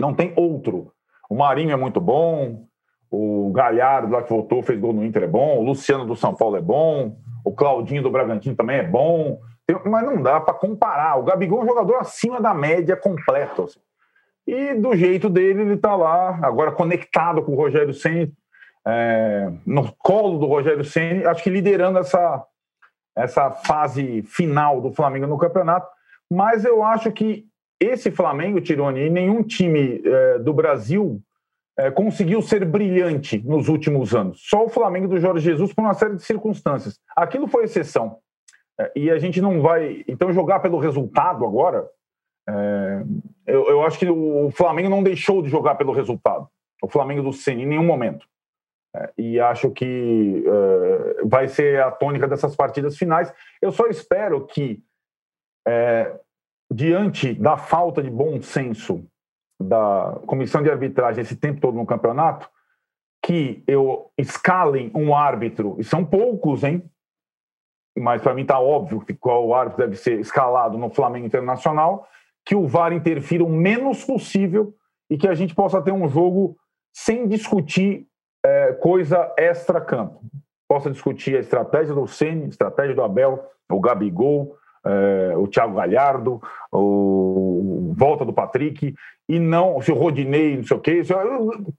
Não 0.00 0.12
tem 0.12 0.32
outro. 0.36 0.92
O 1.30 1.36
Marinho 1.36 1.70
é 1.70 1.76
muito 1.76 2.00
bom, 2.00 2.66
o 3.10 3.50
Galhardo 3.52 4.12
lá 4.12 4.22
que 4.22 4.30
voltou, 4.30 4.62
fez 4.62 4.78
gol 4.78 4.92
no 4.92 5.04
Inter 5.04 5.24
é 5.24 5.28
bom, 5.28 5.58
o 5.58 5.62
Luciano 5.62 6.04
do 6.04 6.16
São 6.16 6.34
Paulo 6.34 6.56
é 6.56 6.60
bom, 6.60 7.16
o 7.44 7.52
Claudinho 7.52 8.02
do 8.02 8.10
Bragantino 8.10 8.56
também 8.56 8.78
é 8.78 8.82
bom, 8.82 9.40
mas 9.84 10.04
não 10.04 10.22
dá 10.22 10.40
para 10.40 10.54
comparar. 10.54 11.16
O 11.18 11.22
Gabigol 11.22 11.60
é 11.60 11.64
um 11.64 11.68
jogador 11.68 11.96
acima 11.96 12.40
da 12.40 12.54
média 12.54 12.96
completo. 12.96 13.64
Assim. 13.64 13.80
E 14.46 14.74
do 14.74 14.96
jeito 14.96 15.28
dele, 15.28 15.62
ele 15.62 15.74
está 15.74 15.94
lá, 15.94 16.38
agora 16.42 16.72
conectado 16.72 17.42
com 17.42 17.52
o 17.52 17.56
Rogério 17.56 17.92
Senna, 17.92 18.30
é, 18.86 19.50
no 19.66 19.92
colo 19.92 20.38
do 20.38 20.46
Rogério 20.46 20.84
Ceni, 20.84 21.24
acho 21.24 21.42
que 21.42 21.50
liderando 21.50 21.98
essa, 21.98 22.44
essa 23.16 23.50
fase 23.50 24.22
final 24.22 24.80
do 24.80 24.92
Flamengo 24.92 25.26
no 25.26 25.38
campeonato. 25.38 25.88
Mas 26.30 26.64
eu 26.64 26.82
acho 26.82 27.10
que 27.12 27.46
esse 27.80 28.10
Flamengo, 28.10 28.60
Tironi, 28.60 29.08
nenhum 29.08 29.42
time 29.42 30.02
é, 30.04 30.38
do 30.38 30.52
Brasil 30.52 31.22
é, 31.78 31.90
conseguiu 31.90 32.42
ser 32.42 32.64
brilhante 32.64 33.38
nos 33.38 33.68
últimos 33.68 34.14
anos. 34.14 34.40
Só 34.42 34.64
o 34.64 34.68
Flamengo 34.68 35.06
do 35.06 35.20
Jorge 35.20 35.44
Jesus 35.44 35.72
por 35.72 35.82
uma 35.82 35.94
série 35.94 36.16
de 36.16 36.22
circunstâncias. 36.22 36.98
Aquilo 37.16 37.46
foi 37.46 37.64
exceção. 37.64 38.18
É, 38.80 38.92
e 38.96 39.10
a 39.10 39.18
gente 39.18 39.40
não 39.40 39.60
vai. 39.62 40.04
Então, 40.08 40.32
jogar 40.32 40.60
pelo 40.60 40.78
resultado 40.78 41.44
agora. 41.44 41.88
É, 42.48 43.02
eu, 43.46 43.68
eu, 43.68 43.82
acho 43.82 43.98
que 43.98 44.08
o 44.08 44.50
Flamengo 44.50 44.88
não 44.88 45.02
deixou 45.02 45.42
de 45.42 45.48
jogar 45.48 45.76
pelo 45.76 45.92
resultado. 45.92 46.48
O 46.82 46.88
Flamengo 46.88 47.22
do 47.22 47.32
Ceni 47.32 47.62
em 47.62 47.66
nenhum 47.66 47.84
momento. 47.84 48.26
E 49.16 49.38
acho 49.40 49.70
que 49.70 50.44
é, 50.46 51.24
vai 51.24 51.48
ser 51.48 51.80
a 51.82 51.90
tônica 51.90 52.26
dessas 52.26 52.56
partidas 52.56 52.96
finais. 52.96 53.32
Eu 53.60 53.70
só 53.70 53.86
espero 53.86 54.46
que, 54.46 54.82
é, 55.66 56.18
diante 56.72 57.34
da 57.34 57.56
falta 57.56 58.02
de 58.02 58.10
bom 58.10 58.40
senso 58.40 59.04
da 59.60 60.20
comissão 60.26 60.62
de 60.62 60.70
arbitragem 60.70 61.22
esse 61.22 61.36
tempo 61.36 61.60
todo 61.60 61.74
no 61.74 61.86
campeonato, 61.86 62.48
que 63.24 63.62
eu 63.66 64.10
escalem 64.16 64.90
um 64.94 65.14
árbitro, 65.14 65.76
e 65.78 65.84
são 65.84 66.04
poucos, 66.04 66.62
hein? 66.62 66.88
Mas 67.98 68.22
para 68.22 68.32
mim 68.32 68.42
está 68.42 68.60
óbvio 68.60 69.00
que 69.00 69.12
qual 69.12 69.52
árbitro 69.52 69.84
deve 69.84 69.96
ser 69.96 70.20
escalado 70.20 70.78
no 70.78 70.88
Flamengo 70.88 71.26
Internacional, 71.26 72.06
que 72.44 72.54
o 72.54 72.66
VAR 72.66 72.92
interfira 72.92 73.44
o 73.44 73.48
menos 73.48 74.04
possível 74.04 74.74
e 75.10 75.18
que 75.18 75.28
a 75.28 75.34
gente 75.34 75.54
possa 75.54 75.82
ter 75.82 75.92
um 75.92 76.08
jogo 76.08 76.56
sem 76.94 77.28
discutir 77.28 78.07
é, 78.44 78.72
coisa 78.74 79.32
extra-campo. 79.36 80.20
Possa 80.68 80.90
discutir 80.90 81.36
a 81.36 81.40
estratégia 81.40 81.94
do 81.94 82.06
Ceni, 82.06 82.48
estratégia 82.48 82.94
do 82.94 83.02
Abel, 83.02 83.44
o 83.70 83.80
Gabigol, 83.80 84.56
é, 84.84 85.36
o 85.36 85.46
Thiago 85.46 85.74
Galhardo, 85.74 86.40
o 86.72 87.92
volta 87.96 88.24
do 88.24 88.32
Patrick, 88.32 88.94
e 89.28 89.38
não 89.38 89.80
se 89.80 89.90
o 89.90 89.94
Rodinei, 89.94 90.56
não 90.56 90.64
sei 90.64 90.76
o 90.76 90.80
quê. 90.80 91.02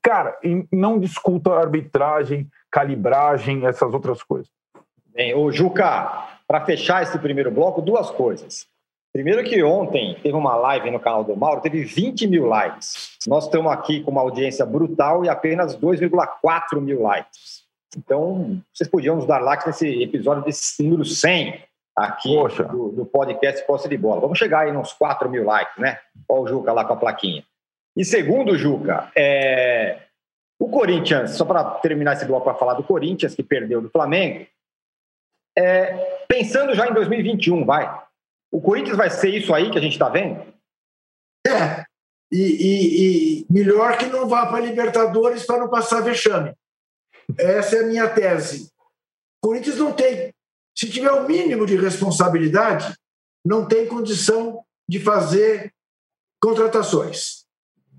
Cara, 0.02 0.38
não 0.72 1.00
discuta 1.00 1.54
arbitragem, 1.54 2.48
calibragem, 2.70 3.66
essas 3.66 3.94
outras 3.94 4.22
coisas. 4.22 4.50
Bem, 5.14 5.36
o 5.36 5.52
Juca, 5.52 6.28
para 6.48 6.66
fechar 6.66 7.04
esse 7.04 7.18
primeiro 7.20 7.52
bloco, 7.52 7.82
duas 7.82 8.10
coisas. 8.12 8.68
Primeiro 9.12 9.44
que 9.44 9.64
ontem 9.64 10.16
teve 10.22 10.36
uma 10.36 10.56
live 10.56 10.92
no 10.92 11.00
canal 11.00 11.24
do 11.24 11.36
Mauro, 11.36 11.62
teve 11.62 11.84
20 11.84 12.28
mil 12.28 12.46
likes. 12.46 13.18
Nós 13.28 13.46
estamos 13.46 13.72
aqui 13.72 14.04
com 14.04 14.12
uma 14.12 14.22
audiência 14.22 14.66
brutal 14.66 15.26
e 15.26 15.30
apenas 15.30 15.76
2,4 15.76 16.80
mil 16.80 17.02
likes. 17.02 17.64
Então, 17.98 18.62
vocês 18.72 18.88
podiam 18.88 19.16
nos 19.16 19.26
dar 19.26 19.40
likes 19.40 19.66
nesse 19.66 20.04
episódio 20.04 20.44
desse 20.44 20.84
número 20.84 21.04
100 21.04 21.64
aqui 21.98 22.36
do, 22.72 22.90
do, 22.92 23.06
podcast 23.06 23.66
Posse 23.66 23.90
de 23.90 23.98
Bola. 23.98 24.22
Vamos 24.22 24.38
chegar 24.38 24.62
aí 24.62 24.72
nos 24.72 24.94
4 24.94 25.28
mil 25.28 25.44
likes, 25.44 25.78
né? 25.78 26.00
Olha 26.28 26.42
o 26.42 26.48
Juca 26.48 26.72
lá 26.72 26.86
com 26.86 26.94
a 26.94 26.98
plaquinha. 26.98 27.44
E 27.98 28.06
segundo, 28.06 28.56
Juca, 28.56 29.12
é... 29.18 30.04
o 30.60 30.70
Corinthians, 30.70 31.32
só 31.32 31.44
para 31.44 31.64
terminar 31.64 32.14
esse 32.14 32.26
bloco 32.26 32.46
para 32.46 32.54
falar 32.54 32.76
do 32.76 32.84
Corinthians, 32.84 33.34
que 33.34 33.42
perdeu 33.42 33.82
do 33.82 33.90
Flamengo, 33.90 34.46
é... 35.58 36.24
pensando 36.28 36.76
já 36.76 36.88
em 36.88 36.94
2021, 36.94 37.66
vai. 37.66 38.09
O 38.52 38.62
Corinthians 38.62 38.98
vai 38.98 39.10
ser 39.10 39.30
isso 39.30 39.54
aí 39.54 39.72
que 39.72 39.78
a 39.78 39.82
gente 39.82 39.94
está 39.94 40.10
vendo? 40.10 40.42
É. 41.46 41.86
E, 42.32 42.38
e, 42.38 43.42
e, 43.42 43.48
melhor 43.50 43.98
que 43.98 44.06
não 44.06 44.28
vá 44.28 44.46
para 44.46 44.60
Libertadores 44.60 45.46
para 45.46 45.60
não 45.60 45.70
passar 45.70 46.02
vexame. 46.02 46.54
Essa 47.38 47.78
é 47.78 47.84
a 47.84 47.88
minha 47.88 48.08
tese. 48.10 48.72
O 49.42 49.48
Corinthians 49.48 49.78
não 49.78 49.94
tem, 49.94 50.34
se 50.78 50.90
tiver 50.90 51.12
o 51.12 51.28
mínimo 51.28 51.66
de 51.66 51.76
responsabilidade, 51.76 52.94
não 53.46 53.68
tem 53.68 53.88
condição 53.88 54.64
de 54.88 55.00
fazer 55.00 55.74
contratações, 56.42 57.46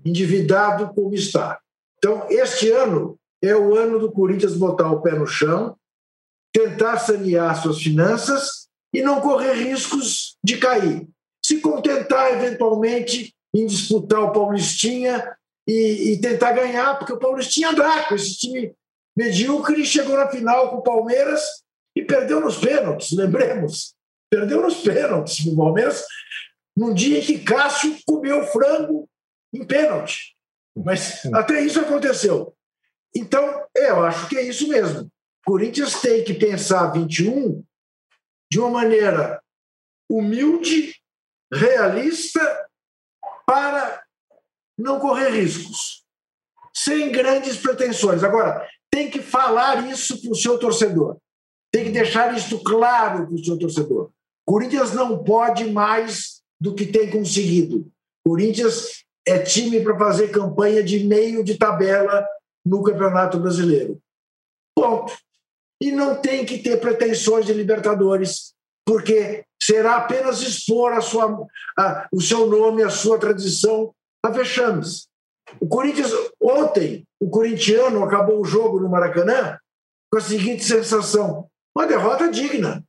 endividado 0.05 0.93
como 0.93 1.13
está. 1.13 1.59
Então, 1.97 2.27
este 2.29 2.69
ano 2.71 3.19
é 3.41 3.55
o 3.55 3.75
ano 3.75 3.99
do 3.99 4.11
Corinthians 4.11 4.55
botar 4.55 4.91
o 4.91 5.01
pé 5.01 5.11
no 5.11 5.25
chão, 5.25 5.77
tentar 6.53 6.97
sanear 6.99 7.61
suas 7.61 7.81
finanças 7.81 8.67
e 8.93 9.01
não 9.01 9.21
correr 9.21 9.53
riscos 9.53 10.30
de 10.43 10.57
cair. 10.57 11.07
Se 11.43 11.59
contentar, 11.59 12.33
eventualmente, 12.33 13.33
em 13.53 13.65
disputar 13.65 14.21
o 14.21 14.31
Paulistinha 14.31 15.35
e, 15.67 16.13
e 16.13 16.21
tentar 16.21 16.53
ganhar, 16.53 16.97
porque 16.97 17.13
o 17.13 17.19
Paulistinha 17.19 17.69
é 17.69 17.75
Draco, 17.75 18.15
esse 18.15 18.37
time 18.37 18.73
medíocre, 19.15 19.85
chegou 19.85 20.15
na 20.15 20.29
final 20.29 20.69
com 20.69 20.77
o 20.77 20.83
Palmeiras 20.83 21.41
e 21.95 22.03
perdeu 22.03 22.39
nos 22.39 22.57
pênaltis, 22.57 23.11
lembremos. 23.11 23.93
Perdeu 24.29 24.61
nos 24.61 24.75
pênaltis 24.75 25.45
o 25.45 25.55
Palmeiras, 25.57 26.05
num 26.75 26.93
dia 26.93 27.19
em 27.19 27.21
que 27.21 27.39
Cássio 27.39 27.97
comeu 28.05 28.45
frango 28.45 29.09
em 29.53 29.65
pênalti. 29.65 30.35
Mas 30.75 31.25
até 31.33 31.61
isso 31.61 31.81
aconteceu. 31.81 32.55
Então, 33.13 33.65
é, 33.75 33.89
eu 33.89 34.05
acho 34.05 34.29
que 34.29 34.37
é 34.37 34.41
isso 34.41 34.69
mesmo. 34.69 35.01
O 35.01 35.51
Corinthians 35.51 35.99
tem 35.99 36.23
que 36.23 36.33
pensar 36.33 36.93
21 36.93 37.61
de 38.49 38.59
uma 38.59 38.69
maneira 38.69 39.40
humilde, 40.17 40.95
realista, 41.51 42.67
para 43.45 44.03
não 44.77 44.99
correr 44.99 45.29
riscos, 45.29 46.03
sem 46.73 47.11
grandes 47.11 47.57
pretensões. 47.57 48.23
Agora, 48.23 48.67
tem 48.91 49.09
que 49.09 49.21
falar 49.21 49.87
isso 49.89 50.21
para 50.21 50.31
o 50.31 50.35
seu 50.35 50.57
torcedor, 50.57 51.17
tem 51.71 51.85
que 51.85 51.91
deixar 51.91 52.35
isso 52.35 52.63
claro 52.63 53.27
para 53.27 53.35
o 53.35 53.43
seu 53.43 53.57
torcedor. 53.57 54.11
Corinthians 54.45 54.93
não 54.93 55.23
pode 55.23 55.69
mais 55.69 56.41
do 56.59 56.73
que 56.73 56.85
tem 56.85 57.09
conseguido. 57.09 57.89
Corinthians 58.25 59.03
é 59.25 59.39
time 59.39 59.81
para 59.81 59.97
fazer 59.97 60.29
campanha 60.29 60.83
de 60.83 61.03
meio 61.03 61.43
de 61.43 61.57
tabela 61.57 62.27
no 62.65 62.83
Campeonato 62.83 63.39
Brasileiro. 63.39 63.99
Ponto 64.75 65.13
e 65.81 65.91
não 65.91 66.21
tem 66.21 66.45
que 66.45 66.59
ter 66.59 66.79
pretensões 66.79 67.47
de 67.47 67.53
Libertadores, 67.53 68.53
porque 68.85 69.43
será 69.61 69.97
apenas 69.97 70.41
expor 70.41 70.93
a 70.93 71.01
sua, 71.01 71.47
a, 71.77 72.07
o 72.11 72.21
seu 72.21 72.47
nome, 72.47 72.83
a 72.83 72.89
sua 72.89 73.19
tradição 73.19 73.93
a 74.23 74.29
vexames. 74.29 75.07
O 75.59 75.67
Corinthians, 75.67 76.11
ontem, 76.41 77.05
o 77.19 77.29
corintiano 77.29 78.03
acabou 78.03 78.41
o 78.41 78.45
jogo 78.45 78.79
no 78.79 78.89
Maracanã 78.89 79.57
com 80.11 80.17
a 80.17 80.21
seguinte 80.21 80.63
sensação: 80.63 81.47
uma 81.75 81.87
derrota 81.87 82.29
digna. 82.29 82.83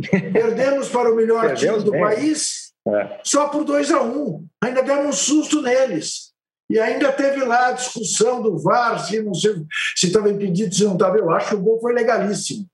Perdemos 0.10 0.88
para 0.88 1.12
o 1.12 1.16
melhor 1.16 1.54
time 1.54 1.82
do 1.82 1.92
país 1.92 2.72
é. 2.86 3.20
só 3.22 3.48
por 3.48 3.64
2 3.64 3.90
a 3.92 4.02
1 4.02 4.18
um. 4.18 4.46
Ainda 4.62 4.82
demos 4.82 5.06
um 5.06 5.12
susto 5.12 5.62
neles. 5.62 6.32
E 6.68 6.78
ainda 6.78 7.12
teve 7.12 7.44
lá 7.44 7.68
a 7.68 7.72
discussão 7.72 8.40
do 8.40 8.58
VAR, 8.58 8.98
se 9.04 9.22
não 9.22 9.34
sei, 9.34 9.54
se 9.94 10.06
estava 10.06 10.30
impedido, 10.30 10.74
se 10.74 10.84
não 10.84 10.94
estava. 10.94 11.18
Eu 11.18 11.30
acho 11.30 11.50
que 11.50 11.54
o 11.56 11.60
gol 11.60 11.78
foi 11.80 11.92
legalíssimo. 11.92 12.66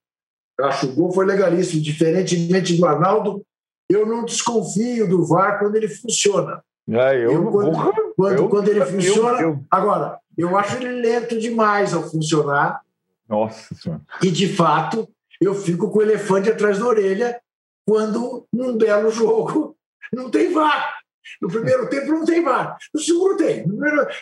Eu 0.61 0.67
acho 0.67 0.87
que 0.87 0.93
o 0.93 0.95
gol 0.95 1.13
foi 1.13 1.25
legalíssimo. 1.25 1.83
Diferentemente 1.83 2.77
do 2.77 2.87
Arnaldo, 2.87 3.43
eu 3.89 4.07
não 4.07 4.25
desconfio 4.25 5.09
do 5.09 5.27
VAR 5.27 5.59
quando 5.59 5.77
ele 5.77 5.89
funciona. 5.89 6.63
É, 6.89 7.17
eu, 7.17 7.33
eu, 7.33 7.51
quando, 7.51 8.15
quando, 8.17 8.39
eu, 8.39 8.49
quando, 8.49 8.69
ele 8.69 8.85
funciona. 8.85 9.41
Eu, 9.41 9.65
agora, 9.71 10.19
eu 10.37 10.57
acho 10.57 10.77
ele 10.77 11.01
lento 11.01 11.39
demais 11.39 11.95
ao 11.95 12.03
funcionar. 12.03 12.81
Nossa 13.29 13.75
Senhora. 13.75 14.03
E, 14.23 14.31
de 14.31 14.49
fato, 14.53 15.09
eu 15.41 15.55
fico 15.55 15.91
com 15.91 15.99
o 15.99 16.03
elefante 16.03 16.51
atrás 16.51 16.79
da 16.79 16.87
orelha 16.87 17.41
quando, 17.87 18.47
num 18.53 18.77
belo 18.77 19.11
jogo, 19.11 19.77
não 20.13 20.31
tem 20.31 20.53
VAR. 20.53 20.99
No 21.41 21.49
primeiro 21.49 21.89
tempo 21.89 22.11
não 22.11 22.25
tem 22.25 22.43
VAR, 22.43 22.77
no 22.93 23.01
segundo 23.01 23.37
tem. 23.37 23.65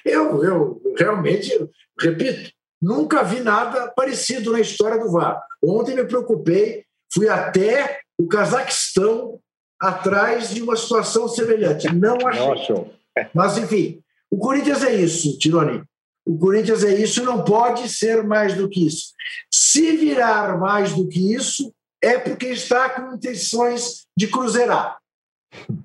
Eu, 0.05 0.45
eu 0.45 0.83
realmente, 0.97 1.51
repito, 1.99 2.53
nunca 2.81 3.23
vi 3.23 3.41
nada 3.41 3.93
parecido 3.95 4.53
na 4.53 4.61
história 4.61 4.99
do 4.99 5.11
VAR. 5.11 5.41
Ontem 5.63 5.95
me 5.95 6.05
preocupei, 6.05 6.85
fui 7.13 7.29
até 7.29 8.01
o 8.19 8.27
Cazaquistão 8.27 9.41
atrás 9.81 10.51
de 10.51 10.63
uma 10.63 10.77
situação 10.77 11.29
semelhante. 11.29 11.93
Não 11.95 12.17
achei. 12.27 12.91
Mas, 13.35 13.59
enfim, 13.59 14.01
o 14.31 14.39
Corinthians 14.39 14.83
é 14.83 14.95
isso, 14.95 15.39
Tironi. 15.39 15.83
O 16.27 16.37
Corinthians 16.39 16.85
é 16.85 16.95
isso, 16.95 17.25
não 17.25 17.43
pode 17.43 17.89
ser 17.89 18.23
mais 18.23 18.55
do 18.55 18.69
que 18.69 18.87
isso. 18.87 19.15
Se 19.53 19.97
virar 19.97 20.59
mais 20.59 20.93
do 20.93 21.09
que 21.09 21.35
isso, 21.35 21.73
é 22.03 22.19
porque 22.19 22.49
está 22.49 22.91
com 22.91 23.15
intenções 23.15 24.07
de 24.17 24.29
cruzeirar. 24.29 24.99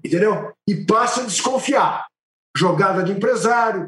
Entendeu? 0.04 0.52
E 0.68 0.86
passa 0.86 1.22
a 1.22 1.26
desconfiar. 1.26 2.06
Jogada 2.56 3.04
de 3.04 3.14
empresário. 3.14 3.88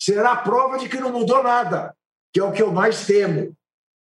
Será 0.00 0.34
prova 0.34 0.78
de 0.78 0.88
que 0.88 0.98
não 0.98 1.12
mudou 1.12 1.42
nada, 1.44 1.94
que 2.32 2.40
é 2.40 2.44
o 2.44 2.52
que 2.52 2.62
eu 2.62 2.72
mais 2.72 3.06
temo. 3.06 3.54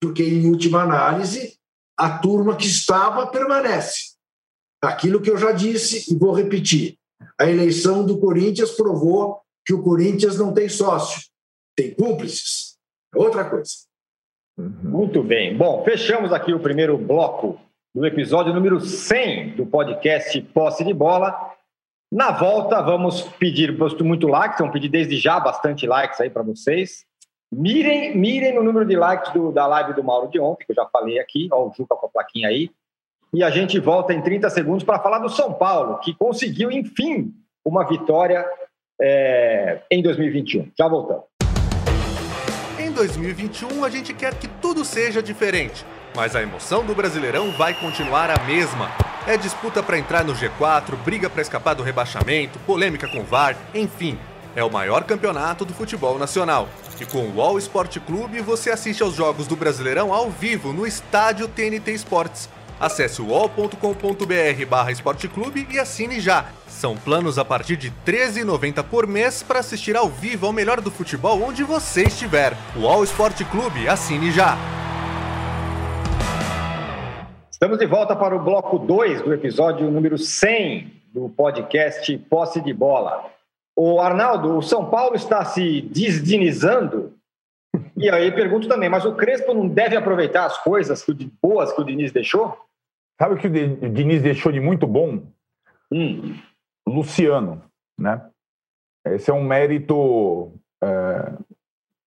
Porque, 0.01 0.23
em 0.23 0.47
última 0.49 0.83
análise, 0.83 1.57
a 1.97 2.19
turma 2.19 2.57
que 2.57 2.67
estava 2.67 3.27
permanece. 3.27 4.15
Aquilo 4.83 5.21
que 5.21 5.31
eu 5.31 5.37
já 5.37 5.53
disse 5.53 6.13
e 6.13 6.19
vou 6.19 6.33
repetir. 6.33 6.99
A 7.41 7.49
eleição 7.49 8.05
do 8.05 8.19
Corinthians 8.19 8.73
provou 8.73 9.41
que 9.65 9.73
o 9.73 9.83
Corinthians 9.83 10.39
não 10.39 10.53
tem 10.53 10.69
sócio, 10.69 11.23
tem 11.77 11.95
cúmplices. 11.95 12.77
É 13.15 13.19
outra 13.19 13.49
coisa. 13.49 13.73
Muito 14.57 15.23
bem. 15.23 15.57
Bom, 15.57 15.83
fechamos 15.85 16.33
aqui 16.33 16.53
o 16.53 16.61
primeiro 16.61 16.99
bloco 16.99 17.59
do 17.95 18.05
episódio 18.07 18.53
número 18.53 18.81
100 18.81 19.57
do 19.57 19.67
podcast 19.67 20.41
Posse 20.53 20.85
de 20.85 20.93
Bola. 20.93 21.35
Na 22.13 22.31
volta, 22.31 22.81
vamos 22.83 23.23
pedir 23.23 23.77
muito 24.03 24.27
likes, 24.29 24.59
vamos 24.59 24.73
pedir 24.73 24.89
desde 24.89 25.17
já 25.17 25.41
bastante 25.41 25.87
likes 25.87 26.21
aí 26.21 26.31
para 26.31 26.43
vocês. 26.43 27.05
Mirem, 27.57 28.17
mirem 28.17 28.55
no 28.55 28.63
número 28.65 28.85
de 28.85 28.97
likes 28.97 29.33
do, 29.33 29.53
da 29.53 29.67
live 29.67 29.95
do 29.95 30.03
Mauro 30.03 30.29
de 30.29 30.41
ontem, 30.41 30.65
que 30.67 30.73
eu 30.73 30.77
já 30.77 30.87
falei 30.93 31.21
aqui, 31.21 31.49
ó, 31.53 31.69
o 31.69 31.73
Juca 31.73 31.95
com 31.95 32.07
a 32.07 32.09
plaquinha 32.09 32.49
aí. 32.49 32.69
E 33.33 33.43
a 33.45 33.51
gente 33.51 33.79
volta 33.79 34.13
em 34.13 34.21
30 34.21 34.51
segundos 34.51 34.83
para 34.83 34.99
falar 34.99 35.19
do 35.19 35.29
São 35.29 35.53
Paulo, 35.53 35.99
que 35.99 36.15
conseguiu, 36.15 36.71
enfim, 36.71 37.33
uma 37.65 37.87
vitória 37.87 38.45
é, 39.01 39.81
em 39.91 40.03
2021. 40.03 40.71
Já 40.77 40.89
voltamos. 40.89 41.25
Em 42.79 42.91
2021, 42.91 43.85
a 43.85 43.91
gente 43.91 44.13
quer 44.13 44.35
que 44.35 44.49
tudo 44.49 44.85
seja 44.85 45.23
diferente, 45.23 45.85
mas 46.15 46.35
a 46.35 46.43
emoção 46.43 46.85
do 46.85 46.95
Brasileirão 46.95 47.53
vai 47.53 47.73
continuar 47.75 48.31
a 48.31 48.45
mesma. 48.45 48.89
É 49.27 49.37
disputa 49.37 49.83
para 49.83 49.99
entrar 49.99 50.25
no 50.25 50.33
G4, 50.33 50.97
briga 51.05 51.31
para 51.31 51.43
escapar 51.43 51.75
do 51.75 51.83
rebaixamento, 51.83 52.59
polêmica 52.61 53.09
com 53.09 53.21
o 53.21 53.25
VAR, 53.25 53.57
enfim. 53.73 54.19
É 54.57 54.63
o 54.63 54.71
maior 54.71 55.05
campeonato 55.05 55.65
do 55.65 55.73
futebol 55.73 56.19
nacional. 56.19 56.69
E 57.01 57.07
com 57.07 57.29
o 57.29 57.41
All 57.41 57.59
Sport 57.59 57.99
Clube 58.01 58.41
você 58.41 58.71
assiste 58.71 59.03
aos 59.03 59.15
jogos 59.15 59.47
do 59.47 59.57
Brasileirão 59.57 60.13
ao 60.13 60.31
vivo 60.31 60.73
no 60.73 60.87
estádio 60.87 61.49
TNT 61.49 61.93
Esportes. 61.93 62.49
Acesse 62.79 63.23
wall.com.br 63.23 64.67
barra 64.69 64.91
esporteclube 64.91 65.67
e 65.71 65.79
assine 65.79 66.21
já. 66.21 66.47
São 66.67 66.97
planos 66.97 67.39
a 67.39 67.45
partir 67.45 67.77
de 67.77 67.89
R$ 67.89 67.95
13,90 68.07 68.83
por 68.85 69.07
mês 69.07 69.43
para 69.43 69.61
assistir 69.61 69.97
ao 69.97 70.09
vivo 70.09 70.47
ao 70.47 70.53
melhor 70.53 70.81
do 70.81 70.91
futebol 70.91 71.41
onde 71.43 71.63
você 71.63 72.05
estiver. 72.05 72.53
O 72.77 72.87
All 72.87 73.05
Sport 73.05 73.43
Clube, 73.51 73.89
assine 73.89 74.31
já. 74.31 74.57
Estamos 77.51 77.79
de 77.79 77.87
volta 77.87 78.15
para 78.15 78.37
o 78.37 78.43
bloco 78.43 78.79
2 78.79 79.23
do 79.23 79.33
episódio 79.33 79.91
número 79.91 80.19
100 80.19 80.93
do 81.15 81.29
podcast 81.29 82.19
Posse 82.29 82.61
de 82.61 82.75
Bola. 82.75 83.34
O 83.77 84.01
Arnaldo, 84.01 84.57
o 84.57 84.63
São 84.63 84.89
Paulo 84.89 85.17
está 85.17 85.45
se 85.45 85.83
desdinizando? 85.83 87.15
E 87.97 88.09
aí 88.09 88.31
pergunto 88.31 88.69
também, 88.69 88.89
mas 88.89 89.05
o 89.05 89.15
Crespo 89.15 89.53
não 89.53 89.69
deve 89.69 89.97
aproveitar 89.97 90.47
as 90.47 90.59
coisas 90.63 91.05
boas 91.43 91.73
que 91.73 91.81
o 91.81 91.85
Diniz 91.85 92.13
deixou? 92.13 92.57
Sabe 93.21 93.35
o 93.35 93.39
que 93.39 93.49
o 93.49 93.91
Diniz 93.91 94.23
deixou 94.23 94.53
de 94.53 94.61
muito 94.61 94.87
bom? 94.87 95.23
Hum. 95.93 96.37
Luciano, 96.87 97.63
né? 97.99 98.29
Esse 99.07 99.31
é 99.31 99.35
um 99.35 99.45
mérito 99.45 100.53
é, 100.83 101.33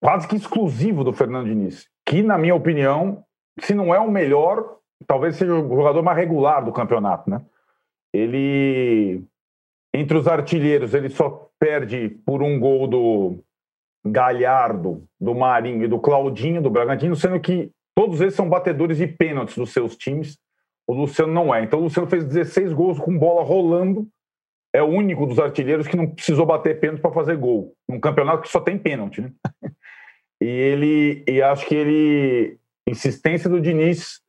quase 0.00 0.26
que 0.26 0.36
exclusivo 0.36 1.04
do 1.04 1.12
Fernando 1.12 1.46
Diniz, 1.46 1.88
que, 2.06 2.22
na 2.22 2.38
minha 2.38 2.54
opinião, 2.54 3.24
se 3.60 3.74
não 3.74 3.94
é 3.94 3.98
o 3.98 4.10
melhor, 4.10 4.78
talvez 5.06 5.36
seja 5.36 5.54
o 5.54 5.76
jogador 5.76 6.02
mais 6.02 6.16
regular 6.16 6.64
do 6.64 6.72
campeonato, 6.72 7.28
né? 7.28 7.40
Ele, 8.12 9.22
entre 9.94 10.16
os 10.16 10.26
artilheiros, 10.26 10.94
ele 10.94 11.10
só 11.10 11.47
perde 11.58 12.10
por 12.24 12.42
um 12.42 12.58
gol 12.58 12.86
do 12.86 13.44
Galhardo, 14.06 15.04
do 15.20 15.34
Marinho 15.34 15.84
e 15.84 15.88
do 15.88 15.98
Claudinho, 15.98 16.62
do 16.62 16.70
Bragantino, 16.70 17.16
sendo 17.16 17.40
que 17.40 17.70
todos 17.94 18.20
eles 18.20 18.34
são 18.34 18.48
batedores 18.48 18.98
de 18.98 19.06
pênaltis 19.06 19.56
dos 19.56 19.72
seus 19.72 19.96
times. 19.96 20.38
O 20.86 20.94
Luciano 20.94 21.32
não 21.32 21.54
é. 21.54 21.62
Então 21.62 21.80
o 21.80 21.82
Luciano 21.82 22.08
fez 22.08 22.24
16 22.24 22.72
gols 22.72 22.98
com 22.98 23.18
bola 23.18 23.42
rolando. 23.42 24.08
É 24.72 24.82
o 24.82 24.86
único 24.86 25.26
dos 25.26 25.38
artilheiros 25.38 25.86
que 25.86 25.96
não 25.96 26.06
precisou 26.06 26.46
bater 26.46 26.78
pênalti 26.78 27.00
para 27.00 27.12
fazer 27.12 27.36
gol. 27.36 27.74
Num 27.88 28.00
campeonato 28.00 28.42
que 28.42 28.48
só 28.48 28.60
tem 28.60 28.78
pênalti, 28.78 29.20
né? 29.20 29.32
E 30.40 30.46
ele, 30.46 31.24
e 31.26 31.42
acho 31.42 31.66
que 31.66 31.74
ele, 31.74 32.60
insistência 32.86 33.50
do 33.50 33.60
Diniz, 33.60 34.20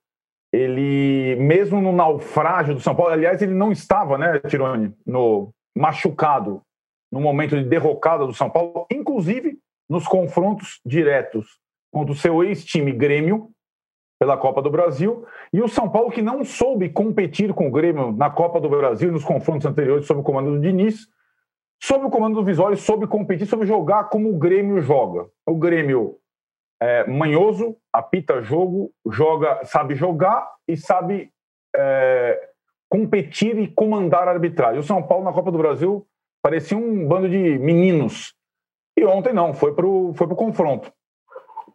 ele, 0.52 1.36
mesmo 1.36 1.80
no 1.80 1.92
naufrágio 1.92 2.74
do 2.74 2.80
São 2.80 2.96
Paulo, 2.96 3.14
aliás, 3.14 3.40
ele 3.44 3.54
não 3.54 3.72
estava, 3.72 4.18
né, 4.18 4.40
Tirone, 4.40 4.92
no 5.06 5.54
machucado, 5.78 6.64
no 7.12 7.20
momento 7.20 7.58
de 7.58 7.64
derrocada 7.64 8.26
do 8.26 8.34
São 8.34 8.50
Paulo, 8.50 8.86
inclusive 8.92 9.58
nos 9.90 10.08
confrontos 10.08 10.80
diretos 10.86 11.60
contra 11.92 12.14
o 12.14 12.16
seu 12.16 12.44
ex-time 12.44 12.92
Grêmio, 12.92 13.50
pela 14.20 14.38
Copa 14.38 14.62
do 14.62 14.70
Brasil, 14.70 15.26
e 15.52 15.62
o 15.62 15.70
São 15.70 15.90
Paulo 15.90 16.12
que 16.12 16.22
não 16.22 16.44
soube 16.44 16.90
competir 16.90 17.54
com 17.54 17.70
o 17.70 17.72
Grêmio 17.72 18.12
na 18.12 18.30
Copa 18.30 18.60
do 18.60 18.70
Brasil 18.70 19.12
nos 19.12 19.24
confrontos 19.24 19.66
anteriores 19.66 20.06
sob 20.06 20.20
o 20.20 20.24
comando 20.24 20.52
do 20.52 20.60
Diniz, 20.60 21.08
sob 21.82 22.06
o 22.06 22.10
comando 22.10 22.36
do 22.36 22.44
Visório, 22.44 22.76
soube 22.76 23.08
competir, 23.08 23.48
soube 23.48 23.66
jogar 23.66 24.10
como 24.10 24.30
o 24.30 24.38
Grêmio 24.38 24.82
joga. 24.82 25.26
O 25.48 25.56
Grêmio 25.56 26.18
é 26.82 27.08
manhoso, 27.08 27.78
apita 27.94 28.42
jogo, 28.42 28.92
joga, 29.10 29.64
sabe 29.64 29.96
jogar 29.96 30.50
e 30.68 30.76
sabe 30.76 31.32
é, 31.74 32.50
competir 32.90 33.58
e 33.58 33.68
comandar 33.68 34.28
a 34.28 34.32
arbitragem. 34.32 34.80
O 34.80 34.84
São 34.84 35.02
Paulo 35.02 35.24
na 35.24 35.34
Copa 35.34 35.50
do 35.50 35.58
Brasil 35.58 36.06
parecia 36.42 36.78
um 36.78 37.08
bando 37.08 37.30
de 37.30 37.60
meninos. 37.60 38.34
E 38.98 39.06
ontem 39.06 39.34
não, 39.34 39.54
foi 39.54 39.74
para 39.74 39.86
o 39.86 40.14
foi 40.14 40.28
pro 40.28 40.36
confronto 40.36 40.92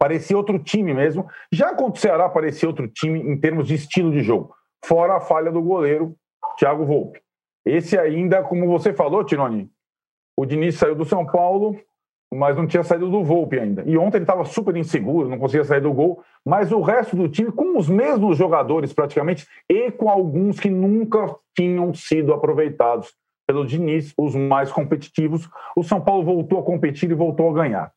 parecia 0.04 0.36
outro 0.36 0.58
time 0.58 0.92
mesmo. 0.92 1.26
Já 1.50 1.74
contra 1.74 1.98
o 1.98 2.00
Ceará 2.00 2.28
parecia 2.28 2.68
outro 2.68 2.86
time 2.88 3.20
em 3.20 3.38
termos 3.38 3.66
de 3.66 3.74
estilo 3.74 4.10
de 4.12 4.22
jogo, 4.22 4.54
fora 4.84 5.16
a 5.16 5.20
falha 5.20 5.50
do 5.50 5.62
goleiro 5.62 6.14
Thiago 6.58 6.84
Volpe. 6.84 7.20
Esse 7.64 7.98
ainda, 7.98 8.42
como 8.42 8.66
você 8.66 8.92
falou, 8.92 9.24
Tironi, 9.24 9.70
o 10.36 10.44
Diniz 10.44 10.76
saiu 10.76 10.94
do 10.94 11.04
São 11.04 11.24
Paulo, 11.24 11.80
mas 12.32 12.56
não 12.56 12.66
tinha 12.66 12.82
saído 12.82 13.10
do 13.10 13.24
Volpe 13.24 13.58
ainda. 13.58 13.82
E 13.86 13.96
ontem 13.96 14.18
ele 14.18 14.24
estava 14.24 14.44
super 14.44 14.76
inseguro, 14.76 15.28
não 15.28 15.38
conseguia 15.38 15.64
sair 15.64 15.80
do 15.80 15.92
gol, 15.92 16.22
mas 16.44 16.72
o 16.72 16.82
resto 16.82 17.16
do 17.16 17.28
time, 17.28 17.50
com 17.50 17.78
os 17.78 17.88
mesmos 17.88 18.36
jogadores 18.36 18.92
praticamente, 18.92 19.46
e 19.70 19.90
com 19.90 20.10
alguns 20.10 20.60
que 20.60 20.68
nunca 20.68 21.34
tinham 21.56 21.94
sido 21.94 22.34
aproveitados 22.34 23.14
pelo 23.47 23.66
Diniz, 23.66 24.12
os 24.18 24.34
mais 24.34 24.72
competitivos, 24.72 25.49
o 25.76 25.82
São 25.82 26.01
Paulo 26.01 26.24
voltou 26.24 26.59
a 26.59 26.64
competir 26.64 27.11
e 27.11 27.14
voltou 27.14 27.51
a 27.51 27.55
ganhar. 27.55 27.92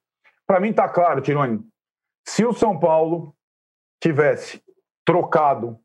Para 0.46 0.60
mim 0.60 0.70
está 0.70 0.88
claro, 0.88 1.22
Tironi, 1.22 1.62
se 2.28 2.46
o 2.46 2.54
São 2.54 2.80
Paulo 2.80 3.34
tivesse 4.02 4.62
trocado 5.06 5.78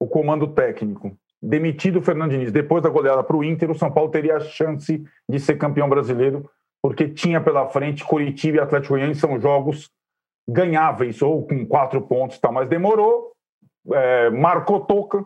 o 0.00 0.06
comando 0.06 0.48
técnico, 0.48 1.16
demitido 1.42 1.98
o 1.98 2.02
Fernando 2.02 2.30
Diniz 2.30 2.52
depois 2.52 2.82
da 2.82 2.88
goleada 2.88 3.22
para 3.22 3.36
o 3.36 3.44
Inter, 3.44 3.70
o 3.70 3.78
São 3.78 3.90
Paulo 3.90 4.10
teria 4.10 4.36
a 4.36 4.40
chance 4.40 5.02
de 5.28 5.40
ser 5.40 5.56
campeão 5.58 5.88
brasileiro, 5.88 6.50
porque 6.82 7.08
tinha 7.08 7.40
pela 7.40 7.68
frente 7.68 8.04
Curitiba 8.04 8.58
e 8.58 8.60
Atlético 8.60 8.94
Goianiense, 8.94 9.20
são 9.20 9.38
jogos 9.38 9.90
ganháveis, 10.48 11.20
ou 11.22 11.46
com 11.46 11.66
quatro 11.66 12.00
pontos 12.02 12.38
tal, 12.38 12.52
mas 12.52 12.68
demorou, 12.68 13.32
é, 13.92 14.30
marcou 14.30 14.80
toca, 14.80 15.24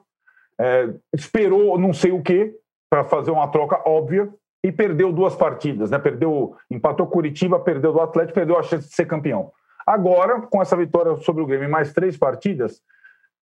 é, 0.61 0.92
esperou 1.12 1.78
não 1.78 1.92
sei 1.92 2.12
o 2.12 2.22
que 2.22 2.55
para 2.95 3.03
fazer 3.03 3.32
uma 3.32 3.49
troca 3.49 3.82
óbvia 3.84 4.32
e 4.62 4.70
perdeu 4.70 5.12
duas 5.12 5.34
partidas, 5.34 5.90
né? 5.90 5.99
Perdeu, 5.99 6.55
empatou 6.70 7.09
Curitiba, 7.09 7.59
perdeu 7.59 7.92
do 7.92 8.01
Atlético, 8.01 8.36
perdeu 8.36 8.57
a 8.57 8.62
chance 8.62 8.88
de 8.88 8.95
ser 8.95 9.05
campeão. 9.05 9.51
Agora, 9.84 10.42
com 10.42 10.62
essa 10.62 10.76
vitória 10.76 11.16
sobre 11.16 11.42
o 11.42 11.47
Grêmio 11.47 11.68
mais 11.68 11.92
três 11.92 12.16
partidas, 12.16 12.80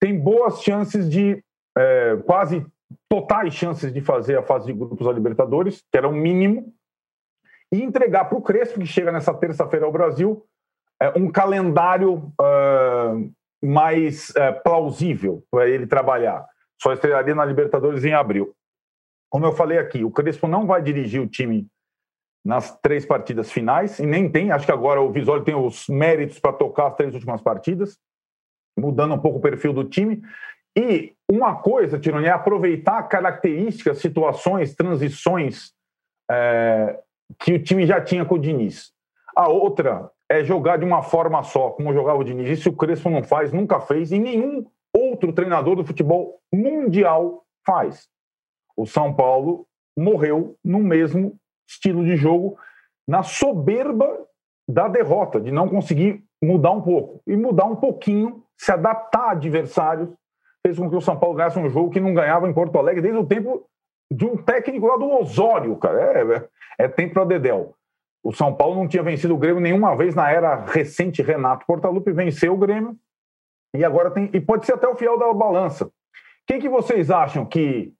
tem 0.01 0.19
boas 0.19 0.63
chances 0.63 1.07
de, 1.07 1.45
é, 1.77 2.17
quase 2.25 2.67
totais 3.11 3.53
chances 3.53 3.93
de 3.93 4.01
fazer 4.01 4.39
a 4.39 4.43
fase 4.43 4.65
de 4.65 4.73
grupos 4.73 5.07
da 5.07 5.13
Libertadores, 5.13 5.85
que 5.93 5.99
era 5.99 6.09
o 6.09 6.13
mínimo, 6.13 6.73
e 7.71 7.83
entregar 7.83 8.25
para 8.31 8.39
o 8.39 8.43
Crespo, 8.43 8.81
que 8.81 8.87
chega 8.87 9.13
nessa 9.13 9.35
terça-feira 9.35 9.85
ao 9.85 9.93
Brasil, 9.93 10.47
é, 10.99 11.11
um 11.11 11.31
calendário 11.31 12.33
é, 12.41 13.67
mais 13.67 14.35
é, 14.35 14.51
plausível 14.51 15.45
para 15.51 15.69
ele 15.69 15.87
trabalhar. 15.87 16.43
Só 16.81 16.95
estrearia 16.95 17.35
na 17.35 17.45
Libertadores 17.45 18.03
em 18.03 18.15
abril. 18.15 18.55
Como 19.33 19.47
eu 19.47 19.53
falei 19.53 19.79
aqui, 19.79 20.05
o 20.05 20.11
Crespo 20.11 20.47
não 20.47 20.67
vai 20.67 20.83
dirigir 20.83 21.19
o 21.19 21.27
time 21.27 21.67
nas 22.45 22.79
três 22.81 23.07
partidas 23.07 23.51
finais, 23.51 23.99
e 23.99 24.05
nem 24.05 24.31
tem, 24.31 24.53
acho 24.53 24.67
que 24.67 24.73
agora 24.73 25.01
o 25.01 25.11
Visório 25.11 25.43
tem 25.43 25.55
os 25.55 25.89
méritos 25.89 26.39
para 26.39 26.53
tocar 26.53 26.89
as 26.89 26.97
três 26.97 27.15
últimas 27.15 27.41
partidas, 27.41 27.99
mudando 28.79 29.15
um 29.15 29.19
pouco 29.19 29.39
o 29.39 29.41
perfil 29.41 29.73
do 29.73 29.85
time. 29.85 30.21
E 30.77 31.15
uma 31.27 31.57
coisa, 31.57 31.99
Tironi, 31.99 32.27
é 32.27 32.31
aproveitar 32.31 33.03
características, 33.05 34.01
situações, 34.01 34.75
transições 34.75 35.73
é, 36.31 37.01
que 37.39 37.55
o 37.55 37.63
time 37.63 37.87
já 37.87 38.03
tinha 38.03 38.27
com 38.27 38.35
o 38.35 38.39
Diniz. 38.39 38.93
A 39.35 39.49
outra 39.49 40.11
é 40.29 40.45
jogar 40.45 40.77
de 40.77 40.85
uma 40.85 41.03
forma 41.03 41.43
só, 41.43 41.71
como 41.71 41.95
jogava 41.95 42.19
o 42.19 42.25
Diniz. 42.25 42.59
Isso 42.59 42.69
o 42.69 42.77
Crespo 42.77 43.09
não 43.09 43.23
faz, 43.23 43.51
nunca 43.51 43.81
fez, 43.81 44.13
e 44.13 44.19
nenhum 44.19 44.67
outro 44.95 45.33
treinador 45.33 45.75
do 45.75 45.87
futebol 45.87 46.39
mundial 46.53 47.47
faz. 47.67 48.12
O 48.77 48.87
São 48.87 49.15
Paulo 49.15 49.67
morreu 49.97 50.57
no 50.65 50.79
mesmo 50.79 51.37
estilo 51.69 52.05
de 52.05 52.17
jogo 52.17 52.59
na 53.07 53.23
soberba 53.23 54.27
da 54.69 54.89
derrota, 54.89 55.41
de 55.41 55.51
não 55.51 55.69
conseguir 55.69 56.25
mudar 56.43 56.71
um 56.71 56.81
pouco. 56.81 57.21
E 57.27 57.37
mudar 57.37 57.67
um 57.67 57.77
pouquinho, 57.77 58.43
se 58.57 58.73
adaptar 58.73 59.29
a 59.29 59.31
adversários, 59.33 60.09
fez 60.65 60.79
com 60.79 60.89
que 60.89 60.97
o 60.97 61.01
São 61.01 61.19
Paulo 61.19 61.37
ganhasse 61.37 61.59
um 61.59 61.69
jogo 61.69 61.91
que 61.91 62.01
não 62.01 62.15
ganhava 62.15 62.49
em 62.49 62.55
Porto 62.55 62.79
Alegre 62.79 63.03
desde 63.03 63.19
o 63.19 63.27
tempo 63.27 63.67
de 64.11 64.25
um 64.25 64.37
técnico 64.37 64.87
lá 64.87 64.97
do 64.97 65.11
Osório, 65.11 65.77
cara. 65.77 66.01
É, 66.01 66.37
é, 66.37 66.85
é 66.85 66.89
tempo 66.89 67.15
para 67.15 67.25
Dedel. 67.25 67.75
O 68.23 68.33
São 68.33 68.55
Paulo 68.55 68.77
não 68.77 68.87
tinha 68.87 69.03
vencido 69.03 69.35
o 69.35 69.39
Grêmio 69.39 69.61
nenhuma 69.61 69.97
vez 69.97 70.15
na 70.15 70.31
era 70.31 70.55
recente 70.55 71.23
Renato 71.23 71.67
Portaluppi, 71.67 72.13
venceu 72.13 72.55
o 72.55 72.59
Grêmio 72.59 72.97
e 73.75 73.85
agora 73.85 74.11
tem. 74.11 74.31
E 74.33 74.41
pode 74.41 74.65
ser 74.65 74.75
até 74.75 74.87
o 74.87 74.95
fiel 74.95 75.19
da 75.19 75.33
balança. 75.33 75.91
Quem 76.47 76.61
que 76.61 76.69
vocês 76.69 77.11
acham 77.11 77.45
que 77.45 77.93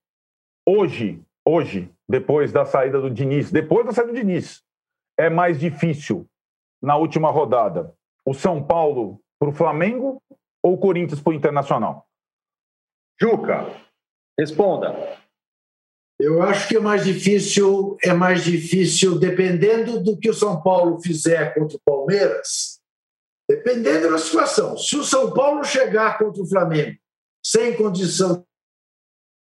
hoje 0.67 1.23
hoje, 1.47 1.93
depois 2.09 2.53
da 2.53 2.65
saída 2.65 3.01
do 3.01 3.11
Diniz, 3.11 3.51
depois 3.51 3.85
da 3.85 3.93
saída 3.93 4.13
do 4.13 4.19
Diniz, 4.19 4.63
é 5.19 5.29
mais 5.29 5.59
difícil 5.59 6.27
na 6.81 6.97
última 6.97 7.31
rodada? 7.31 7.95
O 8.25 8.33
São 8.33 8.65
Paulo 8.65 9.21
para 9.39 9.49
o 9.49 9.55
Flamengo 9.55 10.23
ou 10.63 10.75
o 10.75 10.79
Corinthians 10.79 11.21
para 11.21 11.33
o 11.33 11.35
Internacional? 11.35 12.07
Juca, 13.21 13.67
responda. 14.39 15.19
Eu 16.19 16.41
acho 16.43 16.69
que 16.69 16.77
é 16.77 16.81
mais 16.81 17.05
difícil, 17.05 17.97
é 18.03 18.13
mais 18.13 18.45
difícil 18.45 19.19
dependendo 19.19 20.03
do 20.03 20.17
que 20.17 20.31
o 20.31 20.35
São 20.35 20.63
Paulo 20.63 21.01
fizer 21.01 21.53
contra 21.55 21.77
o 21.77 21.81
Palmeiras, 21.85 22.81
dependendo 23.49 24.11
da 24.11 24.19
situação. 24.19 24.77
Se 24.79 24.97
o 24.97 25.03
São 25.03 25.33
Paulo 25.33 25.65
chegar 25.65 26.19
contra 26.19 26.41
o 26.41 26.47
Flamengo 26.47 26.97
sem 27.45 27.77
condição 27.77 28.45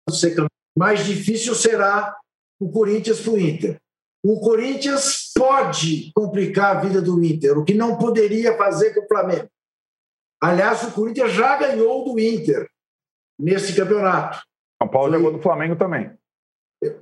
de 0.09 0.19
ser 0.19 0.31
campeão, 0.31 0.56
mais 0.77 1.05
difícil 1.05 1.55
será 1.55 2.17
o 2.61 2.71
Corinthians 2.71 3.21
para 3.21 3.33
o 3.33 3.41
Inter. 3.41 3.81
O 4.25 4.41
Corinthians 4.41 5.31
pode 5.35 6.11
complicar 6.15 6.77
a 6.77 6.81
vida 6.81 7.01
do 7.01 7.23
Inter, 7.25 7.59
o 7.59 7.65
que 7.65 7.75
não 7.75 7.97
poderia 7.97 8.57
fazer 8.57 8.93
com 8.93 9.01
o 9.01 9.09
Flamengo. 9.09 9.49
Aliás, 10.43 10.83
o 10.83 10.93
Corinthians 10.93 11.33
já 11.33 11.57
ganhou 11.57 12.05
do 12.05 12.19
Inter 12.19 12.69
nesse 13.39 13.75
campeonato. 13.75 14.43
São 14.81 14.89
Paulo 14.89 15.13
jogou 15.13 15.33
do 15.33 15.43
Flamengo 15.43 15.77
também. 15.77 16.11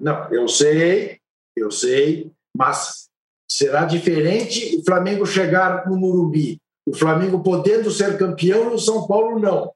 Não, 0.00 0.32
eu 0.32 0.46
sei, 0.48 1.18
eu 1.56 1.70
sei, 1.70 2.30
mas 2.56 3.08
será 3.50 3.84
diferente 3.84 4.76
o 4.76 4.84
Flamengo 4.84 5.26
chegar 5.26 5.88
no 5.88 5.96
Murubi, 5.96 6.58
o 6.86 6.94
Flamengo 6.94 7.42
podendo 7.42 7.90
ser 7.90 8.18
campeão 8.18 8.74
o 8.74 8.78
São 8.78 9.06
Paulo 9.06 9.38
não. 9.38 9.72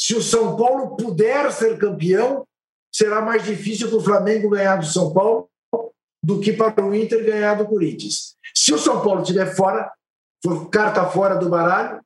Se 0.00 0.14
o 0.14 0.22
São 0.22 0.56
Paulo 0.56 0.96
puder 0.96 1.50
ser 1.52 1.78
campeão, 1.78 2.44
será 2.92 3.20
mais 3.20 3.44
difícil 3.44 3.88
para 3.88 3.98
o 3.98 4.04
Flamengo 4.04 4.50
ganhar 4.50 4.76
do 4.76 4.86
São 4.86 5.12
Paulo 5.12 5.48
do 6.22 6.40
que 6.40 6.52
para 6.52 6.84
o 6.84 6.94
Inter 6.94 7.24
ganhar 7.24 7.54
do 7.54 7.66
Corinthians. 7.66 8.36
Se 8.54 8.74
o 8.74 8.78
São 8.78 9.02
Paulo 9.02 9.22
estiver 9.22 9.46
fora, 9.54 9.90
for 10.42 10.68
carta 10.68 11.04
fora 11.06 11.36
do 11.36 11.48
baralho, 11.48 12.00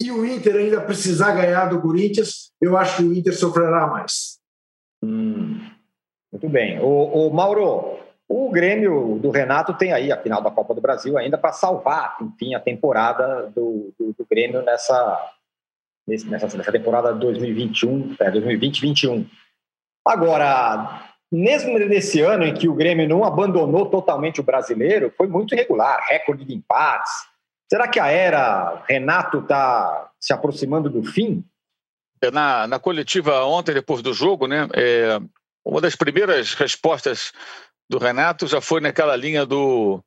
e 0.00 0.10
o 0.10 0.24
Inter 0.24 0.56
ainda 0.56 0.80
precisar 0.80 1.32
ganhar 1.32 1.66
do 1.66 1.80
Corinthians, 1.80 2.52
eu 2.60 2.76
acho 2.76 2.98
que 2.98 3.02
o 3.02 3.14
Inter 3.14 3.36
sofrerá 3.36 3.86
mais. 3.86 4.38
Hum. 5.02 5.58
Muito 6.32 6.48
bem. 6.48 6.78
O, 6.80 7.28
o, 7.28 7.30
Mauro, 7.32 7.98
o 8.28 8.50
Grêmio 8.50 9.18
do 9.18 9.30
Renato 9.30 9.72
tem 9.74 9.92
aí 9.92 10.12
a 10.12 10.20
final 10.20 10.42
da 10.42 10.50
Copa 10.50 10.74
do 10.74 10.80
Brasil 10.80 11.16
ainda 11.16 11.38
para 11.38 11.52
salvar, 11.52 12.16
enfim, 12.20 12.54
a 12.54 12.60
temporada 12.60 13.50
do, 13.54 13.94
do, 13.98 14.12
do 14.12 14.26
Grêmio 14.30 14.62
nessa, 14.62 15.32
nessa, 16.06 16.56
nessa 16.56 16.72
temporada 16.72 17.14
2021, 17.14 18.16
é, 18.20 18.30
2020-21. 18.30 19.26
Agora, 20.06 21.02
mesmo 21.30 21.78
nesse 21.78 22.20
ano 22.20 22.44
em 22.44 22.54
que 22.54 22.68
o 22.68 22.74
Grêmio 22.74 23.08
não 23.08 23.24
abandonou 23.24 23.86
totalmente 23.86 24.40
o 24.40 24.44
brasileiro, 24.44 25.12
foi 25.16 25.26
muito 25.26 25.54
irregular, 25.54 26.04
recorde 26.08 26.44
de 26.44 26.54
empates. 26.54 27.12
Será 27.68 27.88
que 27.88 27.98
a 27.98 28.06
era 28.06 28.84
Renato 28.88 29.40
está 29.40 30.10
se 30.20 30.32
aproximando 30.32 30.88
do 30.88 31.02
fim? 31.02 31.44
É, 32.22 32.30
na, 32.30 32.66
na 32.66 32.78
coletiva 32.78 33.44
ontem, 33.44 33.74
depois 33.74 34.00
do 34.00 34.14
jogo, 34.14 34.46
né, 34.46 34.68
é, 34.74 35.18
uma 35.64 35.80
das 35.80 35.96
primeiras 35.96 36.54
respostas 36.54 37.32
do 37.90 37.98
Renato 37.98 38.46
já 38.46 38.60
foi 38.60 38.80
naquela 38.80 39.16
linha 39.16 39.44
do 39.44 40.00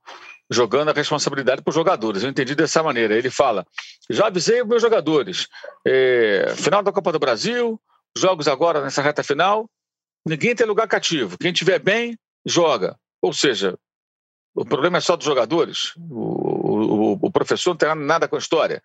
jogando 0.51 0.89
a 0.89 0.93
responsabilidade 0.93 1.61
para 1.61 1.69
os 1.69 1.75
jogadores. 1.75 2.23
Eu 2.23 2.29
entendi 2.29 2.55
dessa 2.55 2.81
maneira. 2.81 3.15
Ele 3.15 3.29
fala: 3.29 3.65
já 4.09 4.27
avisei 4.27 4.61
os 4.61 4.67
meus 4.67 4.81
jogadores, 4.81 5.47
é, 5.85 6.53
final 6.55 6.81
da 6.81 6.91
Copa 6.91 7.11
do 7.11 7.19
Brasil, 7.19 7.79
jogos 8.17 8.47
agora 8.47 8.81
nessa 8.81 9.01
reta 9.01 9.21
final, 9.21 9.69
ninguém 10.29 10.55
tem 10.55 10.65
lugar 10.65 10.87
cativo. 10.87 11.37
Quem 11.37 11.51
tiver 11.51 11.79
bem, 11.79 12.17
joga. 12.45 12.95
Ou 13.21 13.33
seja, 13.33 13.77
o 14.55 14.63
problema 14.63 14.97
é 14.97 15.01
só 15.01 15.15
dos 15.15 15.25
jogadores. 15.25 15.93
O, 15.97 17.13
o, 17.13 17.19
o 17.21 17.31
professor 17.31 17.71
não 17.71 17.77
tem 17.77 17.95
nada 17.95 18.27
com 18.27 18.35
a 18.35 18.39
história. 18.39 18.81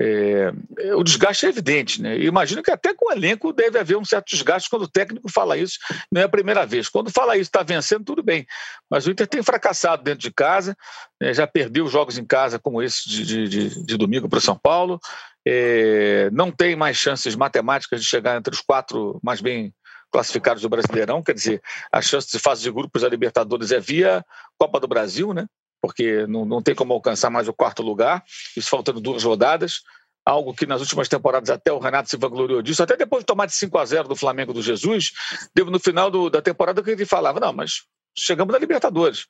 É, 0.00 0.52
o 0.96 1.04
desgaste 1.04 1.46
é 1.46 1.48
evidente, 1.48 2.02
né? 2.02 2.18
imagino 2.18 2.64
que 2.64 2.70
até 2.70 2.92
com 2.92 3.08
o 3.08 3.12
elenco 3.12 3.52
deve 3.52 3.78
haver 3.78 3.96
um 3.96 4.04
certo 4.04 4.28
desgaste 4.28 4.68
quando 4.68 4.82
o 4.82 4.90
técnico 4.90 5.30
fala 5.30 5.56
isso, 5.56 5.78
não 6.10 6.20
é 6.20 6.24
a 6.24 6.28
primeira 6.28 6.66
vez. 6.66 6.88
Quando 6.88 7.12
fala 7.12 7.36
isso, 7.36 7.48
está 7.48 7.62
vencendo, 7.62 8.04
tudo 8.04 8.20
bem. 8.20 8.44
Mas 8.90 9.06
o 9.06 9.10
Inter 9.12 9.28
tem 9.28 9.40
fracassado 9.40 10.02
dentro 10.02 10.20
de 10.20 10.32
casa, 10.32 10.76
né? 11.20 11.32
já 11.32 11.46
perdeu 11.46 11.86
jogos 11.86 12.18
em 12.18 12.24
casa 12.24 12.58
como 12.58 12.82
esse 12.82 13.08
de, 13.08 13.48
de, 13.48 13.84
de 13.84 13.96
domingo 13.96 14.28
para 14.28 14.38
o 14.38 14.42
São 14.42 14.58
Paulo, 14.58 14.98
é, 15.46 16.28
não 16.32 16.50
tem 16.50 16.74
mais 16.74 16.96
chances 16.96 17.36
matemáticas 17.36 18.00
de 18.00 18.06
chegar 18.06 18.36
entre 18.36 18.52
os 18.52 18.60
quatro 18.60 19.20
mais 19.22 19.40
bem 19.40 19.72
classificados 20.14 20.62
do 20.62 20.68
Brasileirão, 20.68 21.20
quer 21.20 21.34
dizer, 21.34 21.60
a 21.90 22.00
chance 22.00 22.30
de 22.30 22.38
fase 22.38 22.62
de 22.62 22.70
grupos 22.70 23.02
da 23.02 23.08
Libertadores 23.08 23.72
é 23.72 23.80
via 23.80 24.24
Copa 24.56 24.78
do 24.78 24.86
Brasil, 24.86 25.34
né? 25.34 25.44
porque 25.80 26.24
não, 26.28 26.44
não 26.44 26.62
tem 26.62 26.72
como 26.72 26.92
alcançar 26.92 27.30
mais 27.30 27.48
o 27.48 27.52
quarto 27.52 27.82
lugar, 27.82 28.22
isso 28.56 28.70
faltando 28.70 29.00
duas 29.00 29.24
rodadas, 29.24 29.80
algo 30.24 30.54
que 30.54 30.66
nas 30.66 30.80
últimas 30.80 31.08
temporadas 31.08 31.50
até 31.50 31.72
o 31.72 31.80
Renato 31.80 32.08
se 32.08 32.16
vangloriou 32.16 32.62
disso, 32.62 32.80
até 32.80 32.96
depois 32.96 33.22
de 33.22 33.26
tomar 33.26 33.46
de 33.46 33.54
5 33.54 33.76
a 33.76 33.84
0 33.84 34.08
do 34.08 34.14
Flamengo 34.14 34.52
do 34.52 34.62
Jesus, 34.62 35.10
deu 35.52 35.66
no 35.66 35.80
final 35.80 36.12
do, 36.12 36.30
da 36.30 36.40
temporada 36.40 36.80
que 36.80 36.90
ele 36.90 37.04
falava, 37.04 37.40
não, 37.40 37.52
mas 37.52 37.82
chegamos 38.16 38.52
na 38.52 38.58
Libertadores, 38.60 39.26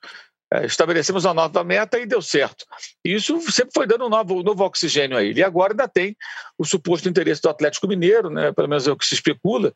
estabelecemos 0.63 1.27
a 1.27 1.35
nova 1.35 1.65
meta 1.65 1.99
e 1.99 2.07
deu 2.07 2.23
certo. 2.23 2.65
Isso 3.05 3.41
sempre 3.51 3.73
foi 3.75 3.87
dando 3.87 4.07
um 4.07 4.09
novo, 4.09 4.43
novo 4.43 4.65
oxigênio 4.65 5.17
a 5.17 5.23
ele. 5.23 5.41
E 5.41 5.45
agora 5.45 5.73
ainda 5.73 5.89
tem 5.89 6.17
o 6.59 6.65
suposto 6.65 7.09
interesse 7.09 7.43
do 7.43 7.49
Atlético 7.49 7.89
Mineiro, 7.89 8.31
né, 8.31 8.53
pelo 8.53 8.69
menos 8.69 8.87
é 8.87 8.93
o 8.93 8.97
que 8.97 9.07
se 9.07 9.15
especula, 9.15 9.73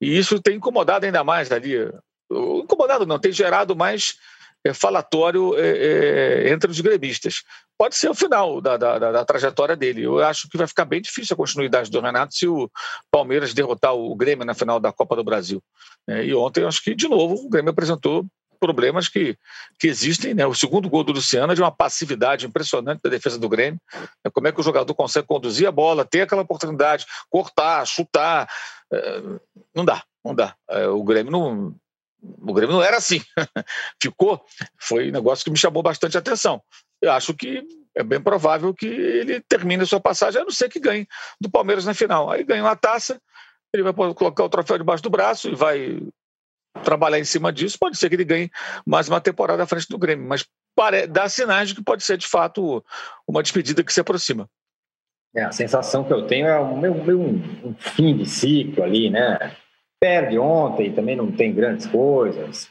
e 0.00 0.16
isso 0.16 0.40
tem 0.40 0.56
incomodado 0.56 1.06
ainda 1.06 1.24
mais 1.24 1.50
ali. 1.50 1.74
Incomodado 2.30 3.06
não, 3.06 3.18
tem 3.18 3.32
gerado 3.32 3.74
mais 3.74 4.14
é, 4.64 4.74
falatório 4.74 5.58
é, 5.58 5.68
é, 5.68 6.52
entre 6.52 6.70
os 6.70 6.80
gremistas. 6.80 7.42
Pode 7.78 7.96
ser 7.96 8.10
o 8.10 8.14
final 8.14 8.60
da, 8.60 8.76
da, 8.76 8.98
da, 8.98 9.24
trajetória 9.24 9.74
dele. 9.74 10.02
Eu 10.02 10.22
acho 10.22 10.48
que 10.48 10.58
vai 10.58 10.66
ficar 10.66 10.84
bem 10.84 11.00
difícil 11.00 11.34
a 11.34 11.36
continuidade 11.36 11.90
do 11.90 12.00
Renato 12.00 12.34
se 12.34 12.46
o 12.46 12.70
Palmeiras 13.10 13.54
derrotar 13.54 13.94
o 13.94 14.14
Grêmio 14.14 14.44
na 14.44 14.54
final 14.54 14.78
da 14.78 14.92
Copa 14.92 15.16
do 15.16 15.24
Brasil. 15.24 15.62
É, 16.08 16.24
e 16.24 16.34
ontem, 16.34 16.64
acho 16.64 16.82
que, 16.82 16.94
de 16.94 17.08
novo, 17.08 17.34
o 17.34 17.48
Grêmio 17.48 17.70
apresentou 17.70 18.26
problemas 18.60 19.08
que, 19.08 19.36
que 19.78 19.88
existem. 19.88 20.34
Né? 20.34 20.46
O 20.46 20.54
segundo 20.54 20.88
gol 20.88 21.02
do 21.02 21.12
Luciano 21.12 21.52
é 21.52 21.56
de 21.56 21.62
uma 21.62 21.72
passividade 21.72 22.46
impressionante 22.46 23.00
da 23.02 23.10
defesa 23.10 23.38
do 23.38 23.48
Grêmio. 23.48 23.80
É 24.22 24.30
como 24.30 24.46
é 24.46 24.52
que 24.52 24.60
o 24.60 24.62
jogador 24.62 24.94
consegue 24.94 25.26
conduzir 25.26 25.66
a 25.66 25.72
bola, 25.72 26.04
ter 26.04 26.22
aquela 26.22 26.42
oportunidade, 26.42 27.06
cortar, 27.30 27.84
chutar. 27.86 28.48
É, 28.92 29.22
não 29.74 29.84
dá, 29.84 30.04
não 30.24 30.34
dá. 30.34 30.54
É, 30.68 30.86
o 30.86 31.02
Grêmio 31.02 31.32
não, 31.32 31.74
o 32.22 32.52
Grêmio 32.52 32.76
não 32.76 32.82
era 32.82 32.98
assim. 32.98 33.22
Ficou. 34.00 34.44
Foi 34.78 35.08
um 35.08 35.12
negócio 35.12 35.44
que 35.44 35.50
me 35.50 35.56
chamou 35.56 35.82
bastante 35.82 36.18
atenção. 36.18 36.62
Eu 37.00 37.12
acho 37.12 37.32
que 37.34 37.66
é 37.94 38.02
bem 38.02 38.20
provável 38.20 38.74
que 38.74 38.86
ele 38.86 39.40
termine 39.40 39.82
a 39.82 39.86
sua 39.86 40.00
passagem, 40.00 40.40
a 40.40 40.44
não 40.44 40.50
ser 40.50 40.68
que 40.68 40.78
ganhe 40.78 41.08
do 41.40 41.50
Palmeiras 41.50 41.84
na 41.84 41.94
final. 41.94 42.30
Aí 42.30 42.44
ganha 42.44 42.62
uma 42.62 42.76
taça, 42.76 43.20
ele 43.72 43.82
vai 43.82 43.92
colocar 43.92 44.44
o 44.44 44.48
troféu 44.48 44.78
debaixo 44.78 45.02
do 45.02 45.10
braço 45.10 45.48
e 45.48 45.54
vai 45.54 46.00
trabalhar 46.84 47.18
em 47.18 47.24
cima 47.24 47.52
disso. 47.52 47.78
Pode 47.78 47.96
ser 47.96 48.08
que 48.08 48.14
ele 48.14 48.24
ganhe 48.24 48.50
mais 48.86 49.08
uma 49.08 49.20
temporada 49.20 49.62
à 49.62 49.66
frente 49.66 49.88
do 49.88 49.98
Grêmio, 49.98 50.26
mas 50.26 50.46
dá 51.08 51.28
sinais 51.28 51.68
de 51.68 51.74
que 51.74 51.82
pode 51.82 52.02
ser 52.02 52.16
de 52.16 52.26
fato 52.26 52.84
uma 53.26 53.42
despedida 53.42 53.84
que 53.84 53.92
se 53.92 54.00
aproxima. 54.00 54.48
É, 55.34 55.44
a 55.44 55.52
sensação 55.52 56.02
que 56.02 56.12
eu 56.12 56.26
tenho 56.26 56.46
é 56.46 56.60
um, 56.60 56.80
um, 56.84 57.68
um 57.68 57.74
fim 57.78 58.16
de 58.16 58.26
ciclo 58.26 58.82
ali, 58.82 59.10
né? 59.10 59.56
Perde 60.00 60.38
ontem, 60.38 60.92
também 60.92 61.14
não 61.14 61.30
tem 61.30 61.54
grandes 61.54 61.86
coisas. 61.86 62.68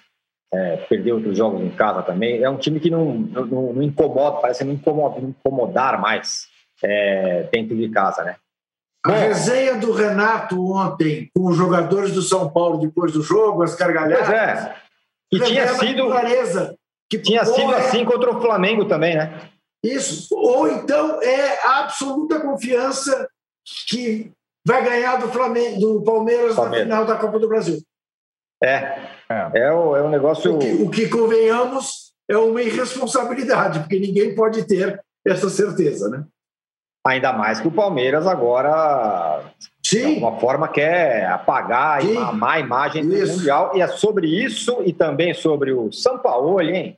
É, 0.52 0.78
perdeu 0.78 1.18
outros 1.18 1.38
jogos 1.38 1.62
em 1.62 1.70
casa 1.70 2.02
também. 2.02 2.42
É 2.42 2.50
um 2.50 2.58
time 2.58 2.80
que 2.80 2.90
não, 2.90 3.14
não, 3.14 3.74
não 3.74 3.84
incomoda, 3.84 4.42
parece 4.42 4.64
não, 4.64 4.74
incomoda, 4.74 5.22
não 5.22 5.30
incomodar 5.30 6.02
mais 6.02 6.48
é, 6.84 7.44
dentro 7.52 7.78
de 7.78 7.88
casa, 7.90 8.24
né? 8.24 8.36
A 9.06 9.12
resenha 9.12 9.76
do 9.76 9.94
Renato 9.94 10.62
ontem 10.74 11.30
com 11.34 11.48
os 11.48 11.56
jogadores 11.56 12.12
do 12.12 12.22
São 12.22 12.50
Paulo 12.50 12.80
depois 12.80 13.14
do 13.14 13.22
jogo, 13.22 13.64
as 13.64 13.76
gargalhadas. 13.76 14.28
Pois 14.28 14.38
é. 14.38 14.76
Que 15.32 15.40
tinha 15.40 15.68
sido. 15.76 16.08
Clareza, 16.08 16.76
que 17.10 17.18
tinha 17.18 17.46
sido 17.46 17.72
é... 17.74 17.78
assim 17.78 18.04
contra 18.04 18.36
o 18.36 18.42
Flamengo 18.42 18.86
também, 18.86 19.16
né? 19.16 19.50
Isso. 19.84 20.36
Ou 20.36 20.68
então 20.68 21.22
é 21.22 21.66
absoluta 21.66 22.42
confiança 22.42 23.30
que 23.88 24.32
vai 24.66 24.84
ganhar 24.84 25.18
do 25.18 25.30
Flamengo, 25.30 25.80
do 25.80 26.04
Palmeiras, 26.04 26.56
Palmeiras. 26.56 26.88
na 26.88 26.96
final 26.96 27.06
da 27.06 27.16
Copa 27.16 27.40
do 27.40 27.48
Brasil. 27.48 27.82
É, 28.62 29.00
é, 29.30 29.52
é, 29.54 29.72
o, 29.72 29.96
é 29.96 30.04
um 30.04 30.10
negócio. 30.10 30.56
O 30.56 30.60
que, 30.60 30.72
o 30.84 30.90
que 30.90 31.08
convenhamos 31.08 32.12
é 32.30 32.38
uma 32.38 32.62
irresponsabilidade, 32.62 33.80
porque 33.80 34.00
ninguém 34.00 34.36
pode 34.36 34.68
ter 34.68 35.02
essa 35.26 35.50
certeza, 35.50 36.10
né? 36.10 36.26
Ainda 37.06 37.32
mais 37.32 37.60
que 37.60 37.68
o 37.68 37.72
Palmeiras 37.72 38.28
agora, 38.28 39.44
Sim. 39.84 40.00
de 40.00 40.06
alguma 40.16 40.40
forma, 40.40 40.68
quer 40.68 41.26
apagar 41.28 42.02
Sim. 42.02 42.18
a 42.18 42.32
má 42.32 42.60
imagem 42.60 43.08
do 43.08 43.16
isso. 43.16 43.38
Mundial. 43.38 43.72
E 43.76 43.82
é 43.82 43.88
sobre 43.88 44.28
isso 44.28 44.82
e 44.86 44.92
também 44.92 45.34
sobre 45.34 45.72
o 45.72 45.92
São 45.92 46.20
Paulo, 46.20 46.62
hein, 46.62 46.98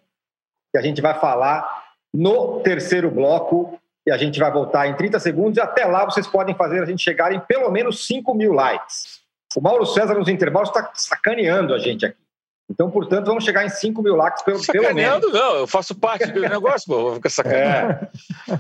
que 0.71 0.77
a 0.77 0.81
gente 0.81 1.01
vai 1.01 1.13
falar 1.19 1.83
no 2.13 2.59
terceiro 2.61 3.09
bloco 3.11 3.79
e 4.05 4.11
a 4.11 4.17
gente 4.17 4.39
vai 4.39 4.51
voltar 4.51 4.87
em 4.87 4.95
30 4.95 5.19
segundos. 5.19 5.57
E 5.57 5.61
até 5.61 5.85
lá 5.85 6.03
vocês 6.03 6.27
podem 6.27 6.55
fazer 6.55 6.81
a 6.81 6.85
gente 6.85 7.01
chegar 7.01 7.31
em 7.31 7.39
pelo 7.39 7.69
menos 7.69 8.05
5 8.07 8.33
mil 8.33 8.53
likes. 8.53 9.21
O 9.55 9.61
Mauro 9.61 9.85
César 9.85 10.15
nos 10.15 10.29
intervalos 10.29 10.69
está 10.69 10.91
sacaneando 10.95 11.73
a 11.73 11.79
gente 11.79 12.05
aqui. 12.05 12.17
Então, 12.71 12.89
portanto, 12.89 13.25
vamos 13.25 13.43
chegar 13.43 13.65
em 13.65 13.69
5 13.69 14.01
mil 14.01 14.15
likes 14.15 14.41
pelo, 14.43 14.65
pelo 14.65 14.95
menos. 14.95 15.31
não, 15.33 15.55
eu 15.57 15.67
faço 15.67 15.93
parte 15.93 16.31
do 16.31 16.39
negócio, 16.39 16.87
pô, 16.87 17.01
vou 17.01 17.15
ficar 17.15 17.29
sacanagem. 17.29 17.67
É. 17.69 18.09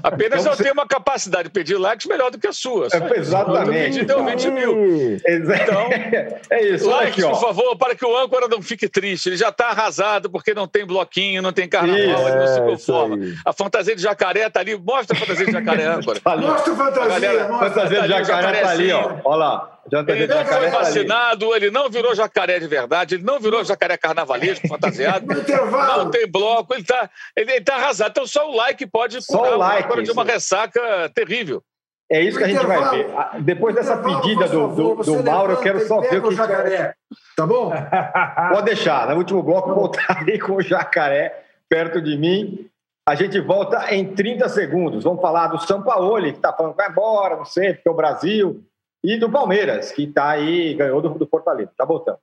Apenas 0.03 0.41
então, 0.41 0.51
eu 0.51 0.57
você... 0.57 0.63
tenho 0.63 0.73
uma 0.73 0.85
capacidade 0.85 1.45
de 1.45 1.49
pedir 1.49 1.77
likes 1.77 2.05
melhor 2.07 2.29
do 2.29 2.37
que 2.37 2.45
a 2.45 2.51
sua. 2.51 2.87
É, 2.91 3.19
exatamente. 3.19 3.99
Eu 3.99 4.05
deu 4.05 4.25
20 4.25 4.51
mil. 4.51 5.17
Então, 5.25 5.89
é 6.51 6.61
isso. 6.61 6.89
Likes, 6.89 7.23
aqui, 7.23 7.33
por 7.33 7.39
favor, 7.39 7.77
para 7.77 7.95
que 7.95 8.05
o 8.05 8.17
âncora 8.17 8.49
não 8.49 8.61
fique 8.61 8.89
triste. 8.89 9.29
Ele 9.29 9.37
já 9.37 9.49
está 9.49 9.69
arrasado 9.69 10.29
porque 10.29 10.53
não 10.53 10.67
tem 10.67 10.85
bloquinho, 10.85 11.41
não 11.41 11.53
tem 11.53 11.69
carnaval, 11.69 11.97
isso, 11.97 12.27
ele 12.27 12.35
não 12.35 12.47
se 12.47 12.61
conforma. 12.61 13.17
A 13.45 13.53
fantasia 13.53 13.95
de 13.95 14.01
jacaré 14.01 14.47
está 14.47 14.59
ali. 14.59 14.75
Mostra 14.75 15.15
a 15.15 15.19
fantasia 15.19 15.45
de 15.45 15.51
jacaré, 15.53 15.85
âncora. 15.87 16.19
Mostra 16.37 16.73
a 16.73 16.75
fantasia. 16.75 17.01
A 17.01 17.19
galera, 17.19 17.47
fantasia 17.47 18.01
de 18.01 18.07
jacaré 18.09 18.57
está 18.57 18.69
ali, 18.71 18.91
ó. 18.91 19.15
Olha 19.23 19.37
lá. 19.37 19.80
Ele 19.89 20.27
não 20.27 20.45
foi 20.45 20.69
vacinado, 20.69 21.55
ele 21.55 21.71
não 21.71 21.89
virou 21.89 22.13
jacaré 22.13 22.59
de 22.59 22.67
verdade, 22.67 23.15
ele 23.15 23.23
não 23.23 23.39
virou 23.39 23.63
jacaré 23.63 23.97
carnavalesco, 23.97 24.67
fantasiado. 24.67 25.25
não 25.97 26.11
tem 26.11 26.29
bloco, 26.29 26.73
ele 26.73 26.81
está 26.81 27.09
ele, 27.35 27.51
ele 27.51 27.61
tá 27.61 27.75
arrasado. 27.75 28.11
Então 28.11 28.27
só 28.27 28.49
o 28.49 28.55
like 28.55 28.85
pode 28.85 29.17
curar 29.25 29.53
o 29.53 29.57
like, 29.57 30.03
de 30.03 30.11
uma 30.11 30.23
ressaca 30.23 31.09
terrível. 31.15 31.63
É 32.11 32.21
isso 32.21 32.37
que 32.37 32.43
a 32.43 32.47
gente 32.47 32.65
vai 32.65 32.89
ver. 32.89 33.09
Ah, 33.15 33.37
depois 33.39 33.73
dessa 33.73 33.97
pedida 33.97 34.47
do, 34.47 34.67
do, 34.67 34.95
do 34.95 35.23
Mauro, 35.23 35.53
eu 35.53 35.61
quero 35.61 35.87
só 35.87 36.01
ver 36.01 36.23
o 36.23 36.29
que. 36.29 36.35
Jacaré, 36.35 36.93
tá 37.35 37.47
bom? 37.47 37.71
Pode 38.51 38.65
deixar. 38.65 39.09
No 39.09 39.15
último 39.15 39.41
bloco, 39.41 39.73
voltarei 39.73 40.37
com 40.37 40.57
o 40.57 40.61
jacaré 40.61 41.43
perto 41.69 42.01
de 42.01 42.17
mim. 42.17 42.67
A 43.07 43.15
gente 43.15 43.39
volta 43.39 43.93
em 43.95 44.13
30 44.13 44.47
segundos. 44.49 45.03
Vamos 45.05 45.21
falar 45.21 45.47
do 45.47 45.57
São 45.59 45.81
Paulo, 45.81 46.21
que 46.21 46.29
está 46.29 46.53
falando 46.53 46.73
que 46.73 46.77
vai 46.77 46.89
embora, 46.89 47.37
não 47.37 47.45
sei, 47.45 47.73
porque 47.73 47.87
é 47.87 47.91
o 47.91 47.95
Brasil 47.95 48.63
e 49.03 49.17
do 49.17 49.29
Palmeiras, 49.29 49.91
que 49.91 50.03
está 50.03 50.31
aí, 50.31 50.73
ganhou 50.73 51.01
do, 51.01 51.09
do 51.09 51.27
Fortaleza. 51.27 51.71
Tá 51.77 51.85
voltando. 51.85 52.19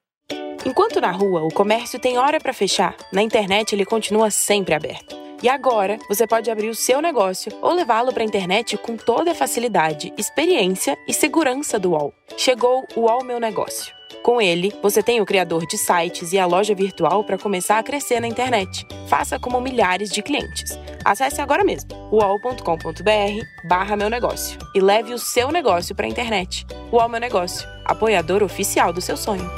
Enquanto 0.65 1.01
na 1.01 1.11
rua 1.11 1.43
o 1.43 1.53
comércio 1.53 1.99
tem 1.99 2.19
hora 2.19 2.39
para 2.39 2.53
fechar, 2.53 2.97
na 3.13 3.23
internet 3.23 3.75
ele 3.75 3.85
continua 3.85 4.31
sempre 4.31 4.75
aberto. 4.75 5.17
E 5.43 5.49
agora 5.49 5.99
você 6.09 6.27
pode 6.27 6.51
abrir 6.51 6.69
o 6.69 6.75
seu 6.75 7.01
negócio 7.01 7.53
ou 7.63 7.73
levá-lo 7.73 8.13
para 8.13 8.23
a 8.23 8.27
internet 8.27 8.77
com 8.77 8.97
toda 8.97 9.31
a 9.31 9.35
facilidade, 9.35 10.13
experiência 10.19 10.99
e 11.07 11.13
segurança 11.13 11.79
do 11.79 11.93
UOL. 11.93 12.13
Chegou 12.37 12.85
o 12.97 13.03
UOL 13.03 13.25
Meu 13.25 13.39
Negócio. 13.39 13.98
Com 14.23 14.41
ele, 14.41 14.73
você 14.83 15.03
tem 15.03 15.21
o 15.21 15.27
criador 15.27 15.67
de 15.67 15.79
sites 15.79 16.33
e 16.33 16.39
a 16.39 16.47
loja 16.47 16.75
virtual 16.75 17.25
para 17.25 17.39
começar 17.39 17.79
a 17.79 17.83
crescer 17.83 18.21
na 18.21 18.27
internet. 18.27 18.87
Faça 19.09 19.39
como 19.39 19.61
milhares 19.61 20.11
de 20.11 20.23
clientes. 20.23 20.79
Acesse 21.05 21.41
agora 21.41 21.65
mesmo 21.65 21.91
uol.com.br 22.13 23.69
barra 23.69 23.97
meu 23.97 24.11
negócio 24.11 24.59
e 24.75 24.81
leve 24.81 25.15
o 25.15 25.19
seu 25.19 25.51
negócio 25.51 25.95
para 25.95 26.07
a 26.07 26.09
internet. 26.09 26.67
UOL 26.93 27.09
Meu 27.09 27.21
Negócio, 27.21 27.69
apoiador 27.85 28.43
oficial 28.43 28.93
do 28.93 29.01
seu 29.01 29.17
sonho. 29.17 29.49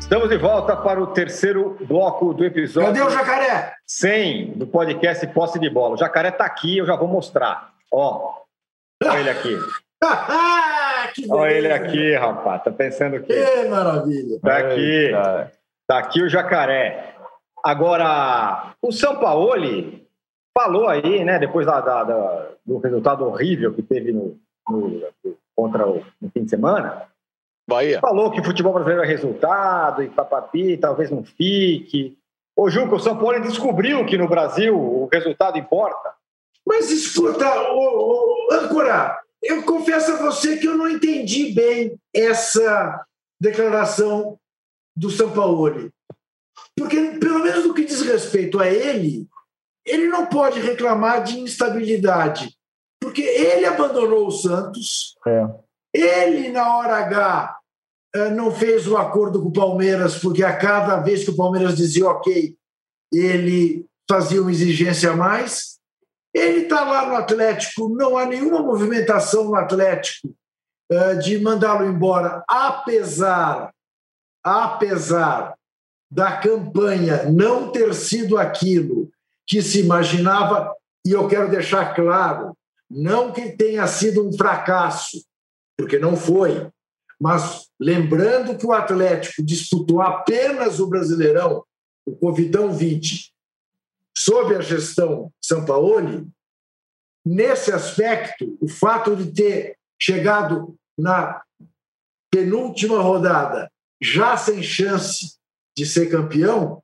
Estamos 0.00 0.28
de 0.28 0.36
volta 0.36 0.76
para 0.76 1.02
o 1.02 1.08
terceiro 1.08 1.76
bloco 1.80 2.34
do 2.34 2.44
episódio. 2.44 2.88
Cadê 2.88 3.02
o 3.02 3.10
jacaré? 3.10 3.74
100 3.86 4.52
do 4.52 4.66
podcast 4.66 5.26
Posse 5.28 5.58
de 5.58 5.70
Bola. 5.70 5.94
O 5.94 5.96
jacaré 5.96 6.28
está 6.28 6.44
aqui, 6.44 6.78
eu 6.78 6.86
já 6.86 6.94
vou 6.94 7.08
mostrar. 7.08 7.72
Ó, 7.90 8.34
olha 9.02 9.20
ele 9.20 9.30
aqui. 9.30 9.56
Olha 11.30 11.52
ele 11.52 11.72
aqui, 11.72 12.14
rapaz. 12.14 12.62
Tá 12.62 12.70
pensando 12.70 13.16
o 13.16 13.22
quê? 13.22 13.34
Que 13.34 13.68
maravilha. 13.68 14.40
Tá 14.40 14.58
aqui. 14.58 15.10
Tá 15.86 15.98
aqui 15.98 16.22
o 16.22 16.28
jacaré. 16.28 17.14
Agora, 17.62 18.74
o 18.82 18.92
São 18.92 19.18
Paulo 19.18 19.54
falou 20.56 20.88
aí, 20.88 21.24
né, 21.24 21.38
depois 21.38 21.66
da, 21.66 21.80
da, 21.80 22.04
da, 22.04 22.48
do 22.64 22.78
resultado 22.78 23.24
horrível 23.24 23.74
que 23.74 23.82
teve 23.82 24.12
no, 24.12 24.38
no 24.68 25.02
contra 25.56 25.86
o 25.86 26.04
no 26.20 26.30
fim 26.30 26.44
de 26.44 26.50
semana. 26.50 27.08
Bahia. 27.68 28.00
Falou 28.00 28.30
que 28.30 28.40
o 28.40 28.44
futebol 28.44 28.72
brasileiro 28.72 29.02
é 29.02 29.06
resultado 29.06 30.02
e 30.02 30.10
papapi, 30.10 30.76
talvez 30.76 31.10
não 31.10 31.24
fique. 31.24 32.18
Ô, 32.56 32.68
Juca, 32.68 32.94
o 32.94 33.00
São 33.00 33.16
Paulo 33.16 33.40
descobriu 33.40 34.04
que 34.04 34.18
no 34.18 34.28
Brasil 34.28 34.78
o 34.78 35.08
resultado 35.10 35.58
importa. 35.58 36.12
Mas 36.66 36.90
escuta, 36.90 37.46
ô, 37.72 38.48
ô, 38.48 38.54
âncora, 38.54 39.18
eu 39.44 39.62
confesso 39.62 40.12
a 40.12 40.16
você 40.16 40.56
que 40.56 40.66
eu 40.66 40.76
não 40.76 40.88
entendi 40.88 41.52
bem 41.52 41.98
essa 42.12 43.04
declaração 43.40 44.38
do 44.96 45.10
São 45.10 45.32
Paulo. 45.32 45.90
Porque, 46.76 47.18
pelo 47.18 47.40
menos 47.40 47.66
no 47.66 47.74
que 47.74 47.84
diz 47.84 48.02
respeito 48.02 48.58
a 48.58 48.68
ele, 48.68 49.28
ele 49.84 50.08
não 50.08 50.26
pode 50.26 50.60
reclamar 50.60 51.22
de 51.22 51.38
instabilidade. 51.38 52.56
Porque 53.00 53.22
ele 53.22 53.66
abandonou 53.66 54.26
o 54.26 54.30
Santos, 54.30 55.14
é. 55.26 55.46
ele, 55.92 56.48
na 56.50 56.78
hora 56.78 56.96
H, 56.96 57.58
eh, 58.14 58.30
não 58.30 58.50
fez 58.50 58.88
o 58.88 58.96
acordo 58.96 59.42
com 59.42 59.48
o 59.48 59.52
Palmeiras, 59.52 60.18
porque 60.18 60.42
a 60.42 60.56
cada 60.56 60.96
vez 61.00 61.22
que 61.22 61.30
o 61.30 61.36
Palmeiras 61.36 61.76
dizia 61.76 62.08
ok, 62.08 62.56
ele 63.12 63.84
fazia 64.08 64.40
uma 64.40 64.50
exigência 64.50 65.10
a 65.10 65.16
mais. 65.16 65.73
Ele 66.34 66.62
está 66.62 66.84
lá 66.84 67.06
no 67.06 67.14
Atlético, 67.14 67.88
não 67.88 68.18
há 68.18 68.26
nenhuma 68.26 68.60
movimentação 68.60 69.44
no 69.44 69.54
Atlético 69.54 70.34
uh, 70.90 71.18
de 71.20 71.38
mandá-lo 71.38 71.86
embora, 71.86 72.42
apesar, 72.48 73.72
apesar 74.42 75.54
da 76.10 76.36
campanha 76.36 77.30
não 77.30 77.70
ter 77.70 77.94
sido 77.94 78.36
aquilo 78.36 79.10
que 79.46 79.62
se 79.62 79.80
imaginava, 79.80 80.74
e 81.06 81.12
eu 81.12 81.28
quero 81.28 81.50
deixar 81.50 81.94
claro, 81.94 82.56
não 82.90 83.32
que 83.32 83.50
tenha 83.50 83.86
sido 83.86 84.26
um 84.26 84.32
fracasso, 84.32 85.24
porque 85.76 85.98
não 85.98 86.16
foi, 86.16 86.68
mas 87.20 87.68
lembrando 87.80 88.56
que 88.56 88.66
o 88.66 88.72
Atlético 88.72 89.42
disputou 89.42 90.00
apenas 90.00 90.80
o 90.80 90.86
Brasileirão, 90.86 91.64
o 92.06 92.14
Covidão 92.16 92.72
20, 92.72 93.33
sob 94.16 94.54
a 94.54 94.60
gestão 94.60 95.32
Sampaoli, 95.42 96.26
nesse 97.24 97.72
aspecto, 97.72 98.56
o 98.60 98.68
fato 98.68 99.16
de 99.16 99.32
ter 99.32 99.76
chegado 100.00 100.76
na 100.98 101.42
penúltima 102.30 103.00
rodada 103.00 103.70
já 104.02 104.36
sem 104.36 104.62
chance 104.62 105.36
de 105.76 105.86
ser 105.86 106.10
campeão, 106.10 106.82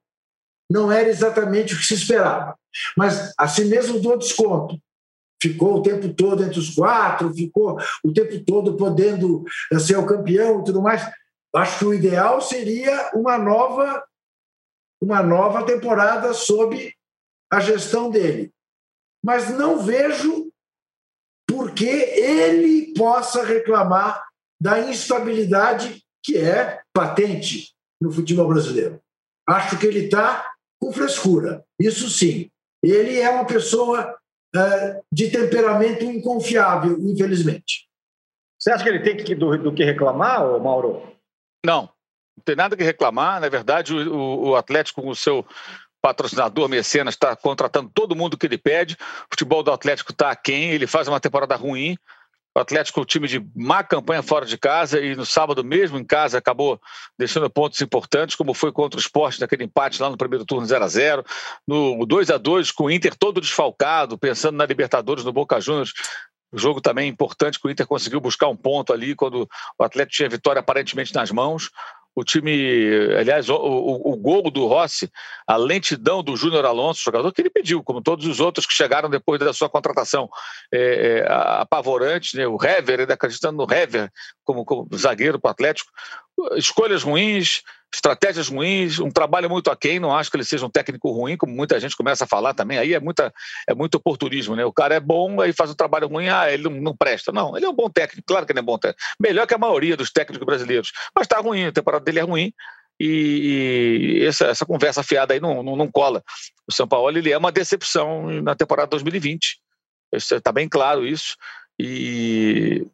não 0.70 0.91
era 0.91 1.09
exatamente 1.09 1.74
o 1.74 1.78
que 1.78 1.85
se 1.85 1.95
esperava. 1.95 2.57
Mas, 2.97 3.33
assim 3.37 3.64
mesmo, 3.64 4.01
dou 4.01 4.16
desconto. 4.16 4.81
Ficou 5.43 5.76
o 5.76 5.83
tempo 5.83 6.12
todo 6.14 6.43
entre 6.45 6.59
os 6.59 6.74
quatro, 6.74 7.35
ficou 7.35 7.78
o 8.05 8.12
tempo 8.12 8.45
todo 8.45 8.76
podendo 8.76 9.45
ser 9.81 9.97
o 9.97 10.07
campeão 10.07 10.61
e 10.61 10.64
tudo 10.64 10.83
mais. 10.83 11.03
Acho 11.55 11.78
que 11.78 11.85
o 11.85 11.95
ideal 11.95 12.41
seria 12.41 13.11
uma 13.14 13.37
nova, 13.39 14.05
uma 15.03 15.22
nova 15.22 15.64
temporada 15.64 16.33
sob 16.33 16.95
a 17.51 17.61
gestão 17.61 18.11
dele. 18.11 18.53
Mas 19.24 19.51
não 19.51 19.78
vejo 19.78 20.51
por 21.46 21.72
que 21.72 21.88
ele 21.88 22.94
possa 22.94 23.44
reclamar 23.44 24.24
da 24.61 24.78
instabilidade 24.80 26.03
que 26.22 26.36
é 26.36 26.80
patente 26.92 27.74
no 28.01 28.12
futebol 28.12 28.48
brasileiro. 28.48 29.01
Acho 29.48 29.78
que 29.78 29.86
ele 29.86 30.05
está 30.05 30.48
com 30.80 30.92
frescura, 30.92 31.64
isso 31.78 32.09
sim. 32.09 32.51
Ele 32.82 33.18
é 33.18 33.28
uma 33.28 33.44
pessoa 33.44 34.16
uh, 34.55 35.05
de 35.12 35.30
temperamento 35.30 36.05
inconfiável, 36.05 36.98
infelizmente. 37.01 37.88
Você 38.59 38.70
acha 38.70 38.84
que 38.84 38.90
ele 38.90 39.03
tem 39.03 39.16
que, 39.16 39.34
do, 39.34 39.57
do 39.59 39.74
que 39.74 39.84
reclamar, 39.84 40.40
Mauro? 40.61 41.03
Não, 41.64 41.82
não 41.82 42.44
tem 42.44 42.55
nada 42.55 42.76
que 42.76 42.84
reclamar. 42.84 43.40
Na 43.40 43.48
verdade, 43.48 43.94
o, 43.94 44.51
o 44.51 44.57
Atlético, 44.57 45.03
com 45.03 45.09
o 45.09 45.16
seu 45.16 45.44
patrocinador 46.01 46.68
Mecenas 46.68 47.14
está 47.14 47.34
contratando 47.36 47.90
todo 47.92 48.16
mundo 48.16 48.36
que 48.36 48.46
ele 48.46 48.59
pede. 48.59 48.94
O 48.94 49.26
futebol 49.30 49.62
do 49.62 49.72
Atlético 49.72 50.12
está 50.12 50.30
aquém, 50.30 50.70
ele 50.70 50.86
faz 50.86 51.09
uma 51.09 51.20
temporada 51.20 51.55
ruim. 51.57 51.96
O 52.53 52.59
Atlético 52.59 52.98
é 52.98 53.03
um 53.03 53.07
time 53.07 53.28
de 53.28 53.46
má 53.55 53.84
campanha 53.84 54.22
fora 54.24 54.44
de 54.44 54.59
casa 54.59 55.01
e 55.01 55.14
no 55.14 55.24
sábado 55.24 55.62
mesmo 55.62 55.96
em 55.96 56.05
casa 56.05 56.36
acabou 56.36 56.80
deixando 57.16 57.48
pontos 57.48 57.80
importantes, 57.80 58.34
como 58.34 58.53
foi 58.53 58.72
contra 58.72 58.98
o 58.98 59.01
esporte 59.01 59.40
naquele 59.40 59.64
empate 59.64 60.03
lá 60.03 60.11
no 60.11 60.16
primeiro 60.16 60.44
turno 60.44 60.66
0 60.66 60.84
a 60.84 60.88
0 60.88 61.24
No 61.66 62.05
2 62.05 62.30
a 62.30 62.38
2 62.38 62.72
com 62.72 62.84
o 62.84 62.90
Inter 62.90 63.14
todo 63.14 63.40
desfalcado, 63.40 64.18
pensando 64.18 64.57
na 64.57 64.66
Libertadores, 64.66 65.24
no 65.24 65.32
Boca 65.32 65.61
Juniors. 65.61 65.92
O 66.53 66.59
jogo 66.59 66.80
também 66.80 67.09
importante 67.09 67.61
que 67.61 67.68
o 67.68 67.70
Inter 67.70 67.86
conseguiu 67.86 68.20
buscar 68.20 68.48
um 68.48 68.57
ponto 68.57 68.92
ali 68.92 69.14
quando 69.14 69.48
o 69.78 69.84
Atlético 69.84 70.16
tinha 70.16 70.28
vitória 70.28 70.59
aparentemente 70.59 71.14
nas 71.14 71.30
mãos 71.30 71.70
o 72.14 72.24
time, 72.24 73.14
aliás, 73.18 73.48
o, 73.48 73.54
o, 73.54 74.12
o, 74.12 74.16
gol 74.16 74.50
do 74.50 74.66
Rossi, 74.66 75.11
a 75.46 75.56
lentidão 75.56 76.22
do 76.22 76.36
Júnior 76.36 76.64
Alonso, 76.64 77.02
jogador 77.04 77.32
que 77.32 77.40
ele 77.40 77.50
pediu, 77.50 77.82
como 77.82 78.02
todos 78.02 78.26
os 78.26 78.40
outros 78.40 78.66
que 78.66 78.72
chegaram 78.72 79.08
depois 79.08 79.38
da 79.38 79.52
sua 79.52 79.70
contratação, 79.70 80.28
é, 80.72 80.78
é, 80.78 81.26
apavorante, 81.30 82.36
né? 82.36 82.46
o 82.46 82.58
Hever, 82.62 83.00
ainda 83.00 83.14
acreditando 83.14 83.64
no 83.64 83.72
Hever 83.72 84.11
como, 84.44 84.64
como 84.64 84.88
zagueiro 84.96 85.38
para 85.38 85.50
o 85.50 85.52
Atlético, 85.52 85.90
escolhas 86.57 87.03
ruins, 87.03 87.62
estratégias 87.93 88.49
ruins, 88.49 88.99
um 89.01 89.11
trabalho 89.11 89.51
muito 89.51 89.70
aquém. 89.70 89.99
Não 89.99 90.14
acho 90.14 90.30
que 90.30 90.36
ele 90.36 90.45
seja 90.45 90.64
um 90.64 90.70
técnico 90.70 91.11
ruim, 91.11 91.36
como 91.36 91.53
muita 91.53 91.78
gente 91.80 91.97
começa 91.97 92.24
a 92.24 92.26
falar 92.26 92.55
também. 92.55 92.78
Aí 92.78 92.95
é, 92.95 93.01
muita, 93.01 93.32
é 93.68 93.74
muito 93.74 93.97
oportunismo, 93.97 94.55
né? 94.55 94.64
O 94.64 94.72
cara 94.72 94.95
é 94.95 95.01
bom, 95.01 95.41
aí 95.41 95.53
faz 95.53 95.70
um 95.70 95.74
trabalho 95.74 96.09
ruim, 96.09 96.28
ah, 96.28 96.51
ele 96.51 96.62
não, 96.62 96.70
não 96.70 96.97
presta. 96.97 97.32
Não, 97.32 97.57
ele 97.57 97.66
é 97.66 97.68
um 97.68 97.74
bom 97.74 97.91
técnico, 97.91 98.26
claro 98.26 98.47
que 98.47 98.53
ele 98.53 98.61
é 98.61 98.62
bom 98.62 98.78
técnico. 98.78 99.01
Melhor 99.18 99.47
que 99.47 99.55
a 99.55 99.59
maioria 99.59 99.97
dos 99.97 100.11
técnicos 100.11 100.47
brasileiros. 100.47 100.93
Mas 101.14 101.24
está 101.24 101.38
ruim, 101.41 101.66
a 101.66 101.72
temporada 101.72 102.05
dele 102.05 102.20
é 102.20 102.22
ruim. 102.22 102.53
e, 103.01 104.18
e 104.20 104.26
essa, 104.26 104.47
essa, 104.47 104.66
conversa 104.66 105.03
fiada 105.03 105.34
aí 105.34 105.41
não, 105.41 105.62
não, 105.62 105.74
não, 105.74 105.91
cola. 105.91 106.22
O 106.68 106.72
São 106.72 106.86
Paulo 106.86 107.16
ele 107.16 107.32
é 107.32 107.38
uma 107.38 107.51
decepção 107.51 108.30
na 108.43 108.55
temporada 108.55 108.91
2020. 108.91 109.59
Está 110.12 110.53
bem 110.53 110.68
claro 110.68 111.07
isso. 111.07 111.36
E 111.78 112.86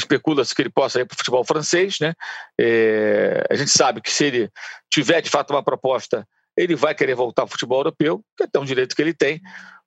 especula-se 0.00 0.54
que 0.54 0.62
ele 0.62 0.70
possa 0.70 1.00
ir 1.00 1.06
para 1.06 1.14
o 1.14 1.18
futebol 1.18 1.44
francês. 1.44 1.98
Né? 2.00 2.12
É, 2.60 3.44
a 3.50 3.54
gente 3.54 3.70
sabe 3.70 4.00
que 4.00 4.10
se 4.10 4.24
ele 4.24 4.50
tiver 4.90 5.20
de 5.20 5.30
fato 5.30 5.52
uma 5.52 5.62
proposta, 5.62 6.26
ele 6.56 6.74
vai 6.74 6.94
querer 6.94 7.14
voltar 7.14 7.42
ao 7.42 7.48
futebol 7.48 7.78
europeu, 7.78 8.22
que 8.36 8.46
é 8.52 8.58
um 8.58 8.64
direito 8.64 8.94
que 8.94 9.02
ele 9.02 9.14
tem. 9.14 9.40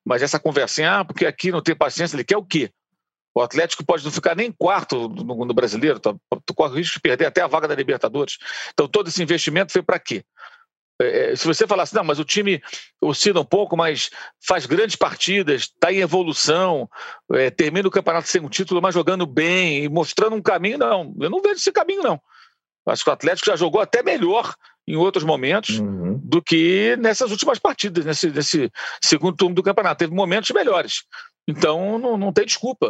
Mas 0.06 0.22
essa 0.22 0.40
conversinha, 0.40 1.00
ah, 1.00 1.06
porque 1.06 1.26
aqui 1.26 1.52
não 1.52 1.62
tem 1.62 1.76
paciência, 1.76 2.16
ele 2.16 2.24
quer 2.24 2.38
o 2.38 2.46
quê? 2.46 2.72
O 3.36 3.42
Atlético 3.42 3.84
pode 3.84 4.04
não 4.04 4.12
ficar 4.12 4.36
nem 4.36 4.52
quarto 4.52 5.10
no, 5.10 5.46
no 5.46 5.54
brasileiro, 5.54 6.00
tu 6.00 6.54
corre 6.56 6.74
o 6.74 6.76
risco 6.78 6.96
de 6.96 7.02
perder 7.02 7.26
até 7.26 7.42
a 7.42 7.48
vaga 7.48 7.68
da 7.68 7.74
Libertadores. 7.74 8.38
Então, 8.72 8.88
todo 8.88 9.08
esse 9.08 9.24
investimento 9.24 9.72
foi 9.72 9.82
para 9.82 9.98
quê? 9.98 10.24
É, 11.04 11.32
é, 11.32 11.36
se 11.36 11.46
você 11.46 11.68
falasse, 11.68 11.94
não, 11.94 12.04
mas 12.04 12.20
o 12.20 12.26
time 12.26 12.62
oscila 13.02 13.42
um 13.42 13.46
pouco, 13.46 13.76
mas 13.76 14.10
faz 14.46 14.66
grandes 14.66 14.96
partidas, 14.96 15.64
está 15.64 15.92
em 15.92 16.00
evolução, 16.00 16.90
é, 17.32 17.50
termina 17.50 17.88
o 17.88 17.92
campeonato 17.92 18.28
sem 18.28 18.42
um 18.42 18.50
título, 18.50 18.82
mas 18.82 18.94
jogando 18.94 19.26
bem 19.26 19.84
e 19.84 19.90
mostrando 19.90 20.36
um 20.36 20.42
caminho, 20.42 20.78
não. 20.78 21.14
Eu 21.20 21.30
não 21.30 21.42
vejo 21.42 21.56
esse 21.56 21.72
caminho, 21.72 22.04
não. 22.04 22.22
Acho 22.86 23.04
que 23.04 23.10
o 23.10 23.14
Atlético 23.14 23.48
já 23.48 23.56
jogou 23.56 23.82
até 23.82 24.04
melhor 24.04 24.54
em 24.86 24.96
outros 24.96 25.24
momentos 25.24 25.80
uhum. 25.80 26.20
do 26.24 26.42
que 26.42 26.98
nessas 26.98 27.32
últimas 27.32 27.58
partidas, 27.58 28.04
nesse, 28.04 28.30
nesse 28.30 28.72
segundo 29.02 29.38
turno 29.38 29.56
do 29.56 29.64
campeonato. 29.64 30.00
Teve 30.00 30.14
momentos 30.14 30.52
melhores. 30.52 31.04
Então 31.48 32.00
não, 32.00 32.18
não 32.18 32.32
tem 32.32 32.46
desculpa. 32.46 32.88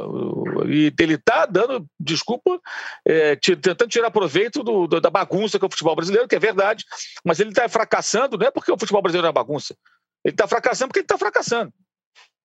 E 0.68 0.94
ele 1.00 1.16
está 1.16 1.46
dando 1.46 1.86
desculpa, 2.00 2.60
é, 3.06 3.36
tentando 3.36 3.88
tirar 3.88 4.12
proveito 4.12 4.64
do, 4.64 4.88
do, 4.88 5.02
da 5.02 5.10
bagunça 5.10 5.58
que 5.58 5.66
é 5.66 5.68
o 5.68 5.72
futebol 5.72 5.96
brasileiro, 5.96 6.28
que 6.28 6.36
é 6.36 6.40
verdade, 6.40 6.86
mas 7.26 7.40
ele 7.40 7.50
está 7.50 7.68
fracassando, 7.68 8.38
não 8.38 8.48
é 8.48 8.52
porque 8.52 8.72
o 8.72 8.78
futebol 8.78 9.02
brasileiro 9.02 9.26
é 9.26 9.30
uma 9.30 9.34
bagunça. 9.34 9.76
Ele 10.24 10.34
está 10.34 10.48
fracassando 10.48 10.90
porque 10.90 11.00
ele 11.00 11.06
está 11.06 11.18
fracassando. 11.18 11.74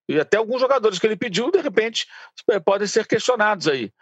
E 0.09 0.18
até 0.18 0.38
alguns 0.38 0.61
jogadores 0.61 0.98
que 0.98 1.06
ele 1.06 1.16
pediu, 1.16 1.50
de 1.50 1.61
repente, 1.61 2.06
é, 2.50 2.59
podem 2.59 2.88
ser 2.88 3.06
questionados 3.06 3.68
aí. 3.68 3.92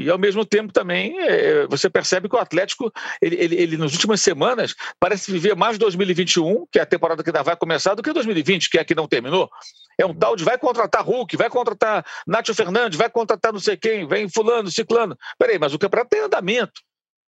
E 0.00 0.10
ao 0.10 0.18
mesmo 0.18 0.44
tempo 0.44 0.72
também 0.72 1.18
é, 1.20 1.66
você 1.66 1.88
percebe 1.90 2.28
que 2.28 2.34
o 2.34 2.38
Atlético, 2.38 2.92
ele, 3.20 3.36
ele, 3.36 3.56
ele, 3.56 3.76
nas 3.76 3.92
últimas 3.92 4.20
semanas, 4.20 4.74
parece 4.98 5.30
viver 5.30 5.54
mais 5.54 5.78
2021, 5.78 6.66
que 6.70 6.78
é 6.78 6.82
a 6.82 6.86
temporada 6.86 7.22
que 7.22 7.30
ainda 7.30 7.42
vai 7.42 7.56
começar, 7.56 7.94
do 7.94 8.02
que 8.02 8.12
2020, 8.12 8.70
que 8.70 8.78
é 8.78 8.80
a 8.80 8.84
que 8.84 8.94
não 8.94 9.06
terminou. 9.06 9.50
É 9.98 10.06
um 10.06 10.14
tal 10.14 10.34
de 10.34 10.44
vai 10.44 10.56
contratar 10.56 11.04
Hulk, 11.04 11.36
vai 11.36 11.50
contratar 11.50 12.04
Nátio 12.26 12.54
Fernandes, 12.54 12.98
vai 12.98 13.10
contratar 13.10 13.52
não 13.52 13.60
sei 13.60 13.76
quem, 13.76 14.06
vem 14.06 14.28
fulano, 14.28 14.70
ciclano. 14.70 15.16
Peraí, 15.38 15.58
mas 15.58 15.74
o 15.74 15.78
campeonato 15.78 16.10
tem 16.10 16.20
andamento. 16.20 16.80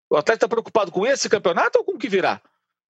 O 0.08 0.16
Atlético 0.16 0.46
está 0.46 0.48
preocupado 0.48 0.90
com 0.90 1.06
esse 1.06 1.28
campeonato 1.28 1.78
ou 1.78 1.84
com 1.84 1.92
o 1.92 1.98
que 1.98 2.08
virá? 2.08 2.40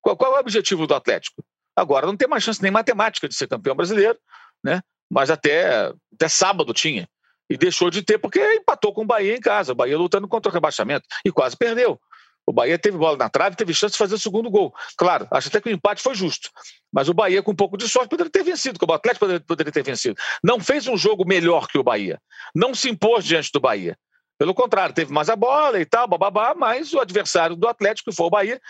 Qual, 0.01 0.17
qual 0.17 0.35
é 0.35 0.37
o 0.37 0.41
objetivo 0.41 0.87
do 0.87 0.95
Atlético? 0.95 1.45
Agora 1.75 2.07
não 2.07 2.17
tem 2.17 2.29
mais 2.29 2.43
chance 2.43 2.63
nem 2.63 2.71
matemática 2.71 3.29
de 3.29 3.35
ser 3.35 3.49
campeão 3.49 3.75
brasileiro, 3.75 4.19
né? 4.63 4.83
Mas 5.11 5.31
até, 5.31 5.93
até 6.15 6.29
sábado 6.29 6.73
tinha. 6.73 7.09
E 7.51 7.57
deixou 7.57 7.91
de 7.91 8.03
ter 8.03 8.19
porque 8.19 8.41
empatou 8.55 8.93
com 8.93 9.03
o 9.03 9.07
Bahia 9.07 9.37
em 9.37 9.41
casa. 9.41 9.73
O 9.73 9.75
Bahia 9.75 9.99
lutando 9.99 10.27
contra 10.29 10.51
o 10.51 10.53
rebaixamento. 10.53 11.07
E 11.25 11.31
quase 11.31 11.57
perdeu. 11.57 12.01
O 12.47 12.53
Bahia 12.53 12.77
teve 12.79 12.99
bola 12.99 13.17
na 13.17 13.29
trave, 13.29 13.55
teve 13.55 13.73
chance 13.73 13.93
de 13.93 13.99
fazer 13.99 14.17
o 14.17 14.19
segundo 14.19 14.51
gol. 14.51 14.75
Claro, 14.97 15.29
acho 15.31 15.49
até 15.49 15.61
que 15.61 15.69
o 15.69 15.73
empate 15.73 16.03
foi 16.03 16.15
justo. 16.15 16.51
Mas 16.93 17.09
o 17.09 17.15
Bahia, 17.15 17.43
com 17.43 17.53
um 17.53 17.57
pouco 17.57 17.77
de 17.77 17.89
sorte, 17.89 18.09
poderia 18.09 18.31
ter 18.31 18.43
vencido, 18.43 18.79
como 18.79 18.93
o 18.93 18.97
Atlético 18.97 19.21
poderia, 19.21 19.41
poderia 19.47 19.73
ter 19.73 19.85
vencido. 19.85 20.17
Não 20.43 20.59
fez 20.59 20.89
um 20.89 20.97
jogo 20.97 21.25
melhor 21.25 21.69
que 21.69 21.79
o 21.79 21.85
Bahia. 21.85 22.21
Não 22.55 22.75
se 22.75 22.91
impôs 22.91 23.25
diante 23.25 23.51
do 23.53 23.61
Bahia. 23.61 23.97
Pelo 24.39 24.55
contrário, 24.55 24.95
teve 24.95 25.13
mais 25.13 25.29
a 25.29 25.37
bola 25.37 25.79
e 25.79 25.87
tal, 25.87 26.09
bababá, 26.09 26.53
mas 26.53 26.93
o 26.93 26.99
adversário 26.99 27.55
do 27.55 27.69
Atlético, 27.69 28.11
que 28.11 28.17
foi 28.17 28.27
o 28.27 28.31
Bahia, 28.31 28.61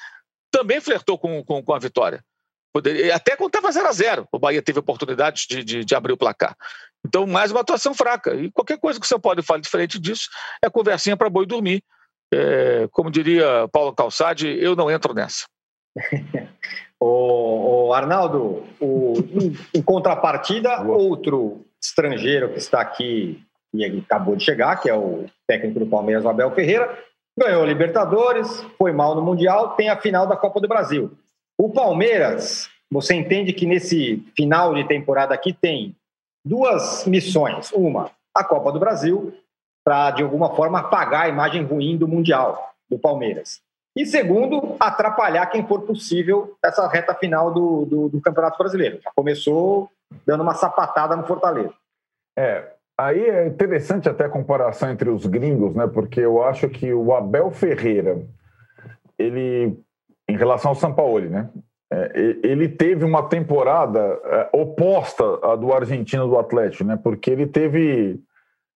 também 0.51 0.81
flertou 0.81 1.19
com, 1.19 1.43
com, 1.43 1.63
com 1.63 1.73
a 1.73 1.79
vitória. 1.79 2.23
Poderia, 2.75 3.15
até 3.15 3.37
quando 3.37 3.55
estava 3.55 3.71
0 3.71 3.89
a 3.89 3.93
0 3.93 4.29
o 4.33 4.39
Bahia 4.39 4.63
teve 4.63 4.79
oportunidade 4.79 5.47
de, 5.49 5.65
de, 5.65 5.85
de, 5.85 5.95
abrir 5.95 6.13
o 6.13 6.17
placar. 6.17 6.57
Então, 7.07 7.27
mais 7.27 7.51
uma 7.51 7.61
atuação 7.61 7.95
fraca. 7.95 8.35
E 8.35 8.51
qualquer 8.51 8.79
coisa 8.79 9.01
que 9.01 9.07
você 9.07 9.19
pode 9.19 9.43
falar 9.43 9.61
diferente 9.61 9.99
disso 9.99 10.29
é 10.65 10.71
conversinha 10.71 11.17
para 11.17 11.31
boi 11.31 11.47
dormir. 11.47 11.83
É, 12.33 12.89
como 12.93 13.11
diria 13.11 13.69
Paulo 13.71 13.95
Calçade, 13.95 14.49
eu 14.49 14.75
não 14.75 14.91
entro 14.91 15.13
nessa. 15.13 15.47
o, 16.99 17.89
o, 17.89 17.93
Arnaldo, 17.93 18.65
o, 18.81 19.15
em, 19.19 19.57
em 19.75 19.83
contrapartida, 19.83 20.79
Boa. 20.79 20.97
outro 20.97 21.67
estrangeiro 21.83 22.51
que 22.51 22.59
está 22.59 22.81
aqui 22.81 23.43
e 23.75 23.85
acabou 23.85 24.37
de 24.37 24.45
chegar, 24.45 24.77
que 24.77 24.89
é 24.89 24.95
o 24.95 25.27
técnico 25.47 25.81
do 25.81 25.87
Palmeiras, 25.87 26.25
o 26.25 26.29
Abel 26.29 26.51
Ferreira, 26.53 26.99
ganhou 27.39 27.63
a 27.63 27.67
Libertadores, 27.67 28.65
foi 28.79 28.93
mal 28.93 29.15
no 29.15 29.23
Mundial, 29.23 29.71
tem 29.71 29.89
a 29.89 30.01
final 30.01 30.27
da 30.27 30.37
Copa 30.37 30.61
do 30.61 30.69
Brasil. 30.69 31.11
O 31.59 31.71
Palmeiras, 31.71 32.69
você 32.91 33.15
entende 33.15 33.53
que 33.53 33.67
nesse 33.67 34.23
final 34.37 34.75
de 34.75 34.87
temporada 34.87 35.35
aqui 35.35 35.53
tem 35.53 35.97
duas 36.45 37.07
missões. 37.07 37.71
Uma, 37.73 38.11
a 38.35 38.45
Copa 38.45 38.73
do 38.73 38.81
Brasil, 38.81 39.33
para 39.85 40.13
de 40.13 40.23
alguma 40.23 40.55
forma 40.55 40.81
apagar 40.81 41.23
a 41.23 41.29
imagem 41.29 41.65
ruim 41.65 41.97
do 41.97 42.09
Mundial 42.09 42.75
do 42.91 42.99
Palmeiras. 42.99 43.61
E 43.97 44.07
segundo, 44.07 44.77
atrapalhar 44.81 45.47
quem 45.47 45.67
for 45.67 45.83
possível 45.83 46.57
essa 46.65 46.89
reta 46.89 47.15
final 47.15 47.53
do, 47.53 47.85
do, 47.85 48.09
do 48.09 48.21
Campeonato 48.21 48.57
Brasileiro. 48.57 48.99
Já 49.03 49.11
começou 49.15 49.91
dando 50.27 50.43
uma 50.43 50.55
sapatada 50.55 51.15
no 51.15 51.27
Fortaleza. 51.27 51.75
É, 52.39 52.73
aí 52.99 53.21
é 53.21 53.47
interessante 53.47 54.09
até 54.09 54.25
a 54.25 54.31
comparação 54.31 54.91
entre 54.91 55.11
os 55.11 55.27
gringos, 55.27 55.75
né? 55.75 55.87
Porque 55.87 56.21
eu 56.21 56.43
acho 56.43 56.69
que 56.69 56.93
o 56.93 57.15
Abel 57.15 57.51
Ferreira, 57.51 58.27
ele, 59.19 59.79
em 60.27 60.37
relação 60.37 60.71
ao 60.71 60.75
Sampaoli, 60.75 61.29
né? 61.29 61.51
É, 61.93 62.37
ele 62.43 62.69
teve 62.69 63.05
uma 63.05 63.29
temporada 63.29 64.01
é, 64.25 64.49
oposta 64.55 65.25
à 65.43 65.55
do 65.55 65.75
argentino 65.75 66.27
do 66.27 66.39
Atlético, 66.39 66.85
né? 66.85 66.97
Porque 66.97 67.31
ele 67.31 67.47
teve 67.47 68.19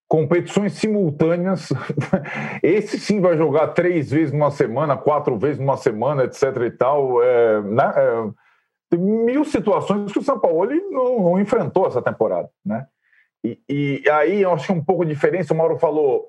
competições 0.07 0.75
simultâneas. 0.75 1.73
Esse 2.63 3.01
sim 3.01 3.21
vai 3.21 3.39
jogar 3.39 3.69
três 3.69 4.11
vezes 4.11 4.33
numa 4.33 4.51
semana, 4.51 4.99
quatro 4.99 5.39
vezes 5.39 5.59
numa 5.59 5.79
semana, 5.79 6.25
etc. 6.25 6.43
e 6.67 6.71
tal. 6.71 7.23
É, 7.23 7.63
né? 7.63 7.93
é, 7.97 8.31
tem 8.91 9.01
mil 9.01 9.45
situações 9.45 10.13
que 10.13 10.19
o 10.19 10.23
São 10.23 10.39
Paulo 10.39 10.69
não, 10.91 11.21
não 11.23 11.41
enfrentou 11.41 11.87
essa 11.87 12.03
temporada, 12.03 12.51
né? 12.65 12.87
E, 13.43 13.59
e, 13.69 14.11
aí 14.11 14.43
eu 14.43 14.53
acho 14.53 14.67
que 14.67 14.73
um 14.73 14.85
pouco 14.85 15.05
de 15.05 15.15
diferença. 15.15 15.55
O 15.55 15.57
Mauro 15.57 15.79
falou 15.79 16.29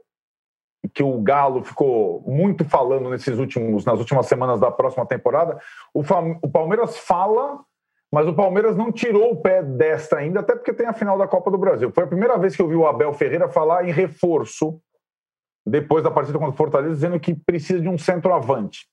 que 0.94 1.04
o 1.04 1.20
Galo 1.22 1.64
ficou 1.64 2.24
muito 2.28 2.64
falando 2.66 3.10
nesses 3.10 3.38
últimos, 3.38 3.86
nas 3.86 4.00
últimas 4.00 4.26
semanas 4.26 4.60
da 4.60 4.72
próxima 4.72 5.06
temporada. 5.06 5.60
O, 5.94 6.02
o 6.42 6.50
Palmeiras 6.50 6.98
fala 6.98 7.60
mas 8.12 8.26
o 8.28 8.34
Palmeiras 8.34 8.76
não 8.76 8.92
tirou 8.92 9.34
o 9.34 9.42
pé 9.42 9.62
desta 9.62 10.18
ainda, 10.18 10.40
até 10.40 10.56
porque 10.56 10.74
tem 10.74 10.88
a 10.88 10.94
final 10.94 11.18
da 11.18 11.28
Copa 11.28 11.52
do 11.52 11.58
Brasil. 11.58 11.92
Foi 11.92 12.06
a 12.06 12.08
primeira 12.08 12.38
vez 12.38 12.56
que 12.56 12.62
eu 12.62 12.68
vi 12.68 12.76
o 12.76 12.88
Abel 12.88 13.14
Ferreira 13.14 13.50
falar 13.50 13.88
em 13.88 13.92
reforço 13.92 14.80
depois 15.66 16.04
da 16.04 16.10
partida 16.10 16.40
contra 16.40 16.54
o 16.54 16.58
Fortaleza, 16.58 16.94
dizendo 16.94 17.20
que 17.20 17.36
precisa 17.36 17.82
de 17.82 17.90
um 17.90 17.98
centroavante. 17.98 18.88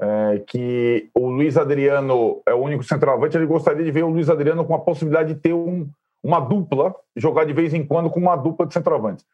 É, 0.00 0.38
que 0.46 1.10
o 1.12 1.28
Luiz 1.28 1.56
Adriano 1.56 2.40
é 2.46 2.54
o 2.54 2.58
único 2.62 2.84
centroavante, 2.84 3.36
ele 3.36 3.46
gostaria 3.46 3.84
de 3.84 3.90
ver 3.90 4.04
o 4.04 4.08
Luiz 4.08 4.30
Adriano 4.30 4.64
com 4.64 4.74
a 4.74 4.78
possibilidade 4.78 5.34
de 5.34 5.40
ter 5.40 5.52
um, 5.52 5.90
uma 6.22 6.38
dupla, 6.40 6.94
jogar 7.16 7.44
de 7.44 7.52
vez 7.52 7.74
em 7.74 7.84
quando 7.84 8.08
com 8.08 8.20
uma 8.20 8.36
dupla 8.36 8.64
de 8.64 8.72
centroavantes. 8.72 9.26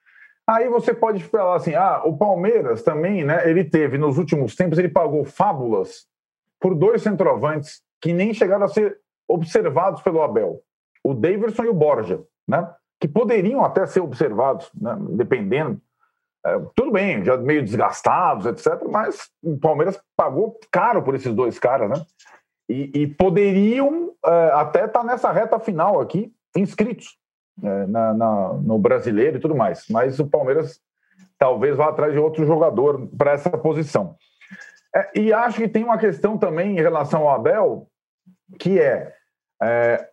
Aí 0.47 0.69
você 0.69 0.93
pode 0.93 1.23
falar 1.25 1.57
assim: 1.57 1.75
ah, 1.75 2.03
o 2.05 2.17
Palmeiras 2.17 2.83
também, 2.83 3.25
né? 3.25 3.49
Ele 3.49 3.65
teve 3.65 3.97
nos 3.97 4.19
últimos 4.19 4.55
tempos, 4.55 4.79
ele 4.79 4.89
pagou 4.89 5.25
fábulas 5.25 6.07
por 6.61 6.75
dois 6.75 7.03
centroavantes 7.03 7.83
que 8.01 8.13
nem 8.13 8.35
chegaram 8.35 8.65
a 8.65 8.69
ser 8.69 8.99
observados 9.29 10.03
pelo 10.03 10.23
Abel, 10.23 10.61
o 11.03 11.15
Daverson 11.15 11.65
e 11.65 11.69
o 11.69 11.75
Borja, 11.75 12.23
né? 12.47 12.71
que 13.01 13.09
poderiam 13.09 13.65
até 13.65 13.87
ser 13.87 14.01
observados, 14.01 14.71
né? 14.75 14.97
dependendo. 15.11 15.81
É, 16.47 16.59
tudo 16.75 16.93
bem, 16.93 17.25
já 17.25 17.37
meio 17.39 17.63
desgastados, 17.63 18.45
etc., 18.47 18.83
mas 18.91 19.31
o 19.43 19.59
Palmeiras 19.59 19.99
pagou 20.15 20.59
caro 20.71 21.03
por 21.03 21.15
esses 21.15 21.35
dois 21.35 21.59
caras, 21.59 21.89
né? 21.89 22.05
E, 22.69 23.03
e 23.03 23.07
poderiam 23.07 24.13
é, 24.25 24.51
até 24.53 24.85
estar 24.85 25.01
tá 25.01 25.05
nessa 25.05 25.31
reta 25.33 25.59
final 25.59 26.01
aqui, 26.01 26.33
inscritos 26.55 27.19
na, 27.61 28.15
na, 28.15 28.53
no 28.55 28.79
brasileiro 28.79 29.37
e 29.37 29.41
tudo 29.41 29.55
mais. 29.55 29.87
Mas 29.89 30.19
o 30.19 30.27
Palmeiras 30.27 30.81
talvez 31.39 31.77
vá 31.77 31.89
atrás 31.89 32.13
de 32.13 32.19
outro 32.19 32.45
jogador 32.47 33.09
para 33.17 33.33
essa 33.33 33.51
posição. 33.51 34.17
É, 34.95 35.19
e 35.19 35.33
acho 35.33 35.59
que 35.59 35.69
tem 35.69 35.85
uma 35.85 35.99
questão 35.99 36.39
também 36.39 36.73
em 36.73 36.81
relação 36.81 37.23
ao 37.23 37.35
Abel, 37.35 37.89
que 38.59 38.81
é, 38.81 39.13
é 39.63 40.09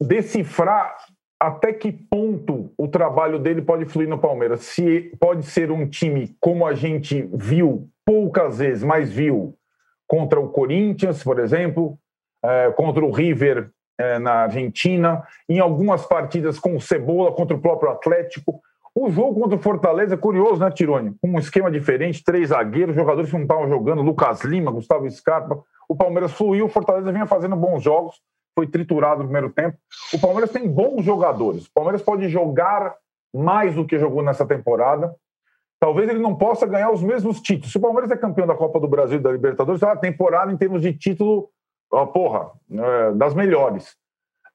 decifrar 0.00 0.96
até 1.38 1.72
que 1.72 1.90
ponto 1.90 2.72
o 2.78 2.86
trabalho 2.86 3.38
dele 3.38 3.62
pode 3.62 3.84
fluir 3.86 4.08
no 4.08 4.18
Palmeiras. 4.18 4.60
Se 4.60 5.12
pode 5.20 5.44
ser 5.44 5.70
um 5.70 5.88
time 5.88 6.36
como 6.40 6.66
a 6.66 6.72
gente 6.72 7.28
viu 7.34 7.88
poucas 8.04 8.58
vezes, 8.58 8.82
mas 8.82 9.10
viu 9.10 9.56
contra 10.06 10.40
o 10.40 10.50
Corinthians, 10.50 11.22
por 11.22 11.38
exemplo, 11.38 11.98
é, 12.44 12.70
contra 12.72 13.04
o 13.04 13.10
River 13.10 13.70
é, 13.98 14.18
na 14.18 14.42
Argentina, 14.42 15.22
em 15.48 15.58
algumas 15.58 16.06
partidas 16.06 16.58
com 16.58 16.76
o 16.76 16.80
Cebola 16.80 17.32
contra 17.32 17.56
o 17.56 17.60
próprio 17.60 17.90
Atlético. 17.90 18.60
O, 18.94 19.10
jogo 19.10 19.40
contra 19.40 19.56
o 19.56 19.62
Fortaleza 19.62 20.14
é 20.14 20.18
curioso, 20.18 20.60
né, 20.60 20.70
Tirone? 20.70 21.14
Com 21.20 21.30
um 21.30 21.38
esquema 21.38 21.70
diferente, 21.70 22.22
três 22.22 22.50
zagueiros, 22.50 22.94
jogadores 22.94 23.30
que 23.30 23.36
não 23.36 23.44
estavam 23.44 23.68
jogando, 23.68 24.02
Lucas 24.02 24.42
Lima, 24.44 24.70
Gustavo 24.70 25.10
Scarpa. 25.10 25.62
O 25.88 25.96
Palmeiras 25.96 26.32
fluiu, 26.32 26.66
o 26.66 26.68
Fortaleza 26.68 27.10
vinha 27.10 27.26
fazendo 27.26 27.56
bons 27.56 27.82
jogos, 27.82 28.20
foi 28.54 28.66
triturado 28.66 29.20
no 29.20 29.24
primeiro 29.24 29.50
tempo. 29.50 29.78
O 30.12 30.18
Palmeiras 30.20 30.50
tem 30.50 30.68
bons 30.68 31.04
jogadores. 31.04 31.66
O 31.66 31.72
Palmeiras 31.72 32.02
pode 32.02 32.28
jogar 32.28 32.94
mais 33.34 33.74
do 33.74 33.86
que 33.86 33.98
jogou 33.98 34.22
nessa 34.22 34.44
temporada. 34.44 35.14
Talvez 35.80 36.08
ele 36.08 36.20
não 36.20 36.36
possa 36.36 36.66
ganhar 36.66 36.92
os 36.92 37.02
mesmos 37.02 37.40
títulos. 37.40 37.72
Se 37.72 37.78
o 37.78 37.80
Palmeiras 37.80 38.10
é 38.10 38.16
campeão 38.16 38.46
da 38.46 38.54
Copa 38.54 38.78
do 38.78 38.86
Brasil 38.86 39.18
e 39.18 39.22
da 39.22 39.32
Libertadores, 39.32 39.82
é 39.82 39.86
uma 39.86 39.96
temporada 39.96 40.52
em 40.52 40.56
termos 40.56 40.82
de 40.82 40.92
título, 40.92 41.48
ó, 41.92 42.06
porra, 42.06 42.50
é, 42.70 43.12
das 43.12 43.34
melhores. 43.34 43.94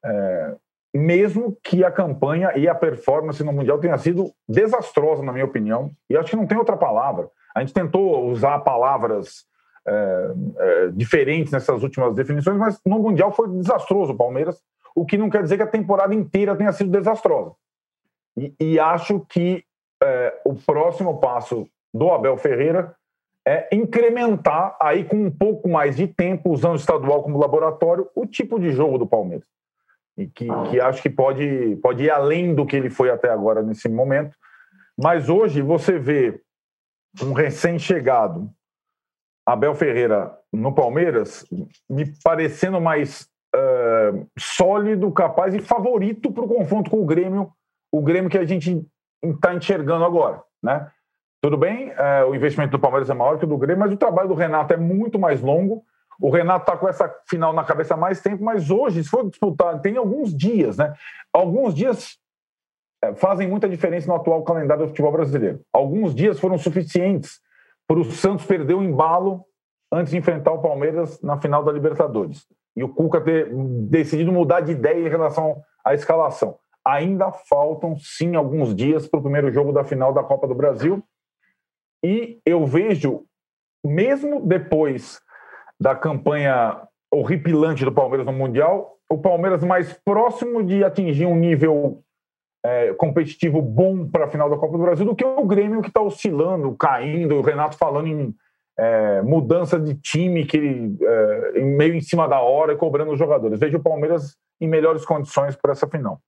É, 0.04 0.54
mesmo 0.94 1.56
que 1.62 1.84
a 1.84 1.90
campanha 1.90 2.52
e 2.56 2.68
a 2.68 2.74
performance 2.74 3.42
no 3.44 3.52
Mundial 3.52 3.78
tenha 3.78 3.96
sido 3.98 4.32
desastrosa, 4.48 5.22
na 5.22 5.32
minha 5.32 5.44
opinião, 5.44 5.90
e 6.10 6.16
acho 6.16 6.30
que 6.30 6.36
não 6.36 6.46
tem 6.46 6.58
outra 6.58 6.76
palavra. 6.76 7.30
A 7.54 7.60
gente 7.60 7.72
tentou 7.72 8.26
usar 8.26 8.58
palavras 8.60 9.46
é, 9.86 10.32
é, 10.58 10.88
diferentes 10.88 11.52
nessas 11.52 11.82
últimas 11.82 12.14
definições, 12.14 12.56
mas 12.56 12.80
no 12.84 12.98
Mundial 12.98 13.32
foi 13.32 13.48
desastroso 13.48 14.12
o 14.12 14.16
Palmeiras, 14.16 14.60
o 14.94 15.06
que 15.06 15.16
não 15.16 15.30
quer 15.30 15.42
dizer 15.42 15.56
que 15.56 15.62
a 15.62 15.68
temporada 15.68 16.14
inteira 16.14 16.56
tenha 16.56 16.72
sido 16.72 16.90
desastrosa. 16.90 17.52
E, 18.36 18.54
e 18.58 18.80
acho 18.80 19.20
que 19.28 19.64
é, 20.02 20.40
o 20.44 20.54
próximo 20.54 21.18
passo 21.20 21.68
do 21.92 22.10
Abel 22.10 22.36
Ferreira 22.36 22.94
é 23.48 23.68
incrementar 23.72 24.76
aí 24.80 25.04
com 25.04 25.16
um 25.16 25.30
pouco 25.30 25.68
mais 25.68 25.96
de 25.96 26.06
tempo, 26.06 26.50
usando 26.50 26.72
o 26.72 26.76
estadual 26.76 27.22
como 27.22 27.38
laboratório, 27.38 28.08
o 28.14 28.26
tipo 28.26 28.58
de 28.60 28.72
jogo 28.72 28.98
do 28.98 29.06
Palmeiras 29.06 29.46
e 30.18 30.26
que, 30.26 30.48
que 30.68 30.80
acho 30.80 31.00
que 31.00 31.08
pode, 31.08 31.76
pode 31.76 32.02
ir 32.02 32.10
além 32.10 32.52
do 32.52 32.66
que 32.66 32.74
ele 32.74 32.90
foi 32.90 33.08
até 33.08 33.30
agora 33.30 33.62
nesse 33.62 33.88
momento. 33.88 34.36
Mas 35.00 35.28
hoje 35.28 35.62
você 35.62 35.96
vê 35.96 36.42
um 37.22 37.32
recém-chegado, 37.32 38.50
Abel 39.46 39.76
Ferreira, 39.76 40.36
no 40.52 40.74
Palmeiras, 40.74 41.46
me 41.88 42.12
parecendo 42.22 42.80
mais 42.80 43.28
uh, 43.54 44.28
sólido, 44.36 45.10
capaz 45.12 45.54
e 45.54 45.60
favorito 45.60 46.32
para 46.32 46.44
o 46.44 46.48
confronto 46.48 46.90
com 46.90 47.00
o 47.00 47.06
Grêmio, 47.06 47.52
o 47.92 48.02
Grêmio 48.02 48.28
que 48.28 48.38
a 48.38 48.44
gente 48.44 48.84
está 49.22 49.54
enxergando 49.54 50.04
agora. 50.04 50.42
Né? 50.60 50.90
Tudo 51.40 51.56
bem, 51.56 51.90
uh, 51.90 52.28
o 52.28 52.34
investimento 52.34 52.72
do 52.72 52.78
Palmeiras 52.78 53.08
é 53.08 53.14
maior 53.14 53.38
que 53.38 53.44
o 53.44 53.48
do 53.48 53.56
Grêmio, 53.56 53.80
mas 53.80 53.92
o 53.92 53.96
trabalho 53.96 54.28
do 54.28 54.34
Renato 54.34 54.74
é 54.74 54.76
muito 54.76 55.18
mais 55.18 55.40
longo 55.40 55.84
o 56.20 56.30
Renato 56.30 56.62
está 56.62 56.76
com 56.76 56.88
essa 56.88 57.08
final 57.28 57.52
na 57.52 57.64
cabeça 57.64 57.94
há 57.94 57.96
mais 57.96 58.20
tempo, 58.20 58.42
mas 58.42 58.70
hoje, 58.70 59.04
se 59.04 59.08
for 59.08 59.28
disputar, 59.28 59.80
tem 59.80 59.96
alguns 59.96 60.36
dias, 60.36 60.76
né? 60.76 60.92
Alguns 61.32 61.72
dias 61.72 62.18
é, 63.02 63.14
fazem 63.14 63.46
muita 63.46 63.68
diferença 63.68 64.08
no 64.08 64.16
atual 64.16 64.42
calendário 64.42 64.84
do 64.84 64.88
futebol 64.88 65.12
brasileiro. 65.12 65.60
Alguns 65.72 66.14
dias 66.14 66.40
foram 66.40 66.58
suficientes 66.58 67.40
para 67.86 68.00
o 68.00 68.04
Santos 68.04 68.44
perder 68.44 68.74
o 68.74 68.82
embalo 68.82 69.44
antes 69.92 70.10
de 70.10 70.18
enfrentar 70.18 70.52
o 70.52 70.60
Palmeiras 70.60 71.22
na 71.22 71.40
final 71.40 71.62
da 71.62 71.70
Libertadores. 71.70 72.46
E 72.76 72.82
o 72.82 72.88
Cuca 72.88 73.20
ter 73.20 73.48
decidido 73.88 74.32
mudar 74.32 74.60
de 74.60 74.72
ideia 74.72 75.06
em 75.06 75.08
relação 75.08 75.62
à 75.84 75.94
escalação. 75.94 76.58
Ainda 76.84 77.30
faltam, 77.30 77.96
sim, 77.96 78.34
alguns 78.34 78.74
dias 78.74 79.06
para 79.06 79.20
o 79.20 79.22
primeiro 79.22 79.52
jogo 79.52 79.72
da 79.72 79.84
final 79.84 80.12
da 80.12 80.22
Copa 80.22 80.48
do 80.48 80.54
Brasil. 80.54 81.02
E 82.04 82.40
eu 82.44 82.64
vejo, 82.66 83.24
mesmo 83.84 84.40
depois 84.46 85.20
da 85.80 85.94
campanha 85.94 86.82
horripilante 87.12 87.84
do 87.84 87.92
Palmeiras 87.92 88.26
no 88.26 88.32
Mundial, 88.32 88.96
o 89.10 89.18
Palmeiras 89.18 89.64
mais 89.64 89.92
próximo 90.04 90.62
de 90.62 90.84
atingir 90.84 91.26
um 91.26 91.36
nível 91.36 92.02
é, 92.64 92.92
competitivo 92.94 93.62
bom 93.62 94.06
para 94.06 94.26
a 94.26 94.28
final 94.28 94.50
da 94.50 94.56
Copa 94.56 94.76
do 94.76 94.82
Brasil 94.82 95.06
do 95.06 95.14
que 95.14 95.24
o 95.24 95.44
Grêmio 95.44 95.80
que 95.80 95.88
está 95.88 96.02
oscilando, 96.02 96.76
caindo, 96.76 97.36
o 97.36 97.42
Renato 97.42 97.76
falando 97.76 98.08
em 98.08 98.34
é, 98.78 99.22
mudança 99.22 99.78
de 99.78 99.94
time 99.94 100.44
que 100.44 100.56
ele, 100.56 100.96
é, 101.00 101.60
meio 101.60 101.94
em 101.94 102.00
cima 102.00 102.28
da 102.28 102.40
hora 102.40 102.72
e 102.72 102.76
cobrando 102.76 103.12
os 103.12 103.18
jogadores. 103.18 103.58
Vejo 103.58 103.78
o 103.78 103.82
Palmeiras 103.82 104.36
em 104.60 104.68
melhores 104.68 105.04
condições 105.04 105.56
para 105.56 105.72
essa 105.72 105.88
final. 105.88 106.20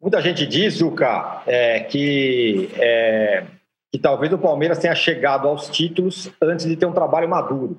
Muita 0.00 0.20
gente 0.20 0.46
diz, 0.46 0.74
Zuca, 0.74 1.42
é, 1.46 1.80
que, 1.80 2.70
é, 2.74 3.44
que 3.92 3.98
talvez 3.98 4.32
o 4.32 4.38
Palmeiras 4.38 4.78
tenha 4.78 4.94
chegado 4.94 5.46
aos 5.46 5.68
títulos 5.68 6.32
antes 6.42 6.64
de 6.64 6.76
ter 6.76 6.86
um 6.86 6.94
trabalho 6.94 7.28
maduro. 7.28 7.78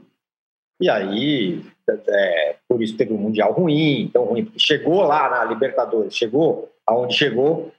E 0.79 0.87
aí, 0.87 1.65
é, 1.89 2.55
por 2.69 2.83
isso 2.83 2.95
teve 2.95 3.13
um 3.13 3.17
Mundial 3.17 3.51
ruim, 3.51 4.09
tão 4.13 4.25
ruim, 4.25 4.45
porque 4.45 4.59
chegou 4.59 5.01
lá 5.01 5.29
na 5.29 5.43
Libertadores, 5.45 6.15
chegou 6.15 6.71
aonde 6.85 7.15
chegou 7.15 7.71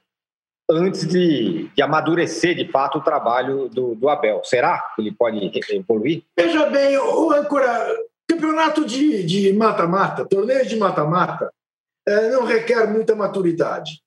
antes 0.69 1.07
de, 1.07 1.69
de 1.69 1.81
amadurecer 1.81 2.55
de 2.55 2.69
fato 2.69 2.97
o 2.97 3.03
trabalho 3.03 3.69
do, 3.69 3.95
do, 3.95 4.09
Abel. 4.09 4.41
Será 4.43 4.79
que 4.95 5.01
ele 5.01 5.11
pode 5.11 5.51
evoluir? 5.69 6.23
Veja 6.37 6.65
bem, 6.65 6.97
o 6.97 7.31
âncora, 7.31 7.87
campeonato 8.27 8.83
de 8.85 9.53
mata-mata, 9.53 10.25
torneio 10.25 10.65
de 10.67 10.75
mata-mata, 10.75 11.51
é, 12.07 12.29
não 12.31 12.45
requer 12.45 12.87
muita 12.87 13.15
maturidade. 13.15 14.01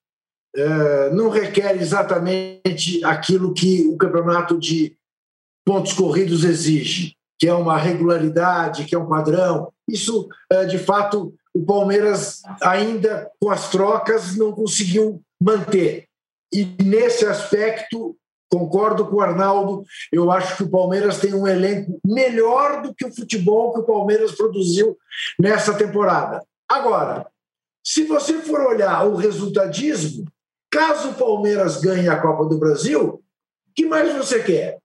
É, 0.56 1.10
não 1.10 1.28
requer 1.28 1.76
exatamente 1.76 3.04
aquilo 3.04 3.52
que 3.52 3.86
o 3.86 3.96
campeonato 3.96 4.58
de 4.58 4.96
pontos 5.64 5.92
corridos 5.92 6.42
exige 6.42 7.18
que 7.38 7.46
é 7.46 7.54
uma 7.54 7.78
regularidade, 7.78 8.84
que 8.84 8.94
é 8.94 8.98
um 8.98 9.08
padrão. 9.08 9.72
Isso, 9.88 10.28
é, 10.50 10.64
de 10.64 10.78
fato, 10.78 11.32
o 11.54 11.64
Palmeiras, 11.64 12.42
ainda 12.62 13.30
com 13.40 13.48
as 13.50 13.70
trocas, 13.70 14.36
não 14.36 14.52
conseguiu 14.52 15.22
manter. 15.40 16.06
E 16.52 16.64
nesse 16.82 17.24
aspecto, 17.24 18.16
concordo 18.50 19.06
com 19.06 19.16
o 19.16 19.20
Arnaldo, 19.20 19.84
eu 20.10 20.32
acho 20.32 20.56
que 20.56 20.64
o 20.64 20.70
Palmeiras 20.70 21.18
tem 21.18 21.32
um 21.32 21.46
elenco 21.46 22.00
melhor 22.04 22.82
do 22.82 22.92
que 22.92 23.06
o 23.06 23.14
futebol 23.14 23.72
que 23.72 23.80
o 23.80 23.86
Palmeiras 23.86 24.32
produziu 24.32 24.96
nessa 25.38 25.74
temporada. 25.74 26.42
Agora, 26.68 27.26
se 27.84 28.04
você 28.04 28.40
for 28.42 28.60
olhar 28.60 29.06
o 29.06 29.14
resultadismo, 29.14 30.26
caso 30.70 31.10
o 31.10 31.14
Palmeiras 31.14 31.80
ganhe 31.80 32.08
a 32.08 32.20
Copa 32.20 32.44
do 32.46 32.58
Brasil, 32.58 33.22
que 33.74 33.86
mais 33.86 34.12
você 34.16 34.42
quer? 34.42 34.78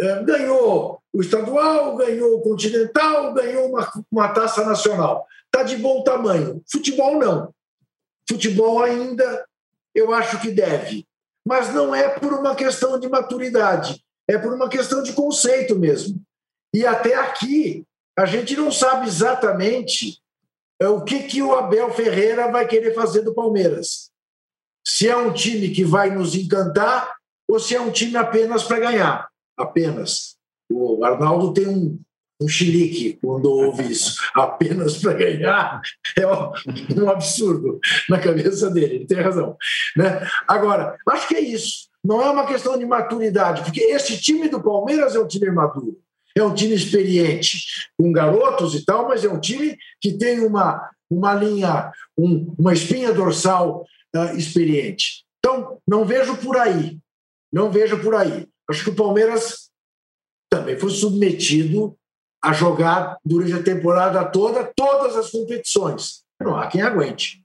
É, 0.00 0.22
ganhou 0.24 1.00
o 1.12 1.20
estadual, 1.20 1.96
ganhou 1.96 2.34
o 2.34 2.42
continental, 2.42 3.32
ganhou 3.32 3.70
uma, 3.70 3.90
uma 4.10 4.28
taça 4.28 4.64
nacional. 4.64 5.24
Está 5.46 5.62
de 5.62 5.76
bom 5.76 6.02
tamanho. 6.02 6.62
Futebol, 6.70 7.18
não. 7.18 7.54
Futebol 8.28 8.82
ainda, 8.82 9.46
eu 9.94 10.12
acho 10.12 10.40
que 10.40 10.50
deve. 10.50 11.06
Mas 11.46 11.72
não 11.72 11.94
é 11.94 12.08
por 12.08 12.32
uma 12.32 12.56
questão 12.56 12.98
de 12.98 13.08
maturidade, 13.08 14.04
é 14.28 14.36
por 14.36 14.52
uma 14.52 14.68
questão 14.68 15.02
de 15.02 15.12
conceito 15.12 15.78
mesmo. 15.78 16.20
E 16.74 16.84
até 16.84 17.14
aqui, 17.14 17.86
a 18.18 18.26
gente 18.26 18.56
não 18.56 18.72
sabe 18.72 19.06
exatamente 19.06 20.20
é, 20.80 20.88
o 20.88 21.04
que, 21.04 21.22
que 21.22 21.40
o 21.40 21.54
Abel 21.54 21.90
Ferreira 21.92 22.50
vai 22.50 22.66
querer 22.66 22.92
fazer 22.92 23.22
do 23.22 23.32
Palmeiras. 23.32 24.10
Se 24.86 25.08
é 25.08 25.16
um 25.16 25.32
time 25.32 25.70
que 25.70 25.84
vai 25.84 26.10
nos 26.10 26.34
encantar 26.36 27.12
ou 27.48 27.58
se 27.58 27.74
é 27.74 27.80
um 27.80 27.90
time 27.90 28.16
apenas 28.16 28.62
para 28.62 28.78
ganhar 28.78 29.28
apenas. 29.56 30.36
O 30.70 31.04
Arnaldo 31.04 31.52
tem 31.52 31.66
um, 31.66 31.98
um 32.40 32.48
chilique 32.48 33.18
quando 33.22 33.46
ouve 33.46 33.90
isso, 33.90 34.20
apenas 34.34 34.98
para 34.98 35.14
ganhar, 35.14 35.80
é 36.16 36.26
um, 36.26 37.08
absurdo 37.08 37.80
na 38.08 38.18
cabeça 38.18 38.70
dele, 38.70 38.96
ele 38.96 39.06
tem 39.06 39.20
razão. 39.20 39.56
Né? 39.96 40.26
Agora, 40.46 40.96
acho 41.08 41.28
que 41.28 41.36
é 41.36 41.40
isso, 41.40 41.88
não 42.04 42.20
é 42.20 42.30
uma 42.30 42.46
questão 42.46 42.78
de 42.78 42.84
maturidade, 42.84 43.62
porque 43.62 43.80
esse 43.80 44.20
time 44.20 44.48
do 44.48 44.62
Palmeiras 44.62 45.14
é 45.14 45.20
um 45.20 45.26
time 45.26 45.50
maduro, 45.50 45.98
é 46.36 46.42
um 46.42 46.54
time 46.54 46.74
experiente, 46.74 47.64
com 47.96 48.12
garotos 48.12 48.74
e 48.74 48.84
tal, 48.84 49.08
mas 49.08 49.24
é 49.24 49.28
um 49.28 49.40
time 49.40 49.76
que 50.00 50.12
tem 50.18 50.40
uma, 50.40 50.90
uma 51.08 51.32
linha, 51.32 51.90
um, 52.18 52.54
uma 52.58 52.74
espinha 52.74 53.12
dorsal 53.12 53.86
uh, 54.16 54.36
experiente. 54.36 55.24
Então, 55.38 55.78
não 55.86 56.04
vejo 56.04 56.36
por 56.38 56.56
aí, 56.56 56.98
não 57.52 57.70
vejo 57.70 58.00
por 58.02 58.14
aí. 58.14 58.48
Acho 58.68 58.84
que 58.84 58.90
o 58.90 58.96
Palmeiras 58.96 59.70
também 60.50 60.78
foi 60.78 60.90
submetido 60.90 61.96
a 62.42 62.52
jogar 62.52 63.18
durante 63.24 63.54
a 63.54 63.62
temporada 63.62 64.24
toda 64.24 64.64
todas 64.76 65.16
as 65.16 65.30
competições. 65.30 66.24
Não 66.40 66.56
há 66.56 66.66
quem 66.66 66.82
aguente. 66.82 67.42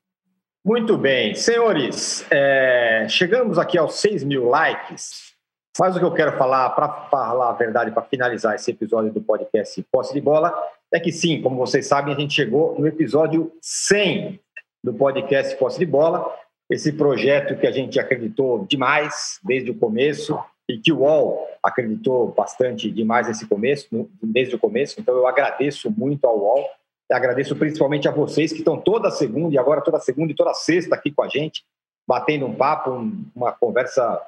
Muito 0.64 0.98
bem. 0.98 1.34
Senhores, 1.34 2.26
é, 2.30 3.08
chegamos 3.10 3.58
aqui 3.58 3.78
aos 3.78 3.96
6 3.96 4.24
mil 4.24 4.48
likes. 4.48 5.32
Mas 5.80 5.96
o 5.96 6.00
que 6.00 6.06
eu 6.06 6.14
quero 6.14 6.38
falar, 6.38 6.70
para 6.72 7.08
falar 7.10 7.50
a 7.50 7.54
verdade, 7.54 7.92
para 7.92 8.04
finalizar 8.04 8.56
esse 8.56 8.72
episódio 8.72 9.12
do 9.12 9.22
podcast 9.22 9.84
Posse 9.92 10.14
de 10.14 10.22
Bola, 10.22 10.54
é 10.94 11.00
que 11.00 11.12
sim, 11.12 11.42
como 11.42 11.56
vocês 11.56 11.88
sabem, 11.88 12.14
a 12.14 12.20
gente 12.20 12.34
chegou 12.34 12.78
no 12.78 12.86
episódio 12.86 13.52
100 13.62 14.40
do 14.84 14.94
podcast 14.94 15.56
Posse 15.56 15.80
de 15.80 15.86
Bola, 15.86 16.32
esse 16.72 16.94
projeto 16.94 17.60
que 17.60 17.68
a 17.68 17.72
gente 17.72 18.00
acreditou 18.00 18.66
demais 18.66 19.40
desde 19.44 19.70
o 19.70 19.76
começo, 19.76 20.40
e 20.70 20.78
que 20.78 20.92
o 20.92 21.00
UOL 21.00 21.48
acreditou 21.62 22.30
bastante 22.30 22.90
demais 22.90 23.28
nesse 23.28 23.46
começo, 23.46 24.10
desde 24.24 24.56
o 24.56 24.60
começo. 24.60 25.00
Então 25.00 25.16
eu 25.16 25.28
agradeço 25.28 25.92
muito 25.92 26.26
ao 26.26 26.40
UOL, 26.40 26.66
agradeço 27.12 27.56
principalmente 27.58 28.08
a 28.08 28.12
vocês 28.12 28.54
que 28.54 28.60
estão 28.60 28.80
toda 28.80 29.12
segunda 29.12 29.54
e 29.54 29.58
agora 29.58 29.82
toda 29.82 30.00
segunda 30.00 30.32
e 30.32 30.36
toda 30.36 30.54
sexta 30.54 30.96
aqui 30.96 31.12
com 31.12 31.24
a 31.24 31.28
gente, 31.28 31.66
batendo 32.08 32.46
um 32.46 32.56
papo, 32.56 32.92
uma 33.36 33.52
conversa 33.52 34.22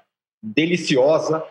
deliciosa 0.43 1.43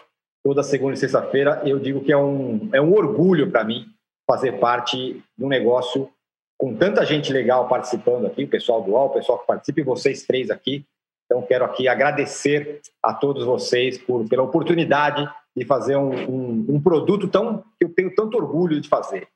toda 0.45 0.63
segunda 0.63 0.95
e 0.95 0.99
sexta-feira. 0.99 1.63
Eu 1.65 1.79
digo 1.79 2.03
que 2.03 2.13
é 2.13 2.17
um, 2.17 2.69
é 2.73 2.81
um 2.81 2.93
orgulho 2.93 3.51
para 3.51 3.65
mim 3.65 3.87
fazer 4.29 4.59
parte 4.59 5.23
de 5.39 5.45
um 5.45 5.49
negócio 5.49 6.11
com 6.59 6.77
tanta 6.77 7.05
gente 7.05 7.33
legal 7.33 7.69
participando 7.69 8.27
aqui, 8.27 8.45
o 8.45 8.49
pessoal 8.49 8.83
do 8.83 8.93
UOL, 8.93 9.07
o 9.07 9.15
pessoal 9.15 9.39
que 9.39 9.47
participa 9.47 9.81
e 9.81 9.85
vocês 9.85 10.25
três 10.25 10.51
aqui. 10.51 10.87
Então, 11.27 11.43
quero 11.43 11.65
aqui 11.65 11.89
agradecer 11.89 12.81
a 13.03 13.15
todos 13.15 13.45
vocês 13.45 13.99
por, 13.99 14.29
pela 14.29 14.43
oportunidade 14.43 15.29
de 15.57 15.65
fazer 15.65 15.97
um, 15.97 16.13
um, 16.13 16.67
um 16.69 16.81
produto 16.81 17.29
tão 17.29 17.65
que 17.79 17.85
eu 17.85 17.95
tenho 17.95 18.15
tanto 18.15 18.37
orgulho 18.37 18.81
de 18.81 18.89
fazer. 18.89 19.29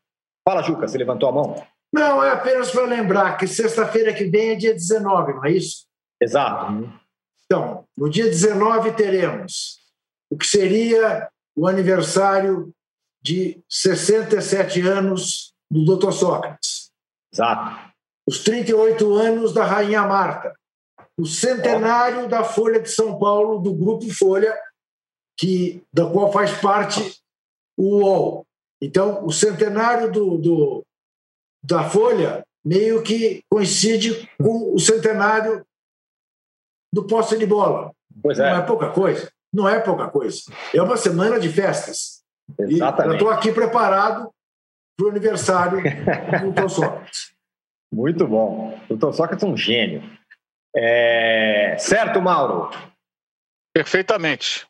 Fala, 0.47 0.62
Juca, 0.62 0.87
você 0.87 0.99
levantou 0.99 1.29
a 1.29 1.33
mão? 1.33 1.67
Não, 1.93 2.23
é 2.23 2.31
apenas 2.31 2.71
para 2.71 2.85
lembrar 2.85 3.37
que 3.37 3.47
sexta-feira 3.47 4.12
que 4.12 4.25
vem 4.25 4.51
é 4.51 4.55
dia 4.55 4.73
19, 4.73 5.35
não 5.35 5.45
é 5.45 5.53
isso? 5.53 5.87
Exato. 6.21 6.91
Então, 7.45 7.85
no 7.97 8.11
dia 8.11 8.25
19 8.25 8.93
teremos 8.93 9.79
o 10.31 10.37
que 10.37 10.47
seria 10.47 11.29
o 11.57 11.67
aniversário 11.67 12.73
de 13.23 13.62
67 13.69 14.81
anos 14.83 15.55
do 15.71 15.97
Dr. 15.97 16.12
Sócrates. 16.12 16.86
Exato. 17.37 17.93
Os 18.26 18.43
38 18.43 19.14
anos 19.14 19.53
da 19.53 19.64
Rainha 19.64 20.03
Marta. 20.03 20.55
O 21.18 21.26
centenário 21.26 22.28
da 22.28 22.43
Folha 22.43 22.80
de 22.80 22.91
São 22.91 23.18
Paulo, 23.18 23.59
do 23.59 23.72
Grupo 23.72 24.09
Folha, 24.12 24.55
que, 25.39 25.82
da 25.93 26.11
qual 26.11 26.32
faz 26.32 26.53
parte 26.61 27.20
o 27.76 28.01
UOL. 28.01 28.47
Então, 28.82 29.24
o 29.24 29.30
centenário 29.30 30.11
do, 30.11 30.39
do, 30.39 30.87
da 31.62 31.89
Folha 31.89 32.45
meio 32.64 33.03
que 33.03 33.43
coincide 33.51 34.28
com 34.39 34.74
o 34.74 34.78
centenário 34.78 35.64
do 36.93 37.07
posse 37.07 37.39
de 37.39 37.47
bola. 37.47 37.93
Pois 38.22 38.39
é. 38.39 38.51
Não 38.51 38.59
é 38.59 38.62
pouca 38.62 38.91
coisa. 38.91 39.32
Não 39.53 39.68
é 39.68 39.80
pouca 39.80 40.09
coisa. 40.09 40.41
É 40.74 40.82
uma 40.82 40.97
semana 40.97 41.39
de 41.39 41.49
festas. 41.49 42.22
Exatamente. 42.59 43.07
E 43.07 43.11
eu 43.11 43.14
estou 43.14 43.30
aqui 43.30 43.53
preparado 43.53 44.30
para 44.97 45.07
o 45.07 45.11
aniversário 45.11 45.82
do 45.82 46.53
Dr. 46.53 46.68
Sócrates. 46.68 47.32
Muito 47.92 48.26
bom. 48.26 48.80
O 48.88 48.97
Dr. 48.97 49.12
Sócrates 49.12 49.44
é 49.44 49.47
um 49.47 49.57
gênio. 49.57 50.03
É... 50.74 51.76
Certo, 51.78 52.20
Mauro? 52.20 52.70
Perfeitamente. 53.72 54.66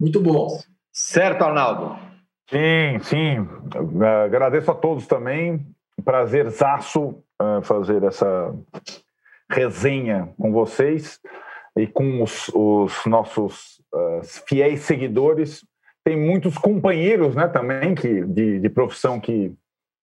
Muito 0.00 0.20
bom. 0.20 0.60
Certo, 0.92 1.42
Arnaldo? 1.42 1.98
Sim, 2.48 2.98
sim. 3.02 3.48
Agradeço 4.24 4.70
a 4.70 4.74
todos 4.74 5.06
também. 5.06 5.64
Prazerzaço 6.04 7.22
uh, 7.40 7.62
fazer 7.62 8.02
essa 8.02 8.54
resenha 9.50 10.32
com 10.38 10.52
vocês 10.52 11.20
e 11.76 11.86
com 11.86 12.22
os, 12.22 12.48
os 12.54 13.04
nossos 13.06 13.80
uh, 13.92 14.20
fiéis 14.48 14.80
seguidores. 14.80 15.64
Tem 16.10 16.18
muitos 16.18 16.58
companheiros 16.58 17.36
né, 17.36 17.46
também 17.46 17.94
que, 17.94 18.24
de, 18.24 18.58
de 18.58 18.68
profissão 18.68 19.20
que, 19.20 19.54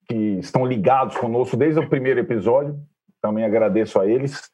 que 0.07 0.15
estão 0.39 0.65
ligados 0.65 1.17
conosco 1.17 1.57
desde 1.57 1.81
o 1.81 1.89
primeiro 1.89 2.21
episódio. 2.21 2.79
Também 3.21 3.43
agradeço 3.43 3.99
a 3.99 4.07
eles. 4.07 4.49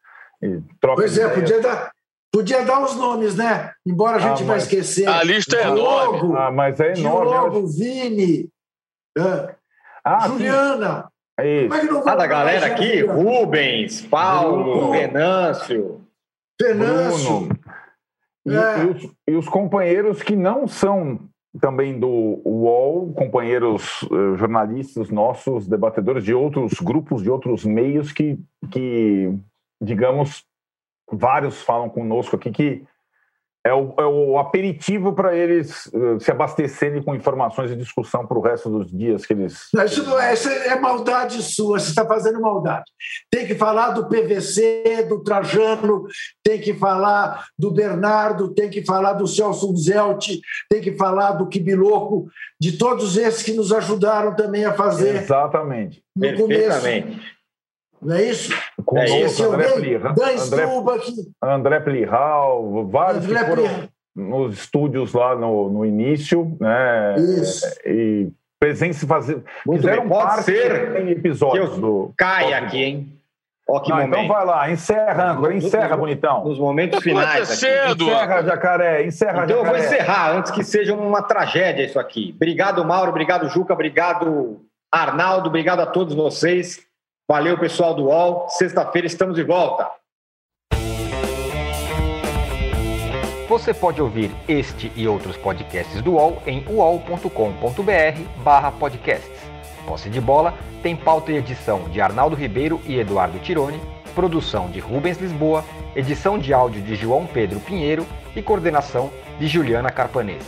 pois 0.82 1.16
é, 1.16 1.30
podia 1.30 1.62
dar, 1.62 1.92
Podia 2.32 2.66
dar 2.66 2.84
os 2.84 2.96
nomes, 2.96 3.36
né? 3.36 3.72
Embora 3.86 4.18
a 4.18 4.20
gente 4.20 4.42
ah, 4.42 4.46
vai 4.48 4.58
esquecer. 4.58 5.08
A 5.08 5.24
lista 5.24 5.56
é 5.56 5.68
enorme. 5.68 6.36
Ah, 6.36 6.50
mas 6.50 6.80
é 6.80 6.94
enorme. 6.98 7.52
Diogo, 7.52 7.68
Vini, 7.68 8.50
uh, 9.16 9.54
ah, 10.04 10.28
Juliana. 10.28 11.12
É 11.40 11.66
isso. 11.66 11.76
É 11.76 12.10
ah, 12.10 12.16
da 12.16 12.26
galera 12.26 12.66
aqui, 12.66 13.02
Rubens, 13.02 14.02
Paulo, 14.02 14.64
Bruno, 14.64 14.92
Venâncio. 14.94 16.02
Venâncio. 16.60 17.50
E, 18.44 18.56
é. 18.56 18.80
e, 18.80 18.88
os, 18.88 19.16
e, 19.28 19.36
os, 19.36 19.48
companheiros 19.48 20.24
que 20.24 20.36
não 20.36 20.68
são 20.68 21.20
também 21.60 22.00
do 22.00 22.42
UOL, 22.44 23.14
companheiros 23.14 24.02
uh, 24.04 24.36
jornalistas 24.36 25.10
nossos, 25.10 25.68
debatedores 25.68 26.24
de 26.24 26.34
outros 26.34 26.74
grupos, 26.80 27.22
de 27.22 27.30
outros 27.30 27.64
meios 27.64 28.12
que, 28.12 28.40
que 28.72 29.32
digamos, 29.82 30.46
vários 31.12 31.62
falam 31.62 31.90
conosco 31.90 32.36
aqui 32.36 32.52
que 32.52 32.84
é 33.66 33.74
o, 33.74 33.94
é 33.98 34.06
o 34.06 34.38
aperitivo 34.38 35.14
para 35.14 35.36
eles 35.36 35.86
uh, 35.88 36.20
se 36.20 36.30
abastecerem 36.30 37.02
com 37.02 37.16
informações 37.16 37.72
e 37.72 37.76
discussão 37.78 38.28
para 38.28 38.38
o 38.38 38.42
resto 38.42 38.70
dos 38.70 38.92
dias 38.92 39.26
que 39.26 39.32
eles. 39.32 39.70
Isso 39.86 40.04
não 40.04 40.20
é, 40.20 40.34
isso 40.34 40.50
é 40.50 40.78
maldade 40.80 41.42
sua, 41.42 41.80
você 41.80 41.90
está 41.90 42.06
fazendo 42.06 42.42
maldade. 42.42 42.84
Tem 43.32 43.48
que 43.48 43.56
falar 43.56 43.92
do 43.92 44.10
PVC, 44.10 45.06
do 45.08 45.24
Trajano, 45.24 46.06
tem 46.44 46.60
que 46.60 46.74
falar 46.74 47.46
do 47.58 47.72
Bernardo, 47.72 48.54
tem 48.54 48.70
que 48.70 48.84
falar 48.84 49.14
do 49.14 49.28
Celso 49.28 49.74
Zelt, 49.78 50.28
tem 50.70 50.82
que 50.82 50.98
falar 50.98 51.32
do 51.32 51.48
Kibiloco, 51.48 52.28
de 52.60 52.78
todos 52.78 53.16
esses 53.16 53.44
que 53.44 53.54
nos 53.54 53.72
ajudaram 53.72 54.36
também 54.36 54.66
a 54.66 54.74
fazer. 54.74 55.16
Exatamente. 55.16 56.04
No 56.16 56.22
Perfeitamente. 56.22 57.08
Começo. 57.08 57.33
Não 58.06 58.16
é 58.16 58.24
isso? 58.24 58.54
Com 58.86 58.98
é 58.98 59.26
isso. 59.26 59.52
André 59.52 59.72
Plihal, 59.72 60.12
André, 60.12 61.24
André 61.42 61.80
Plihal, 61.80 62.88
vários 62.88 63.26
André 63.26 63.40
que 63.40 63.46
foram 63.46 63.64
Plihal. 63.64 63.90
nos 64.16 64.58
estúdios 64.58 65.14
lá 65.14 65.36
no, 65.36 65.70
no 65.70 65.86
início, 65.86 66.56
né? 66.60 67.16
Isso. 67.18 67.66
E 67.86 68.32
presença 68.60 69.06
fazer, 69.06 69.44
fizeram 69.70 70.08
Pode 70.08 70.24
parte 70.26 70.44
ser 70.46 71.02
em 71.02 71.10
episódios 71.10 71.78
do. 71.78 72.14
Cai 72.18 72.54
aqui, 72.54 72.84
hein? 72.84 73.20
Ó, 73.68 73.80
que 73.80 73.90
Não, 73.92 74.02
então 74.02 74.28
vai 74.28 74.46
lá, 74.46 74.70
encerra, 74.70 75.32
âncora, 75.32 75.56
encerra, 75.56 75.96
bonitão. 75.96 76.44
Nos 76.44 76.60
momentos 76.60 77.02
finais. 77.02 77.48
Cedo. 77.48 78.06
Encerra, 78.06 78.44
jacaré, 78.44 79.06
encerra, 79.06 79.44
então 79.46 79.58
jacaré. 79.58 79.60
eu 79.60 79.66
vou 79.66 79.78
encerrar 79.78 80.32
antes 80.36 80.52
que 80.52 80.64
seja 80.64 80.94
uma 80.94 81.22
tragédia 81.22 81.86
isso 81.86 81.98
aqui. 81.98 82.34
Obrigado, 82.36 82.84
Mauro, 82.84 83.10
obrigado, 83.10 83.48
Juca, 83.48 83.74
obrigado, 83.74 84.62
Arnaldo, 84.92 85.48
obrigado 85.48 85.80
a 85.80 85.86
todos 85.86 86.14
vocês. 86.14 86.86
Valeu, 87.30 87.58
pessoal 87.58 87.94
do 87.94 88.08
UOL. 88.08 88.50
Sexta-feira 88.50 89.08
estamos 89.08 89.36
de 89.36 89.44
volta. 89.44 89.90
Você 93.48 93.74
pode 93.74 94.02
ouvir 94.02 94.30
este 94.48 94.92
e 94.94 95.08
outros 95.08 95.38
podcasts 95.38 96.02
do 96.02 96.16
UOL 96.16 96.44
em 96.46 96.66
uol.com.br/podcasts. 96.68 99.54
Posse 99.88 100.10
de 100.10 100.20
bola 100.20 100.54
tem 100.82 100.98
pauta 100.98 101.32
e 101.32 101.38
edição 101.38 101.88
de 101.90 102.02
Arnaldo 102.02 102.36
Ribeiro 102.36 102.82
e 102.86 103.00
Eduardo 103.00 103.40
Tironi, 103.40 103.80
produção 104.14 104.70
de 104.70 104.80
Rubens 104.80 105.18
Lisboa, 105.18 105.64
edição 105.96 106.38
de 106.38 106.54
áudio 106.54 106.82
de 106.82 106.94
João 106.96 107.26
Pedro 107.26 107.62
Pinheiro 107.62 108.06
e 108.36 108.42
coordenação 108.42 109.10
de 109.40 109.48
Juliana 109.48 109.90
Carpanês. 109.90 110.44